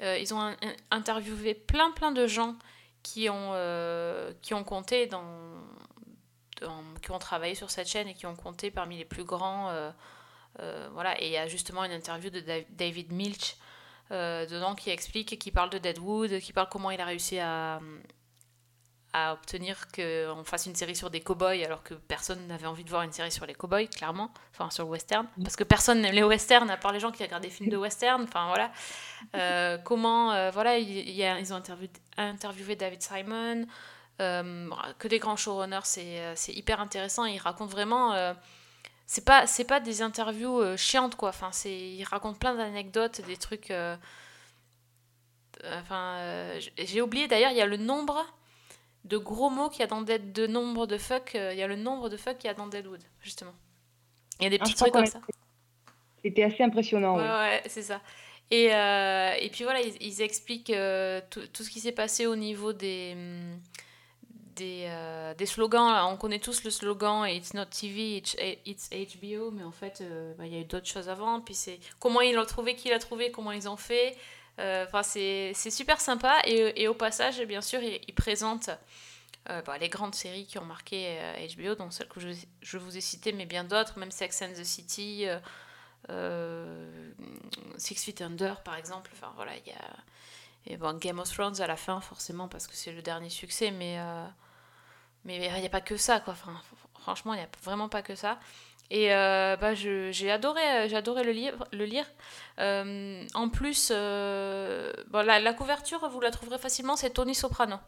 euh, 0.00 0.18
ils 0.18 0.34
ont 0.34 0.56
interviewé 0.90 1.54
plein 1.54 1.92
plein 1.92 2.10
de 2.10 2.26
gens 2.26 2.56
qui 3.02 3.28
ont, 3.28 3.50
euh, 3.54 4.32
qui 4.42 4.54
ont 4.54 4.64
compté 4.64 5.06
dans, 5.06 5.24
qui 7.02 7.10
ont 7.10 7.18
travaillé 7.18 7.54
sur 7.54 7.70
cette 7.70 7.88
chaîne 7.88 8.08
et 8.08 8.14
qui 8.14 8.26
ont 8.26 8.36
compté 8.36 8.70
parmi 8.70 8.96
les 8.96 9.04
plus 9.04 9.24
grands 9.24 9.70
euh, 9.70 9.90
euh, 10.60 10.88
voilà. 10.92 11.20
Et 11.20 11.26
il 11.26 11.32
y 11.32 11.36
a 11.36 11.48
justement 11.48 11.84
une 11.84 11.92
interview 11.92 12.30
de 12.30 12.40
Da- 12.40 12.64
David 12.70 13.12
Milch 13.12 13.56
dedans 14.10 14.74
qui 14.74 14.90
explique 14.90 15.38
qui 15.38 15.50
parle 15.50 15.70
de 15.70 15.78
Deadwood 15.78 16.38
qui 16.40 16.52
parle 16.52 16.68
comment 16.70 16.90
il 16.90 17.00
a 17.00 17.06
réussi 17.06 17.38
à 17.38 17.80
à 19.14 19.34
obtenir 19.34 19.88
qu'on 19.94 20.42
fasse 20.44 20.64
une 20.66 20.74
série 20.74 20.96
sur 20.96 21.10
des 21.10 21.20
cow-boys 21.20 21.62
alors 21.64 21.82
que 21.82 21.92
personne 21.94 22.46
n'avait 22.46 22.66
envie 22.66 22.82
de 22.84 22.88
voir 22.88 23.02
une 23.02 23.12
série 23.12 23.30
sur 23.30 23.44
les 23.44 23.52
cow-boys, 23.54 23.86
clairement, 23.86 24.32
enfin 24.52 24.70
sur 24.70 24.84
le 24.84 24.90
western, 24.90 25.26
parce 25.42 25.54
que 25.56 25.64
personne 25.64 26.00
n'aime 26.00 26.14
les 26.14 26.22
westerns 26.22 26.70
à 26.70 26.78
part 26.78 26.92
les 26.92 27.00
gens 27.00 27.12
qui 27.12 27.22
regardent 27.22 27.42
des 27.42 27.50
films 27.50 27.68
de 27.70 27.76
western, 27.76 28.22
enfin 28.22 28.46
voilà. 28.48 28.72
Euh, 29.36 29.76
comment, 29.84 30.32
euh, 30.32 30.50
voilà, 30.50 30.78
il, 30.78 30.88
il 30.90 31.10
y 31.14 31.24
a- 31.24 31.38
ils 31.38 31.52
ont 31.52 31.56
interviewé, 31.56 31.90
interviewé 32.16 32.74
David 32.76 33.02
Simon, 33.02 33.66
euh, 34.20 34.70
que 34.98 35.08
des 35.08 35.18
grands 35.18 35.36
showrunners, 35.36 35.80
c'est 35.84 36.34
c'est 36.34 36.52
hyper 36.54 36.80
intéressant, 36.80 37.24
ils 37.26 37.38
racontent 37.38 37.70
vraiment... 37.70 38.34
c'est 39.06 39.24
pas, 39.26 39.46
c'est 39.46 39.64
pas 39.64 39.80
des 39.80 40.00
interviews 40.00 40.76
chiantes, 40.78 41.16
quoi, 41.16 41.28
enfin, 41.30 41.50
c'est, 41.52 41.76
ils 41.76 42.04
racontent 42.04 42.38
plein 42.38 42.54
d'anecdotes, 42.54 43.20
des 43.26 43.36
trucs... 43.36 43.70
Enfin, 45.64 46.18
j'ai 46.78 47.00
oublié 47.02 47.28
d'ailleurs, 47.28 47.50
il 47.52 47.56
y 47.56 47.60
a 47.60 47.66
le 47.66 47.76
nombre 47.76 48.24
de 49.04 49.16
gros 49.16 49.50
mots 49.50 49.68
qu'il 49.68 49.80
y 49.80 49.82
a 49.82 49.86
dans 49.88 50.02
Dead, 50.02 50.32
de 50.32 50.46
nombre 50.46 50.86
de 50.86 50.96
fuck, 50.98 51.34
euh, 51.34 51.52
il 51.52 51.58
y 51.58 51.62
a 51.62 51.66
le 51.66 51.76
nombre 51.76 52.08
de 52.08 52.16
fuck 52.16 52.38
qu'il 52.38 52.48
y 52.48 52.50
a 52.50 52.54
dans 52.54 52.66
Deadwood, 52.66 53.02
justement. 53.20 53.54
Il 54.40 54.44
y 54.44 54.46
a 54.46 54.50
des 54.50 54.58
Ah, 54.60 54.64
petits 54.64 54.74
trucs 54.74 54.92
comme 54.92 55.06
ça. 55.06 55.20
C'était 56.22 56.44
assez 56.44 56.62
impressionnant. 56.62 57.16
Ouais, 57.16 57.62
c'est 57.66 57.82
ça. 57.82 58.00
Et, 58.50 58.72
euh, 58.74 59.32
et 59.40 59.48
puis 59.50 59.64
voilà, 59.64 59.80
ils, 59.80 59.96
ils 60.00 60.20
expliquent 60.22 60.70
euh, 60.70 61.20
tout, 61.30 61.46
tout 61.52 61.62
ce 61.64 61.70
qui 61.70 61.80
s'est 61.80 61.92
passé 61.92 62.26
au 62.26 62.36
niveau 62.36 62.72
des, 62.72 63.12
hum, 63.14 63.60
des, 64.56 64.84
euh, 64.88 65.34
des 65.34 65.46
slogans. 65.46 65.90
là. 65.90 66.06
On 66.06 66.16
connaît 66.16 66.38
tous 66.38 66.62
le 66.62 66.70
slogan 66.70 67.24
It's 67.26 67.54
not 67.54 67.66
TV, 67.66 68.18
it's, 68.18 68.36
it's 68.66 68.90
HBO, 68.90 69.50
mais 69.50 69.62
en 69.64 69.72
fait, 69.72 70.02
bah, 70.38 70.46
il 70.46 70.52
y 70.52 70.56
a 70.56 70.60
eu 70.60 70.64
d'autres 70.64 70.86
choses 70.86 71.08
avant. 71.08 71.40
Puis 71.40 71.54
c'est 71.54 71.80
comment 71.98 72.20
ils 72.20 72.34
l'ont 72.34 72.44
trouvé, 72.44 72.74
qui 72.76 72.88
l'a 72.90 72.98
trouvé, 72.98 73.30
comment 73.30 73.52
ils 73.52 73.68
ont 73.68 73.76
fait. 73.78 74.16
Euh, 74.58 74.84
Enfin, 74.86 75.02
c'est 75.02 75.54
super 75.54 76.00
sympa. 76.00 76.40
Et, 76.46 76.88
au 76.88 76.94
passage, 76.94 77.40
bien 77.42 77.60
sûr, 77.62 77.80
ils 77.82 78.14
présentent 78.14 78.70
euh, 79.50 79.60
bah, 79.62 79.78
les 79.78 79.88
grandes 79.88 80.14
séries 80.14 80.46
qui 80.46 80.58
ont 80.58 80.64
marqué 80.64 81.18
euh, 81.20 81.46
HBO, 81.56 81.74
donc 81.74 81.92
celles 81.92 82.08
que 82.08 82.20
je, 82.20 82.78
vous 82.78 82.96
ai 82.96 83.00
citées, 83.00 83.32
mais 83.32 83.46
bien 83.46 83.64
d'autres, 83.64 83.98
même 83.98 84.12
Sex 84.12 84.42
and 84.42 84.52
the 84.52 84.64
City. 84.64 85.26
euh, 85.26 85.38
euh, 86.10 87.12
Six 87.76 87.94
Feet 88.04 88.22
Under 88.22 88.60
par 88.62 88.76
exemple 88.76 89.10
enfin 89.14 89.32
voilà 89.36 89.52
il 89.56 89.66
y 89.68 89.72
a 89.72 89.96
et 90.66 90.78
Game 90.98 91.18
of 91.20 91.32
Thrones 91.32 91.60
à 91.60 91.66
la 91.66 91.76
fin 91.76 92.00
forcément 92.00 92.48
parce 92.48 92.66
que 92.66 92.74
c'est 92.74 92.92
le 92.92 93.02
dernier 93.02 93.28
succès 93.28 93.70
mais 93.70 93.98
euh, 93.98 94.26
mais 95.24 95.36
il 95.36 95.60
n'y 95.60 95.66
a 95.66 95.70
pas 95.70 95.80
que 95.80 95.96
ça 95.96 96.18
quoi 96.20 96.32
enfin, 96.32 96.60
franchement 97.00 97.34
il 97.34 97.38
n'y 97.38 97.44
a 97.44 97.48
vraiment 97.62 97.88
pas 97.88 98.02
que 98.02 98.16
ça 98.16 98.40
et 98.92 99.12
euh, 99.12 99.56
bah, 99.56 99.74
j'ai 99.74 100.30
adoré 100.30 100.88
j'ai 100.88 100.96
adoré 100.96 101.24
le 101.24 101.32
livre 101.32 101.66
le 101.72 101.84
lire 101.84 102.06
Euh, 102.58 103.24
en 103.32 103.48
plus 103.48 103.90
euh, 103.90 104.92
la, 105.12 105.54
couverture 105.54 106.06
vous 106.10 106.20
la 106.20 106.30
trouverez 106.30 106.58
facilement 106.58 106.96
c'est 106.96 107.10
Tony 107.10 107.34
Soprano 107.34 107.78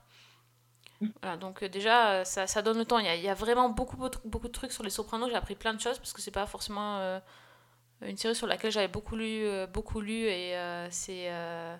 voilà, 1.22 1.36
donc 1.36 1.62
euh, 1.62 1.68
déjà, 1.68 2.10
euh, 2.10 2.24
ça, 2.24 2.46
ça 2.46 2.62
donne 2.62 2.78
le 2.78 2.84
temps. 2.84 2.98
Il 2.98 3.06
y 3.06 3.28
a, 3.28 3.34
vraiment 3.34 3.68
beaucoup, 3.68 3.96
beaucoup, 3.96 4.48
de 4.48 4.52
trucs 4.52 4.72
sur 4.72 4.82
les 4.82 4.90
Sopranos. 4.90 5.28
J'ai 5.28 5.36
appris 5.36 5.54
plein 5.54 5.74
de 5.74 5.80
choses 5.80 5.98
parce 5.98 6.12
que 6.12 6.20
c'est 6.20 6.30
pas 6.30 6.46
forcément 6.46 6.98
euh, 6.98 7.18
une 8.02 8.16
série 8.16 8.34
sur 8.34 8.46
laquelle 8.46 8.72
j'avais 8.72 8.88
beaucoup 8.88 9.16
lu, 9.16 9.44
euh, 9.44 9.66
beaucoup 9.66 10.00
lu 10.00 10.24
et 10.24 10.56
euh, 10.56 10.88
c'est 10.90 11.30
euh, 11.30 11.76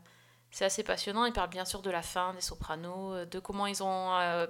c'est 0.51 0.64
assez 0.64 0.85
passionnant. 0.85 1.25
Il 1.25 1.33
parle 1.33 1.51
bien 1.51 1.64
sûr 1.64 1.83
de 1.83 1.91
la 1.91 2.03
fin 2.03 2.33
des 2.35 2.41
Sopranos, 2.41 3.14
euh, 3.14 3.25
de 3.27 3.41
comment 3.41 3.66
ils 3.66 3.83
ont 3.83 4.14
euh, 4.14 4.47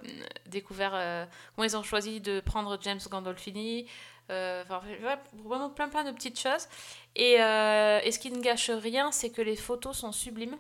découvert, 0.47 0.93
euh, 0.95 1.25
comment 1.55 1.65
ils 1.67 1.77
ont 1.77 1.83
choisi 1.83 2.21
de 2.21 2.41
prendre 2.41 2.79
James 2.83 3.01
Gandolfini. 3.11 3.87
Euh, 4.31 4.63
Enfin, 4.65 4.81
vraiment 5.45 5.71
plein 5.71 5.89
plein 5.89 6.05
de 6.05 6.11
petites 6.13 6.39
choses. 6.39 6.69
Et, 7.17 7.43
euh, 7.43 8.01
et 8.03 8.13
ce 8.13 8.19
qui 8.19 8.31
ne 8.31 8.41
gâche 8.41 8.71
rien, 8.71 9.13
c'est 9.13 9.31
que 9.31 9.43
les 9.43 9.57
photos 9.57 9.97
sont 9.99 10.13
sublimes. 10.13 10.57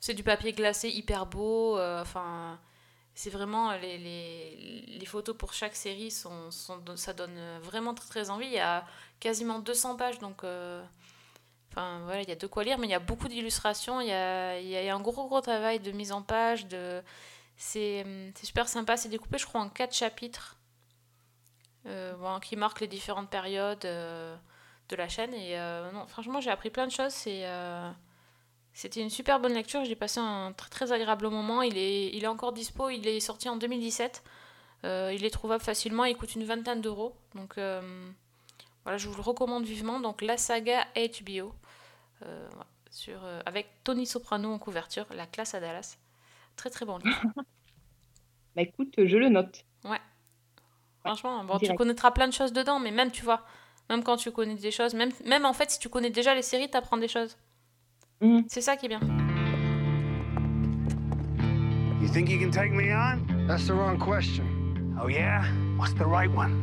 C'est 0.00 0.14
du 0.14 0.22
papier 0.22 0.52
glacé 0.52 0.88
hyper 0.90 1.26
beau. 1.26 1.76
euh, 1.78 2.02
Enfin, 2.02 2.60
c'est 3.14 3.30
vraiment 3.30 3.72
les, 3.74 3.98
les, 3.98 4.98
les 4.98 5.06
photos 5.06 5.36
pour 5.36 5.52
chaque 5.54 5.76
série 5.76 6.10
sont, 6.12 6.50
sont 6.52 6.82
ça 6.96 7.12
donne 7.14 7.38
vraiment 7.62 7.94
très 7.94 8.08
très 8.08 8.30
envie. 8.30 8.46
Il 8.46 8.52
y 8.52 8.58
a 8.60 8.84
quasiment 9.20 9.58
200 9.60 9.96
pages 9.96 10.18
donc 10.20 10.44
enfin 11.72 12.00
voilà, 12.04 12.22
il 12.22 12.28
y 12.28 12.32
a 12.32 12.36
de 12.36 12.46
quoi 12.46 12.64
lire 12.64 12.78
mais 12.78 12.86
il 12.86 12.90
y 12.90 12.94
a 12.94 12.98
beaucoup 13.00 13.28
d'illustrations, 13.28 14.00
il 14.00 14.08
y 14.08 14.12
a, 14.12 14.58
il 14.60 14.68
y 14.68 14.76
a 14.88 14.94
un 14.94 15.00
gros 15.00 15.26
gros 15.28 15.40
travail 15.40 15.80
de 15.80 15.90
mise 15.92 16.12
en 16.12 16.22
page 16.22 16.66
de 16.66 17.02
c'est 17.56 18.06
c'est 18.36 18.46
super 18.46 18.68
sympa, 18.68 18.96
c'est 18.98 19.08
découpé 19.10 19.38
je 19.38 19.46
crois 19.46 19.62
en 19.62 19.70
quatre 19.70 19.94
chapitres. 19.94 20.57
Euh, 21.88 22.14
bon, 22.14 22.38
qui 22.40 22.56
marquent 22.56 22.80
les 22.80 22.86
différentes 22.86 23.30
périodes 23.30 23.84
euh, 23.84 24.36
de 24.88 24.96
la 24.96 25.08
chaîne 25.08 25.34
et 25.34 25.58
euh, 25.58 25.90
non, 25.92 26.06
franchement, 26.06 26.40
j'ai 26.40 26.50
appris 26.50 26.70
plein 26.70 26.86
de 26.86 26.92
choses, 26.92 27.24
euh, 27.26 27.90
c'était 28.72 29.00
une 29.00 29.10
super 29.10 29.40
bonne 29.40 29.54
lecture, 29.54 29.84
j'ai 29.84 29.96
passé 29.96 30.20
un 30.20 30.52
très 30.52 30.70
très 30.70 30.92
agréable 30.92 31.28
moment. 31.28 31.62
Il 31.62 31.76
est, 31.76 32.14
il 32.14 32.22
est 32.22 32.28
encore 32.28 32.52
dispo, 32.52 32.90
il 32.90 33.06
est 33.08 33.20
sorti 33.20 33.48
en 33.48 33.56
2017. 33.56 34.22
Euh, 34.84 35.12
il 35.12 35.24
est 35.24 35.30
trouvable 35.30 35.62
facilement, 35.62 36.04
il 36.04 36.16
coûte 36.16 36.36
une 36.36 36.44
vingtaine 36.44 36.80
d'euros. 36.80 37.16
Donc 37.34 37.58
euh, 37.58 37.80
voilà, 38.84 38.96
je 38.96 39.08
vous 39.08 39.16
le 39.16 39.22
recommande 39.22 39.64
vivement. 39.64 39.98
Donc 39.98 40.22
la 40.22 40.36
saga 40.36 40.86
HBO, 40.94 41.52
euh, 42.24 42.48
sur, 42.90 43.18
avec 43.46 43.66
Tony 43.82 44.06
Soprano 44.06 44.52
en 44.52 44.58
couverture, 44.58 45.06
La 45.12 45.26
classe 45.26 45.54
à 45.54 45.60
Dallas. 45.60 45.98
Très 46.54 46.70
très 46.70 46.84
bon 46.84 46.98
livre. 46.98 47.22
Bah 48.56 48.62
écoute, 48.62 48.94
je 48.96 49.16
le 49.16 49.28
note. 49.28 49.64
Ouais. 49.84 50.00
Franchement, 51.04 51.44
bon, 51.44 51.58
tu 51.58 51.74
connaîtras 51.74 52.10
plein 52.10 52.28
de 52.28 52.32
choses 52.32 52.52
dedans, 52.52 52.78
mais 52.80 52.90
même, 52.90 53.10
tu 53.10 53.24
vois, 53.24 53.42
même 53.88 54.02
quand 54.02 54.16
tu 54.16 54.30
connais 54.30 54.54
des 54.56 54.70
choses, 54.70 54.94
même, 54.94 55.10
même 55.24 55.44
en 55.44 55.52
fait, 55.52 55.70
si 55.70 55.78
tu 55.78 55.88
connais 55.88 56.10
déjà 56.10 56.34
les 56.34 56.42
séries, 56.42 56.68
t'apprends 56.70 56.96
des 56.98 57.08
choses. 57.08 57.36
Mhm. 58.20 58.44
C'est 58.48 58.60
ça 58.60 58.76
qui 58.76 58.86
est 58.86 58.88
bien. 58.88 59.00
You 62.00 62.08
think 62.12 62.28
you 62.28 62.38
can 62.38 62.50
take 62.50 62.70
me 62.72 62.92
on? 62.92 63.46
That's 63.46 63.66
the 63.66 63.72
wrong 63.72 63.98
question. 63.98 64.44
Oh, 65.02 65.08
yeah? 65.08 65.42
What's 65.78 65.94
the 65.94 66.04
right 66.06 66.30
one? 66.34 66.62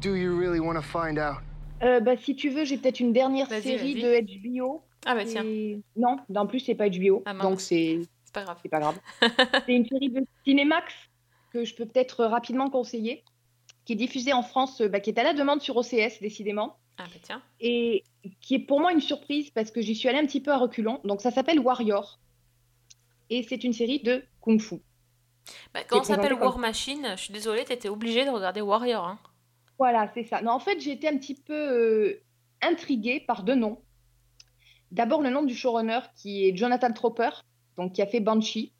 Do 0.00 0.14
you 0.14 0.36
really 0.38 0.60
want 0.60 0.74
to 0.76 0.82
find 0.82 1.18
out? 1.18 1.38
Euh, 1.82 2.00
bah, 2.00 2.16
si 2.16 2.34
tu 2.34 2.50
veux, 2.50 2.64
j'ai 2.64 2.76
peut-être 2.78 3.00
une 3.00 3.12
dernière 3.12 3.48
série 3.48 3.94
de 3.94 4.20
HBO. 4.58 4.82
Ah 5.06 5.14
bah 5.14 5.24
tiens, 5.24 5.44
Et- 5.44 5.80
Non, 5.96 6.16
en 6.34 6.46
plus, 6.46 6.60
c'est 6.60 6.74
pas 6.74 6.88
HBO. 6.88 7.22
Ah, 7.26 7.34
donc, 7.34 7.60
c'est 7.60 8.00
pas 8.38 8.44
grave. 8.44 8.58
c'est 8.62 8.68
pas 8.68 8.80
grave. 8.80 8.98
c'est 9.66 9.74
une 9.74 9.86
série 9.86 10.10
de 10.10 10.26
Cinémax 10.44 10.94
que 11.52 11.64
je 11.64 11.74
peux 11.74 11.86
peut-être 11.86 12.24
rapidement 12.24 12.70
conseiller, 12.70 13.24
qui 13.84 13.94
est 13.94 13.96
diffusée 13.96 14.32
en 14.32 14.42
France, 14.42 14.80
euh, 14.80 14.88
bah, 14.88 15.00
qui 15.00 15.10
est 15.10 15.18
à 15.18 15.24
la 15.24 15.32
demande 15.32 15.60
sur 15.62 15.76
OCS, 15.76 16.20
décidément. 16.20 16.76
Ah 17.00 17.04
bah 17.04 17.20
tiens. 17.22 17.40
et 17.60 18.02
qui 18.40 18.56
est 18.56 18.58
pour 18.58 18.80
moi 18.80 18.90
une 18.90 19.00
surprise 19.00 19.50
parce 19.50 19.70
que 19.70 19.80
j'y 19.80 19.94
suis 19.94 20.08
allée 20.08 20.18
un 20.18 20.26
petit 20.26 20.40
peu 20.40 20.50
à 20.50 20.58
reculons. 20.58 21.00
Donc 21.04 21.20
ça 21.20 21.30
s'appelle 21.30 21.60
Warrior 21.60 22.18
et 23.30 23.44
c'est 23.44 23.62
une 23.62 23.72
série 23.72 24.00
de 24.00 24.24
kung-fu. 24.40 24.80
Bah, 25.72 25.80
quand 25.86 26.00
on 26.00 26.04
s'appelle 26.04 26.30
comme- 26.30 26.42
War 26.42 26.58
Machine, 26.58 27.14
je 27.16 27.22
suis 27.22 27.32
désolée, 27.32 27.64
t'étais 27.64 27.88
obligée 27.88 28.24
de 28.24 28.30
regarder 28.30 28.60
Warrior. 28.60 29.06
Hein. 29.06 29.18
Voilà, 29.78 30.10
c'est 30.12 30.24
ça. 30.24 30.42
Non, 30.42 30.52
en 30.52 30.58
fait, 30.58 30.80
j'ai 30.80 30.92
été 30.92 31.08
un 31.08 31.16
petit 31.16 31.34
peu 31.34 31.54
euh, 31.54 32.22
intriguée 32.62 33.20
par 33.20 33.44
deux 33.44 33.54
noms. 33.54 33.80
D'abord 34.90 35.22
le 35.22 35.30
nom 35.30 35.42
du 35.42 35.54
showrunner 35.54 36.00
qui 36.16 36.48
est 36.48 36.56
Jonathan 36.56 36.92
Tropper, 36.92 37.30
donc 37.78 37.94
qui 37.94 38.02
a 38.02 38.06
fait 38.06 38.20
Banshee. 38.20 38.72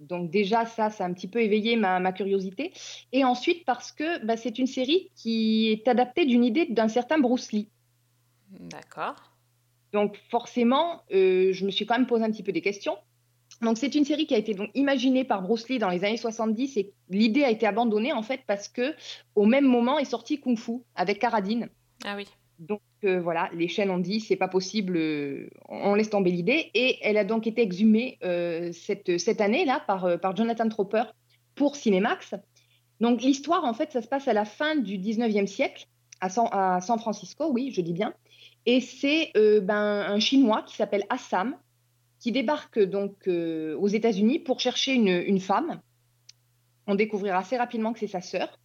Donc 0.00 0.30
déjà 0.30 0.64
ça, 0.64 0.90
ça 0.90 1.04
a 1.04 1.06
un 1.06 1.12
petit 1.12 1.28
peu 1.28 1.42
éveillé 1.42 1.76
ma, 1.76 2.00
ma 2.00 2.12
curiosité. 2.12 2.72
Et 3.12 3.22
ensuite 3.22 3.64
parce 3.64 3.92
que 3.92 4.24
bah, 4.24 4.36
c'est 4.36 4.58
une 4.58 4.66
série 4.66 5.12
qui 5.14 5.70
est 5.70 5.86
adaptée 5.86 6.24
d'une 6.24 6.42
idée 6.42 6.66
d'un 6.66 6.88
certain 6.88 7.18
Bruce 7.18 7.52
Lee. 7.52 7.68
D'accord. 8.58 9.14
Donc 9.92 10.16
forcément, 10.30 11.02
euh, 11.12 11.52
je 11.52 11.64
me 11.66 11.70
suis 11.70 11.86
quand 11.86 11.96
même 11.96 12.06
posé 12.06 12.24
un 12.24 12.30
petit 12.30 12.42
peu 12.42 12.52
des 12.52 12.62
questions. 12.62 12.96
Donc 13.60 13.76
c'est 13.76 13.94
une 13.94 14.06
série 14.06 14.26
qui 14.26 14.34
a 14.34 14.38
été 14.38 14.54
donc 14.54 14.70
imaginée 14.74 15.24
par 15.24 15.42
Bruce 15.42 15.68
Lee 15.68 15.78
dans 15.78 15.90
les 15.90 16.02
années 16.04 16.16
70 16.16 16.78
et 16.78 16.94
l'idée 17.10 17.44
a 17.44 17.50
été 17.50 17.66
abandonnée 17.66 18.12
en 18.12 18.22
fait 18.22 18.40
parce 18.46 18.68
que 18.68 18.94
au 19.34 19.44
même 19.44 19.66
moment 19.66 19.98
est 19.98 20.06
sorti 20.06 20.40
Kung 20.40 20.56
Fu 20.58 20.80
avec 20.94 21.18
Karadine. 21.18 21.68
Ah 22.04 22.14
oui. 22.16 22.26
Donc 22.60 22.82
euh, 23.04 23.22
voilà, 23.22 23.48
les 23.54 23.68
chaînes 23.68 23.90
ont 23.90 23.98
dit 23.98 24.20
c'est 24.20 24.36
pas 24.36 24.46
possible, 24.46 24.98
euh, 24.98 25.48
on 25.70 25.94
laisse 25.94 26.10
tomber 26.10 26.30
l'idée 26.30 26.70
et 26.74 26.98
elle 27.00 27.16
a 27.16 27.24
donc 27.24 27.46
été 27.46 27.62
exhumée 27.62 28.18
euh, 28.22 28.70
cette, 28.72 29.18
cette 29.18 29.40
année 29.40 29.64
là 29.64 29.82
par, 29.86 30.04
euh, 30.04 30.18
par 30.18 30.36
Jonathan 30.36 30.68
Tropper 30.68 31.04
pour 31.54 31.74
Cinemax. 31.74 32.34
Donc 33.00 33.22
l'histoire 33.22 33.64
en 33.64 33.72
fait 33.72 33.92
ça 33.92 34.02
se 34.02 34.08
passe 34.08 34.28
à 34.28 34.34
la 34.34 34.44
fin 34.44 34.76
du 34.76 34.98
19e 34.98 35.46
siècle 35.46 35.86
à 36.20 36.28
San, 36.28 36.48
à 36.52 36.82
San 36.82 36.98
Francisco, 36.98 37.50
oui 37.50 37.72
je 37.74 37.80
dis 37.80 37.94
bien, 37.94 38.12
et 38.66 38.82
c'est 38.82 39.30
euh, 39.38 39.62
ben, 39.62 40.04
un 40.06 40.20
Chinois 40.20 40.62
qui 40.66 40.76
s'appelle 40.76 41.04
Assam 41.08 41.56
qui 42.18 42.30
débarque 42.30 42.78
donc 42.78 43.26
euh, 43.26 43.74
aux 43.78 43.88
États-Unis 43.88 44.38
pour 44.38 44.60
chercher 44.60 44.92
une, 44.92 45.08
une 45.08 45.40
femme. 45.40 45.80
On 46.86 46.94
découvrira 46.94 47.38
assez 47.38 47.56
rapidement 47.56 47.94
que 47.94 48.00
c'est 48.00 48.06
sa 48.06 48.20
sœur. 48.20 48.59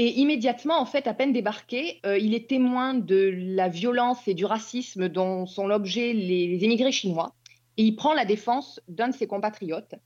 Et 0.00 0.20
immédiatement, 0.20 0.80
en 0.80 0.86
fait, 0.86 1.08
à 1.08 1.14
peine 1.14 1.32
débarqué, 1.32 2.00
euh, 2.06 2.16
il 2.16 2.32
est 2.32 2.48
témoin 2.48 2.94
de 2.94 3.32
la 3.34 3.68
violence 3.68 4.28
et 4.28 4.34
du 4.34 4.44
racisme 4.44 5.08
dont 5.08 5.44
sont 5.44 5.66
l'objet 5.66 6.12
les, 6.12 6.64
émigrés 6.64 6.92
chinois. 6.92 7.34
Et 7.76 7.82
il 7.82 7.96
prend 7.96 8.14
la 8.14 8.24
défense 8.24 8.80
d'un 8.86 9.08
de 9.08 9.14
ses 9.14 9.26
compatriotes. 9.26 9.96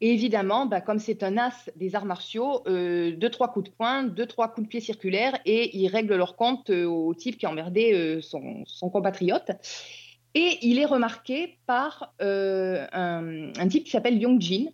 Et 0.00 0.12
évidemment, 0.12 0.66
bah, 0.66 0.80
comme 0.80 0.98
c'est 0.98 1.22
un 1.22 1.38
as 1.38 1.70
des 1.76 1.94
arts 1.94 2.04
martiaux, 2.04 2.62
euh, 2.66 3.14
deux, 3.16 3.30
trois 3.30 3.52
coups 3.52 3.70
de 3.70 3.74
poing, 3.76 4.02
deux, 4.02 4.26
trois 4.26 4.48
coups 4.48 4.66
de 4.66 4.68
pied 4.68 4.80
circulaires, 4.80 5.38
et 5.46 5.78
il 5.78 5.86
règle 5.86 6.16
leur 6.16 6.34
compte 6.34 6.70
euh, 6.70 6.86
au 6.86 7.14
type 7.14 7.38
qui 7.38 7.46
a 7.46 7.50
emmerdé 7.50 8.18
son, 8.22 8.64
compatriote. 8.90 9.52
Et 10.34 10.58
il 10.62 10.80
est 10.80 10.84
remarqué 10.84 11.58
par 11.66 12.12
un, 12.18 13.52
un 13.56 13.68
type 13.68 13.84
qui 13.84 13.90
s'appelle 13.90 14.20
Yong 14.20 14.40
Jin, 14.40 14.70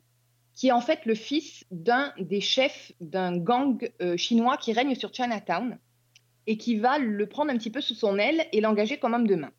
qui 0.59 0.67
est 0.67 0.73
en 0.73 0.81
fait 0.81 1.07
le 1.07 1.15
fils 1.15 1.65
d'un 1.71 2.13
des 2.19 2.41
chefs 2.41 2.91
d'un 3.01 3.37
gang 3.37 3.89
euh, 4.03 4.17
chinois 4.17 4.57
qui 4.57 4.73
règne 4.73 4.97
sur 4.97 5.15
Chinatown 5.15 5.79
et 6.49 6.57
qui 6.57 6.75
va 6.75 6.99
le 6.99 7.27
prendre 7.29 7.53
un 7.53 7.57
petit 7.57 7.71
peu 7.71 7.81
sous 7.81 7.95
son 7.95 8.19
aile 8.19 8.45
et 8.53 8.61
l'engager 8.61 8.99
comme 8.99 9.15
homme 9.15 9.29
de 9.29 9.37
main. 9.37 9.53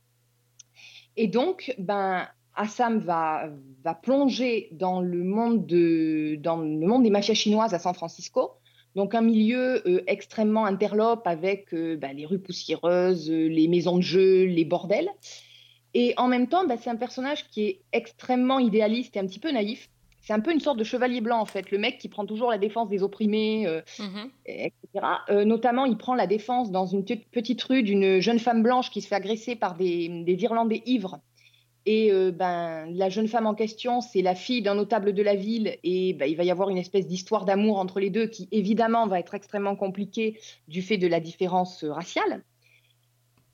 Et 1.15 1.27
donc, 1.27 1.73
ben, 1.77 2.27
Assam 2.53 2.99
va, 2.99 3.49
va 3.81 3.95
plonger 3.95 4.67
dans 4.73 4.99
le, 4.99 5.23
monde 5.23 5.65
de, 5.65 6.35
dans 6.41 6.57
le 6.57 6.85
monde 6.85 7.03
des 7.03 7.09
mafias 7.09 7.33
chinoises 7.33 7.73
à 7.73 7.79
San 7.79 7.93
Francisco, 7.93 8.51
donc 8.93 9.15
un 9.15 9.21
milieu 9.21 9.81
euh, 9.87 10.03
extrêmement 10.05 10.65
interlope 10.65 11.25
avec 11.27 11.73
euh, 11.73 11.95
ben, 11.95 12.13
les 12.13 12.25
rues 12.25 12.41
poussiéreuses, 12.41 13.31
les 13.31 13.69
maisons 13.69 13.95
de 13.95 14.03
jeu, 14.03 14.43
les 14.43 14.65
bordels. 14.65 15.09
Et 15.93 16.13
en 16.17 16.27
même 16.27 16.47
temps, 16.49 16.67
ben, 16.67 16.77
c'est 16.77 16.89
un 16.89 16.97
personnage 16.97 17.47
qui 17.47 17.61
est 17.63 17.81
extrêmement 17.93 18.59
idéaliste 18.59 19.15
et 19.15 19.19
un 19.21 19.25
petit 19.27 19.39
peu 19.39 19.51
naïf. 19.51 19.89
C'est 20.21 20.33
un 20.33 20.39
peu 20.41 20.51
une 20.51 20.59
sorte 20.59 20.77
de 20.77 20.83
chevalier 20.83 21.21
blanc, 21.21 21.39
en 21.39 21.45
fait, 21.45 21.71
le 21.71 21.77
mec 21.77 21.97
qui 21.97 22.09
prend 22.09 22.25
toujours 22.25 22.51
la 22.51 22.57
défense 22.57 22.89
des 22.89 23.03
opprimés, 23.03 23.65
euh, 23.67 23.81
Mhm. 23.99 24.29
etc. 24.45 25.05
Euh, 25.29 25.45
notamment, 25.45 25.85
il 25.85 25.97
prend 25.97 26.13
la 26.13 26.27
défense 26.27 26.71
dans 26.71 26.85
une 26.85 27.03
petite- 27.03 27.63
rue 27.63 27.83
d'une 27.83 28.19
jeune 28.19 28.39
femme 28.39 28.61
blanche 28.61 28.91
qui 28.91 29.01
se 29.01 29.07
fait 29.07 29.15
agresser 29.15 29.55
par 29.55 29.75
des, 29.75 30.23
des 30.23 30.43
Irlandais 30.43 30.83
ivres. 30.85 31.19
Et 31.85 32.11
euh, 32.11 32.31
ben, 32.31 32.85
la 32.91 33.09
jeune 33.09 33.27
femme 33.27 33.47
en 33.47 33.55
question, 33.55 34.01
c'est 34.01 34.21
la 34.21 34.35
fille 34.35 34.61
d'un 34.61 34.75
notable 34.75 35.13
de 35.13 35.23
la 35.23 35.35
ville. 35.35 35.77
Et 35.83 36.13
ben, 36.13 36.29
il 36.29 36.35
va 36.35 36.43
y 36.43 36.51
avoir 36.51 36.69
une 36.69 36.77
espèce 36.77 37.07
d'histoire 37.07 37.45
d'amour 37.45 37.79
entre 37.79 37.99
les 37.99 38.09
deux 38.09 38.27
qui, 38.27 38.47
évidemment, 38.51 39.07
va 39.07 39.19
être 39.19 39.33
extrêmement 39.33 39.75
compliquée 39.77 40.37
du 40.67 40.81
fait 40.81 40.97
de 40.97 41.07
la 41.07 41.19
différence 41.21 41.83
raciale. 41.85 42.43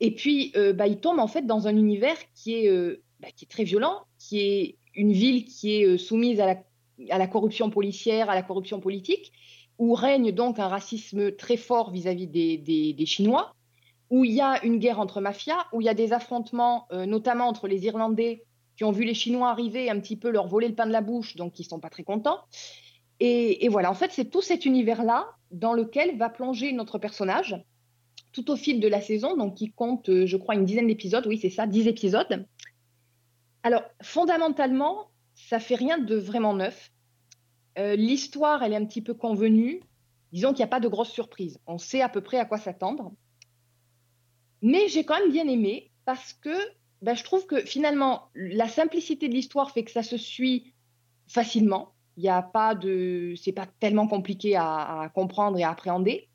Et 0.01 0.11
puis, 0.11 0.51
bah, 0.73 0.87
il 0.87 0.97
tombe 0.97 1.19
en 1.19 1.27
fait 1.27 1.45
dans 1.45 1.67
un 1.67 1.77
univers 1.77 2.17
qui 2.33 2.55
est, 2.55 2.99
bah, 3.21 3.29
qui 3.33 3.45
est 3.45 3.47
très 3.47 3.63
violent, 3.63 4.01
qui 4.19 4.39
est 4.41 4.75
une 4.95 5.11
ville 5.11 5.45
qui 5.45 5.75
est 5.75 5.85
euh, 5.85 5.97
soumise 5.97 6.39
à 6.39 6.55
la, 7.17 7.27
corruption 7.27 7.69
policière, 7.69 8.29
à 8.29 8.35
la 8.35 8.41
corruption 8.41 8.79
politique, 8.79 9.31
où 9.77 9.93
règne 9.93 10.31
donc 10.31 10.59
un 10.59 10.67
racisme 10.67 11.35
très 11.35 11.57
fort 11.57 11.91
vis-à-vis 11.91 12.27
des, 12.27 13.05
Chinois, 13.05 13.53
où 14.09 14.23
il 14.23 14.31
y 14.31 14.41
a 14.41 14.63
une 14.63 14.77
guerre 14.77 14.99
entre 14.99 15.19
mafias, 15.19 15.65
où 15.73 15.81
il 15.81 15.85
y 15.85 15.89
a 15.89 15.93
des 15.93 16.13
affrontements, 16.13 16.87
euh, 16.91 17.05
notamment 17.05 17.47
entre 17.47 17.67
les 17.67 17.85
Irlandais 17.85 18.43
qui 18.77 18.83
ont 18.83 18.91
vu 18.91 19.05
les 19.05 19.13
Chinois 19.13 19.49
arriver 19.49 19.89
un 19.89 19.99
petit 19.99 20.17
peu 20.17 20.29
leur 20.29 20.47
voler 20.47 20.67
le 20.67 20.75
pain 20.75 20.85
de 20.85 20.91
la 20.91 21.01
bouche, 21.01 21.35
donc 21.37 21.59
ils 21.59 21.63
sont 21.63 21.79
pas 21.79 21.89
très 21.89 22.03
contents. 22.03 22.41
Et, 23.21 23.63
et 23.63 23.69
voilà, 23.69 23.89
en 23.89 23.93
fait, 23.93 24.11
c'est 24.11 24.25
tout 24.25 24.41
cet 24.41 24.65
univers-là 24.65 25.29
dans 25.51 25.71
lequel 25.71 26.17
va 26.17 26.29
plonger 26.29 26.73
notre 26.73 26.97
personnage 26.97 27.57
tout 28.35 28.51
au 28.51 28.57
fil 28.57 28.81
de 28.81 28.87
la 28.89 28.99
saison, 28.99 29.37
donc 29.37 29.55
qui 29.55 29.71
compte, 29.71 30.09
euh, 30.09 30.25
je 30.25 30.35
crois, 30.35 30.55
une 30.55 30.65
dizaine 30.65 30.87
d'épisodes. 30.87 31.25
Oui, 31.25 31.39
c'est 31.41 31.49
ça, 31.49 31.65
dix 31.65 31.87
épisodes. 31.87 32.45
Alors, 33.65 33.81
fondamentalement, 34.03 35.09
ça 35.33 35.59
fait 35.59 35.73
rien 35.73 35.97
de 35.97 36.15
vraiment 36.15 36.53
neuf. 36.53 36.91
Euh, 37.79 37.95
L'histoire, 37.95 38.61
elle 38.61 38.73
est 38.73 38.75
un 38.75 38.85
petit 38.85 39.01
peu 39.01 39.15
convenue. 39.15 39.81
Disons 40.31 40.49
qu'il 40.49 40.57
n'y 40.57 40.65
a 40.65 40.67
pas 40.67 40.79
de 40.79 40.87
grosses 40.87 41.09
surprises. 41.09 41.59
On 41.65 41.79
sait 41.79 42.01
à 42.01 42.07
peu 42.07 42.21
près 42.21 42.37
à 42.37 42.45
quoi 42.45 42.59
s'attendre. 42.59 43.11
Mais 44.61 44.87
j'ai 44.87 45.03
quand 45.03 45.19
même 45.19 45.31
bien 45.31 45.47
aimé 45.47 45.89
parce 46.05 46.31
que 46.33 46.55
ben, 47.01 47.15
je 47.15 47.23
trouve 47.23 47.47
que 47.47 47.65
finalement, 47.65 48.29
la 48.35 48.67
simplicité 48.67 49.29
de 49.29 49.33
l'histoire 49.33 49.71
fait 49.71 49.83
que 49.83 49.89
ça 49.89 50.03
se 50.03 50.15
suit 50.15 50.75
facilement. 51.27 51.95
Il 52.17 52.21
n'y 52.21 52.29
a 52.29 52.43
pas 52.43 52.75
de, 52.75 53.33
c'est 53.35 53.51
pas 53.51 53.65
tellement 53.79 54.07
compliqué 54.07 54.55
à, 54.55 55.11
comprendre 55.15 55.57
et 55.57 55.63
à 55.63 55.71
appréhender. 55.71 56.29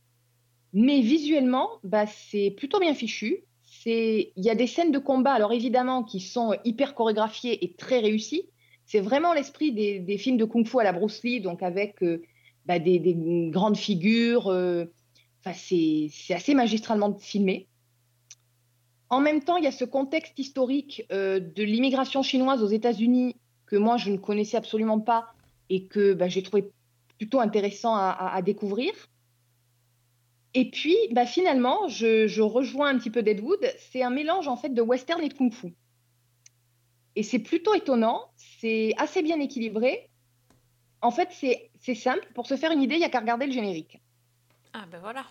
Mais 0.72 1.00
visuellement, 1.00 1.78
bah, 1.84 2.06
c'est 2.08 2.50
plutôt 2.56 2.80
bien 2.80 2.92
fichu. 2.92 3.44
Il 3.86 4.32
y 4.36 4.50
a 4.50 4.54
des 4.54 4.66
scènes 4.66 4.92
de 4.92 4.98
combat, 4.98 5.32
alors 5.32 5.52
évidemment, 5.52 6.02
qui 6.02 6.20
sont 6.20 6.54
hyper 6.64 6.94
chorégraphiées 6.94 7.64
et 7.64 7.74
très 7.74 8.00
réussies. 8.00 8.48
C'est 8.84 9.00
vraiment 9.00 9.32
l'esprit 9.32 9.72
des, 9.72 10.18
films 10.18 10.36
de 10.36 10.44
kung-fu 10.44 10.78
à 10.80 10.84
la 10.84 10.92
Bruce 10.92 11.22
Lee, 11.22 11.40
donc 11.40 11.62
avec 11.62 12.02
euh, 12.02 12.22
bah, 12.66 12.78
des, 12.78 12.98
des 12.98 13.14
grandes 13.50 13.76
figures. 13.76 14.48
euh, 14.48 14.86
c'est 15.54 16.10
assez 16.30 16.54
magistralement 16.54 17.14
filmé. 17.14 17.68
En 19.08 19.20
même 19.20 19.42
temps, 19.42 19.56
il 19.56 19.64
y 19.64 19.68
a 19.68 19.72
ce 19.72 19.84
contexte 19.84 20.38
historique 20.38 21.06
euh, 21.10 21.40
de 21.40 21.62
l'immigration 21.62 22.22
chinoise 22.22 22.62
aux 22.62 22.68
États-Unis 22.68 23.36
que 23.66 23.76
moi, 23.76 23.96
je 23.96 24.10
ne 24.10 24.18
connaissais 24.18 24.56
absolument 24.56 25.00
pas 25.00 25.32
et 25.68 25.86
que 25.86 26.12
bah, 26.12 26.28
j'ai 26.28 26.42
trouvé 26.42 26.70
plutôt 27.16 27.40
intéressant 27.40 27.94
à 27.94 28.40
découvrir. 28.42 28.92
Et 30.54 30.70
puis, 30.70 30.96
bah, 31.12 31.26
finalement, 31.26 31.86
je, 31.88 32.26
je 32.26 32.42
rejoins 32.42 32.88
un 32.88 32.98
petit 32.98 33.10
peu 33.10 33.22
Deadwood. 33.22 33.64
C'est 33.78 34.02
un 34.02 34.10
mélange 34.10 34.48
en 34.48 34.56
fait 34.56 34.70
de 34.70 34.82
western 34.82 35.22
et 35.22 35.28
de 35.28 35.34
kung-fu. 35.34 35.74
Et 37.16 37.22
c'est 37.22 37.38
plutôt 37.38 37.74
étonnant. 37.74 38.30
C'est 38.36 38.92
assez 38.98 39.22
bien 39.22 39.38
équilibré. 39.40 40.08
En 41.02 41.10
fait, 41.10 41.28
c'est 41.32 41.94
simple. 41.94 42.26
Pour 42.34 42.46
se 42.46 42.56
faire 42.56 42.72
une 42.72 42.82
idée, 42.82 42.96
il 42.96 42.98
n'y 42.98 43.04
a 43.04 43.08
qu'à 43.10 43.20
regarder 43.20 43.46
le 43.46 43.52
générique. 43.52 44.00
Ah 44.72 44.84
ben 44.90 45.00
voilà. 45.00 45.24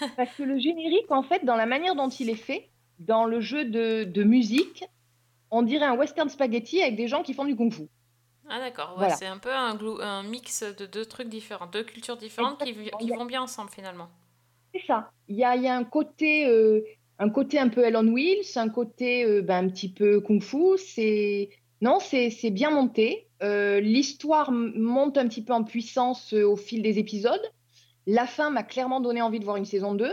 Parce 0.16 0.34
que 0.34 0.42
le 0.42 0.58
générique, 0.58 1.10
en 1.10 1.22
fait, 1.22 1.44
dans 1.44 1.56
la 1.56 1.66
manière 1.66 1.94
dont 1.94 2.08
il 2.08 2.28
est 2.28 2.34
fait, 2.34 2.70
dans 2.98 3.24
le 3.24 3.40
jeu 3.40 3.64
de, 3.64 4.04
de 4.04 4.22
musique, 4.22 4.84
on 5.50 5.62
dirait 5.62 5.86
un 5.86 5.94
western 5.94 6.28
spaghetti 6.28 6.82
avec 6.82 6.96
des 6.96 7.08
gens 7.08 7.22
qui 7.22 7.32
font 7.32 7.44
du 7.44 7.56
kung-fu. 7.56 7.88
Ah 8.48 8.58
d'accord, 8.58 8.90
ouais, 8.90 8.96
Voilà. 8.96 9.16
c'est 9.16 9.26
un 9.26 9.38
peu 9.38 9.52
un, 9.54 10.22
mix 10.24 10.62
de 10.62 10.84
deux 10.84 11.06
trucs 11.06 11.28
différents, 11.28 11.66
deux 11.66 11.84
cultures 11.84 12.16
différentes 12.16 12.62
qui 12.62 13.10
vont 13.10 13.24
bien 13.24 13.42
ensemble 13.42 13.70
finalement. 13.70 14.08
C'est 14.74 14.86
ça. 14.86 15.10
Il 15.28 15.36
y 15.36 15.44
a, 15.44 15.52
un 15.52 15.84
côté, 15.84 16.46
euh, 16.46 16.80
un 17.18 17.30
côté 17.30 17.58
un 17.58 17.68
peu 17.68 17.84
Hell 17.84 17.96
on 17.96 18.08
Wheels, 18.08 18.56
un 18.56 18.68
côté 18.68 19.24
euh, 19.24 19.40
ben, 19.40 19.64
un 19.64 19.68
petit 19.68 19.88
peu 19.88 20.20
kung-fu. 20.20 20.76
C'est 20.78 21.50
non, 21.80 21.98
c'est 22.00 22.50
bien 22.50 22.70
monté. 22.70 23.28
Euh, 23.42 23.78
L'histoire 23.78 24.50
monte 24.50 25.16
un 25.16 25.28
petit 25.28 25.42
peu 25.42 25.52
en 25.52 25.64
puissance 25.64 26.32
au 26.32 26.56
fil 26.56 26.82
des 26.82 26.98
épisodes. 26.98 27.42
La 28.06 28.26
fin 28.26 28.50
m'a 28.50 28.64
clairement 28.64 29.00
donné 29.00 29.22
envie 29.22 29.38
de 29.38 29.44
voir 29.44 29.56
une 29.56 29.64
saison 29.64 29.94
2. 29.94 30.12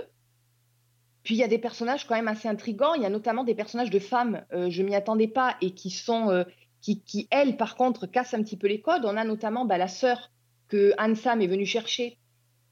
Puis 1.24 1.36
il 1.36 1.38
y 1.38 1.44
a 1.44 1.48
des 1.48 1.60
personnages 1.60 2.06
quand 2.06 2.16
même 2.16 2.28
assez 2.28 2.48
intrigants. 2.48 2.94
Il 2.94 3.02
y 3.02 3.06
a 3.06 3.10
notamment 3.10 3.44
des 3.44 3.56
personnages 3.56 3.90
de 3.90 4.00
femmes, 4.00 4.44
je 4.52 4.82
m'y 4.82 4.96
attendais 4.96 5.28
pas, 5.28 5.56
et 5.62 5.72
qui 5.72 5.92
sont, 5.92 6.46
qui, 6.82 7.02
qui, 7.02 7.28
elles, 7.30 7.58
par 7.58 7.76
contre, 7.76 8.08
cassent 8.08 8.34
un 8.34 8.42
petit 8.42 8.58
peu 8.58 8.68
les 8.68 8.82
codes. 8.82 9.06
On 9.06 9.16
a 9.18 9.24
notamment 9.24 9.66
bah, 9.66 9.78
la 9.78 9.88
sœur 9.88 10.32
que 10.68 10.94
Anne 10.98 11.16
Sam 11.16 11.42
est 11.42 11.48
venue 11.48 11.66
chercher, 11.66 12.18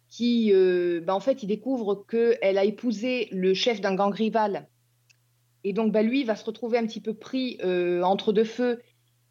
qui, 0.09 0.51
euh, 0.53 1.01
bah, 1.01 1.15
en 1.15 1.19
fait, 1.19 1.43
il 1.43 1.47
découvre 1.47 2.03
qu'elle 2.09 2.57
a 2.57 2.65
épousé 2.65 3.27
le 3.31 3.53
chef 3.53 3.79
d'un 3.81 3.95
gang 3.95 4.13
rival. 4.13 4.67
Et 5.63 5.73
donc, 5.73 5.91
bah, 5.91 6.01
lui 6.01 6.23
va 6.23 6.35
se 6.35 6.45
retrouver 6.45 6.77
un 6.77 6.85
petit 6.85 7.01
peu 7.01 7.13
pris 7.13 7.57
euh, 7.63 8.01
entre 8.01 8.33
deux 8.33 8.43
feux 8.43 8.81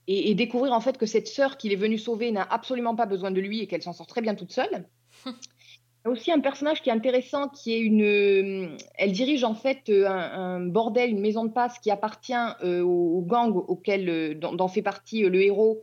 et, 0.07 0.31
et 0.31 0.35
découvrir 0.35 0.72
en 0.72 0.81
fait 0.81 0.99
que 0.99 1.07
cette 1.07 1.26
sœur 1.26 1.57
qu'il 1.57 1.72
est 1.72 1.76
venu 1.76 1.99
sauver 1.99 2.31
n'a 2.31 2.43
absolument 2.43 2.95
pas 2.95 3.07
besoin 3.07 3.31
de 3.31 3.41
lui 3.41 3.61
et 3.61 3.66
qu'elle 3.66 3.83
s'en 3.83 3.93
sort 3.93 4.07
très 4.07 4.20
bien 4.20 4.35
toute 4.35 4.53
seule. 4.53 4.87
Il 5.26 6.07
y 6.07 6.09
a 6.09 6.11
aussi 6.11 6.31
un 6.31 6.41
personnage 6.41 6.81
qui 6.81 6.91
est 6.91 6.93
intéressant, 6.93 7.49
qui 7.49 7.74
est 7.74 7.81
une. 7.81 8.03
euh, 8.03 8.76
Elle 8.95 9.12
dirige 9.12 9.43
en 9.43 9.55
fait 9.55 9.91
un, 9.91 10.07
un 10.12 10.61
bordel, 10.61 11.11
une 11.11 11.20
maison 11.20 11.45
de 11.45 11.51
passe 11.51 11.79
qui 11.81 11.91
appartient 11.91 12.33
au, 12.62 13.18
au 13.18 13.22
gang 13.22 13.57
auquel 13.57 14.39
dont, 14.39 14.53
dont 14.55 14.68
fait 14.68 14.81
partie 14.83 15.22
le 15.22 15.43
héros. 15.43 15.83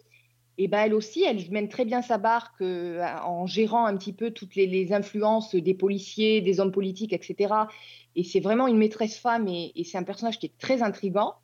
Et 0.58 0.68
ben 0.68 0.86
elle 0.86 0.94
aussi, 0.94 1.24
elle 1.24 1.50
mène 1.52 1.68
très 1.68 1.84
bien 1.84 2.02
sa 2.02 2.18
barque 2.18 2.62
euh, 2.62 3.04
en 3.24 3.46
gérant 3.46 3.86
un 3.86 3.98
petit 3.98 4.14
peu 4.14 4.32
toutes 4.32 4.56
les, 4.56 4.68
les 4.68 4.94
influences 4.94 5.54
des 5.54 5.74
policiers, 5.74 6.42
des 6.42 6.60
hommes 6.60 6.72
politiques, 6.72 7.12
etc. 7.12 7.54
Et 8.16 8.24
c'est 8.24 8.40
vraiment 8.40 8.68
une 8.68 8.78
maîtresse 8.78 9.18
femme 9.18 9.48
et, 9.48 9.74
et 9.76 9.84
c'est 9.84 9.98
un 9.98 10.04
personnage 10.04 10.40
qui 10.40 10.46
est 10.46 10.58
très 10.58 10.82
intrigant. 10.82 11.36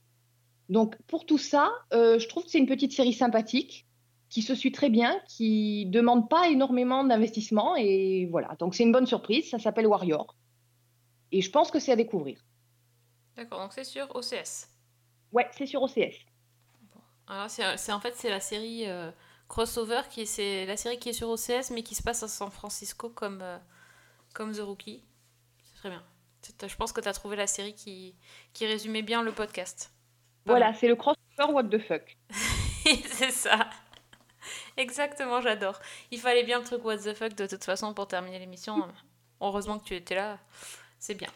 Donc 0.69 0.95
pour 1.07 1.25
tout 1.25 1.37
ça, 1.37 1.71
euh, 1.93 2.17
je 2.19 2.27
trouve 2.29 2.45
que 2.45 2.49
c'est 2.49 2.59
une 2.59 2.67
petite 2.67 2.93
série 2.93 3.13
sympathique 3.13 3.85
qui 4.29 4.41
se 4.41 4.55
suit 4.55 4.71
très 4.71 4.89
bien, 4.89 5.19
qui 5.27 5.85
demande 5.87 6.29
pas 6.29 6.47
énormément 6.47 7.03
d'investissement 7.03 7.75
et 7.75 8.27
voilà. 8.31 8.55
Donc 8.59 8.75
c'est 8.75 8.83
une 8.83 8.93
bonne 8.93 9.05
surprise. 9.05 9.49
Ça 9.49 9.59
s'appelle 9.59 9.87
Warrior 9.87 10.37
et 11.33 11.41
je 11.41 11.49
pense 11.51 11.71
que 11.71 11.79
c'est 11.79 11.91
à 11.91 11.97
découvrir. 11.97 12.45
D'accord, 13.35 13.59
donc 13.59 13.73
c'est 13.73 13.83
sur 13.83 14.13
OCS. 14.15 14.69
Ouais, 15.31 15.47
c'est 15.51 15.65
sur 15.65 15.81
OCS. 15.83 16.25
Alors 17.31 17.49
c'est 17.49 17.91
en 17.93 17.99
fait 18.01 18.13
c'est 18.15 18.29
la 18.29 18.39
série 18.41 18.87
euh, 18.87 19.09
crossover 19.47 20.01
qui 20.09 20.21
est- 20.21 20.25
c'est 20.25 20.65
la 20.65 20.75
série 20.75 20.99
qui 20.99 21.09
est 21.09 21.13
sur 21.13 21.29
OCS 21.29 21.71
mais 21.71 21.81
qui 21.81 21.95
se 21.95 22.03
passe 22.03 22.21
à 22.23 22.27
San 22.27 22.51
Francisco 22.51 23.09
comme 23.09 23.41
euh, 23.41 23.57
comme 24.33 24.51
The 24.53 24.59
Rookie. 24.59 25.01
C'est 25.63 25.75
très 25.79 25.89
bien. 25.89 26.03
Je 26.67 26.75
pense 26.75 26.91
que 26.91 26.99
tu 27.01 27.07
as 27.07 27.13
trouvé 27.13 27.35
la 27.37 27.47
série 27.47 27.73
qui 27.73 28.15
qui 28.53 28.65
résumait 28.65 29.01
bien 29.01 29.23
le 29.23 29.31
podcast. 29.31 29.91
Pas 30.43 30.53
Voilà, 30.53 30.73
c'est 30.73 30.87
le 30.89 30.95
crossover 30.95 31.53
What 31.53 31.63
the 31.65 31.79
fuck. 31.79 32.17
c'est 33.07 33.31
ça. 33.31 33.69
Exactement, 34.75 35.39
j'adore. 35.41 35.79
Il 36.11 36.19
fallait 36.19 36.43
bien 36.43 36.59
le 36.59 36.65
truc 36.65 36.83
what 36.83 36.97
the 36.97 37.13
fuck 37.13 37.33
de 37.35 37.45
toute 37.47 37.63
façon 37.63 37.93
pour 37.93 38.07
terminer 38.07 38.39
l'émission. 38.39 38.87
Heureusement 39.39 39.79
que 39.79 39.85
tu 39.85 39.95
étais 39.95 40.15
là. 40.15 40.37
C'est 40.99 41.15
bien. 41.15 41.29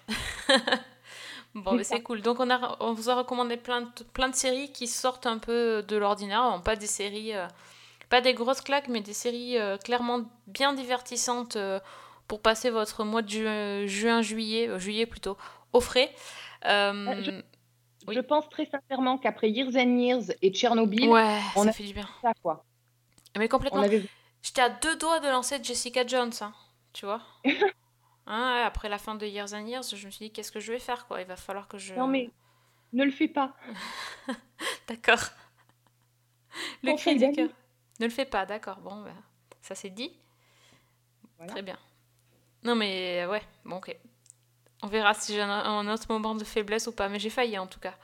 bon, 1.56 1.74
mais 1.76 1.84
c'est 1.84 2.02
cool. 2.02 2.22
Donc 2.22 2.40
on, 2.40 2.50
a, 2.50 2.78
on 2.80 2.94
vous 2.94 3.10
a 3.10 3.16
recommandé 3.16 3.58
plein 3.58 3.82
de, 3.82 4.04
plein 4.14 4.30
de 4.30 4.36
séries 4.36 4.72
qui 4.72 4.88
sortent 4.88 5.26
un 5.26 5.38
peu 5.38 5.84
de 5.84 5.96
l'ordinaire. 5.98 6.44
Bon, 6.52 6.62
Pas 6.62 6.76
des 6.76 6.88
séries, 6.88 7.34
euh, 7.34 7.48
pas 8.10 8.22
des 8.22 8.34
grosses 8.34 8.62
claques, 8.62 8.88
mais 8.88 9.02
des 9.02 9.14
séries 9.14 9.58
euh, 9.58 9.78
clairement 9.78 10.22
bien 10.48 10.74
divertissantes 10.74 11.56
euh, 11.56 11.80
pour 12.28 12.42
passer 12.42 12.70
votre 12.70 13.04
mois 13.04 13.22
de 13.22 13.30
ju- 13.30 13.88
juin, 13.88 14.22
juillet, 14.22 14.70
juillet 14.80 15.06
plutôt, 15.06 15.38
au 15.74 15.82
frais. 15.82 16.12
Je- 16.64 18.20
pense 18.22 18.50
très 18.50 18.66
sincèrement 18.66 19.18
qu'après 19.18 19.50
Years 19.50 19.76
and 19.76 19.98
Years 19.98 20.24
et 20.42 20.52
Tchernobyl, 20.52 21.10
Ouais, 21.10 21.40
on 21.56 21.64
ça 21.64 21.70
a 21.70 21.72
fait 21.72 21.84
du 21.84 21.94
bien. 21.94 22.08
ça 22.22 22.34
quoi. 22.42 22.64
Mais 23.38 23.48
complètement. 23.50 23.82
Avait 23.82 24.04
J'étais 24.44 24.62
à 24.62 24.70
deux 24.70 24.96
doigts 24.98 25.20
de 25.20 25.28
lancer 25.28 25.58
Jessica 25.64 26.06
Jones, 26.06 26.32
hein, 26.42 26.54
tu 26.94 27.06
vois. 27.06 27.22
Hein, 28.28 28.64
après 28.66 28.90
la 28.90 28.98
fin 28.98 29.16
de 29.16 29.26
Years 29.26 29.54
and 29.54 29.68
Years, 29.68 29.96
je 29.96 30.06
me 30.06 30.12
suis 30.12 30.26
dit 30.26 30.32
qu'est-ce 30.32 30.52
que 30.52 30.60
je 30.60 30.72
vais 30.72 30.80
faire 30.80 31.06
quoi? 31.08 31.22
Il 31.22 31.28
va 31.28 31.36
falloir 31.36 31.68
que 31.68 31.78
je. 31.78 31.94
Non 31.94 32.08
mais 32.08 32.32
ne 32.94 33.04
le 33.04 33.12
fais 33.12 33.28
pas. 33.28 33.56
D'accord. 34.88 35.20
Le 36.84 36.92
Conseil 36.92 37.18
cri 37.18 37.28
du 37.30 37.36
cœur. 37.36 37.50
Ne 38.00 38.06
le 38.06 38.12
fais 38.12 38.26
pas, 38.26 38.46
d'accord. 38.46 38.80
Bon, 38.80 39.04
bah, 39.04 39.12
ça 39.62 39.76
c'est 39.76 39.90
dit. 39.90 40.12
Voilà. 41.38 41.52
Très 41.52 41.62
bien. 41.62 41.78
Non 42.64 42.76
mais 42.76 43.26
ouais, 43.26 43.42
bon 43.64 43.78
ok. 43.78 43.96
On 44.82 44.88
verra 44.88 45.14
si 45.14 45.34
j'ai 45.34 45.42
un, 45.42 45.50
un 45.50 45.88
autre 45.94 46.06
moment 46.10 46.36
de 46.36 46.44
faiblesse 46.44 46.88
ou 46.88 46.92
pas, 46.94 47.10
mais 47.10 47.20
j'ai 47.20 47.30
failli 47.30 47.58
en 47.58 47.68
tout 47.68 47.80
cas. 47.80 47.96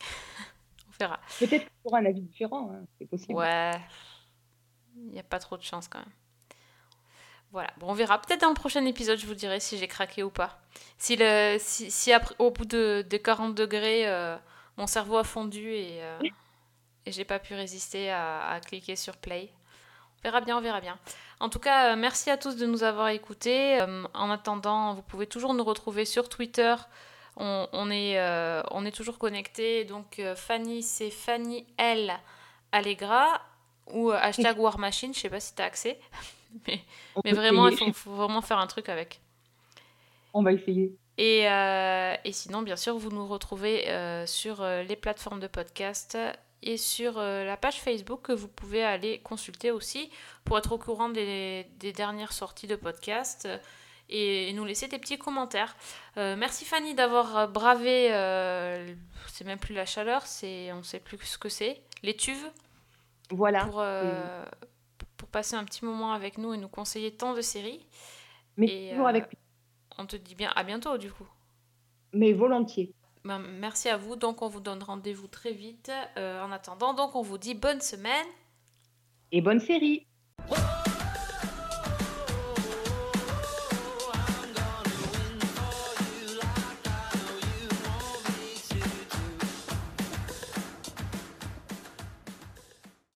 On 0.88 0.92
verra. 0.98 1.20
Peut-être 1.38 1.66
auras 1.84 2.00
un 2.00 2.06
avis 2.06 2.22
différent, 2.22 2.70
hein, 2.72 2.84
c'est 2.98 3.06
possible. 3.06 3.34
Ouais. 3.34 3.72
Il 4.96 5.10
n'y 5.12 5.20
a 5.20 5.24
pas 5.24 5.38
trop 5.38 5.56
de 5.56 5.62
chance 5.62 5.88
quand 5.88 5.98
même. 5.98 6.12
Voilà, 7.52 7.70
bon, 7.76 7.88
on 7.90 7.92
verra. 7.92 8.18
Peut-être 8.20 8.40
dans 8.40 8.48
le 8.48 8.54
prochain 8.54 8.84
épisode, 8.86 9.18
je 9.18 9.26
vous 9.26 9.34
dirai 9.34 9.60
si 9.60 9.76
j'ai 9.76 9.86
craqué 9.86 10.22
ou 10.22 10.30
pas. 10.30 10.58
Si, 10.96 11.16
le, 11.16 11.58
si, 11.60 11.90
si 11.90 12.10
après, 12.10 12.34
au 12.38 12.50
bout 12.50 12.64
de, 12.64 13.04
de 13.08 13.16
40 13.18 13.54
degrés, 13.54 14.08
euh, 14.08 14.36
mon 14.78 14.86
cerveau 14.86 15.18
a 15.18 15.24
fondu 15.24 15.70
et, 15.70 16.02
euh, 16.02 16.18
et 17.04 17.12
j'ai 17.12 17.26
pas 17.26 17.38
pu 17.38 17.54
résister 17.54 18.10
à, 18.10 18.48
à 18.48 18.60
cliquer 18.60 18.96
sur 18.96 19.18
play. 19.18 19.50
On 20.18 20.22
verra 20.22 20.40
bien, 20.40 20.56
on 20.56 20.62
verra 20.62 20.80
bien. 20.80 20.98
En 21.40 21.50
tout 21.50 21.58
cas, 21.58 21.92
euh, 21.92 21.96
merci 21.96 22.30
à 22.30 22.38
tous 22.38 22.56
de 22.56 22.64
nous 22.64 22.84
avoir 22.84 23.08
écoutés. 23.08 23.82
Euh, 23.82 24.04
en 24.14 24.30
attendant, 24.30 24.94
vous 24.94 25.02
pouvez 25.02 25.26
toujours 25.26 25.52
nous 25.52 25.64
retrouver 25.64 26.06
sur 26.06 26.30
Twitter. 26.30 26.74
On, 27.36 27.68
on 27.72 27.90
est, 27.90 28.20
on 28.70 28.84
est 28.84 28.92
toujours 28.92 29.18
connectés. 29.18 29.84
Donc, 29.84 30.20
Fanny, 30.36 30.82
c'est 30.82 31.10
Fanny 31.10 31.66
L. 31.78 32.12
Allegra 32.72 33.40
ou 33.90 34.10
hashtag 34.10 34.58
War 34.58 34.78
Machine. 34.78 35.14
Je 35.14 35.20
sais 35.20 35.30
pas 35.30 35.40
si 35.40 35.54
tu 35.54 35.62
as 35.62 35.64
accès. 35.64 35.98
Mais, 36.66 36.80
mais 37.24 37.32
vraiment, 37.32 37.68
il 37.68 37.76
faut, 37.76 37.92
faut 37.92 38.12
vraiment 38.12 38.42
faire 38.42 38.58
un 38.58 38.66
truc 38.66 38.88
avec. 38.88 39.20
On 40.34 40.42
va 40.42 40.52
essayer. 40.52 40.94
Et, 41.18 41.48
euh, 41.48 42.14
et 42.24 42.32
sinon, 42.32 42.62
bien 42.62 42.76
sûr, 42.76 42.96
vous 42.96 43.10
nous 43.10 43.26
retrouvez 43.26 43.88
euh, 43.88 44.26
sur 44.26 44.62
euh, 44.62 44.82
les 44.82 44.96
plateformes 44.96 45.40
de 45.40 45.46
podcast 45.46 46.16
et 46.62 46.76
sur 46.76 47.18
la 47.18 47.56
page 47.56 47.80
Facebook 47.80 48.22
que 48.22 48.32
vous 48.32 48.48
pouvez 48.48 48.84
aller 48.84 49.18
consulter 49.18 49.72
aussi 49.72 50.10
pour 50.44 50.58
être 50.58 50.72
au 50.72 50.78
courant 50.78 51.08
des, 51.08 51.66
des 51.80 51.92
dernières 51.92 52.32
sorties 52.32 52.68
de 52.68 52.76
podcast 52.76 53.48
et, 54.12 54.52
nous 54.52 54.64
laisser 54.64 54.88
des 54.88 54.98
petits 54.98 55.18
commentaires. 55.18 55.74
Euh, 56.16 56.36
merci 56.36 56.64
Fanny 56.64 56.94
d'avoir 56.94 57.48
bravé, 57.48 58.12
euh, 58.12 58.94
c'est 59.28 59.44
même 59.44 59.58
plus 59.58 59.74
la 59.74 59.86
chaleur, 59.86 60.26
c'est 60.26 60.72
on 60.72 60.82
sait 60.82 61.00
plus 61.00 61.18
ce 61.18 61.38
que 61.38 61.48
c'est, 61.48 61.80
l'étuve 62.02 62.50
Voilà. 63.30 63.64
pour, 63.64 63.80
euh, 63.80 64.44
pour 65.22 65.28
passer 65.28 65.54
un 65.54 65.62
petit 65.62 65.84
moment 65.84 66.12
avec 66.12 66.36
nous 66.36 66.52
et 66.52 66.58
nous 66.58 66.66
conseiller 66.68 67.12
tant 67.12 67.32
de 67.32 67.42
séries. 67.42 67.86
Mais 68.56 68.66
Et, 68.66 68.90
toujours 68.90 69.06
euh, 69.06 69.10
avec 69.10 69.26
On 69.96 70.04
te 70.04 70.16
dit 70.16 70.34
bien 70.34 70.50
à 70.56 70.64
bientôt 70.64 70.98
du 70.98 71.12
coup. 71.12 71.28
mais 72.12 72.32
volontiers. 72.32 72.92
Ben, 73.24 73.38
merci 73.38 73.88
à 73.88 73.96
vous. 73.96 74.16
Donc, 74.16 74.42
on 74.42 74.48
vous 74.48 74.58
donne 74.58 74.82
rendez-vous 74.82 75.28
très 75.28 75.52
vite. 75.52 75.92
Euh, 76.16 76.42
en 76.42 76.50
attendant, 76.50 76.92
donc, 76.92 77.14
on 77.14 77.22
vous 77.22 77.38
dit 77.38 77.54
bonne 77.54 77.80
semaine. 77.80 78.26
Et 79.30 79.40
bonne 79.40 79.60
série. 79.60 80.08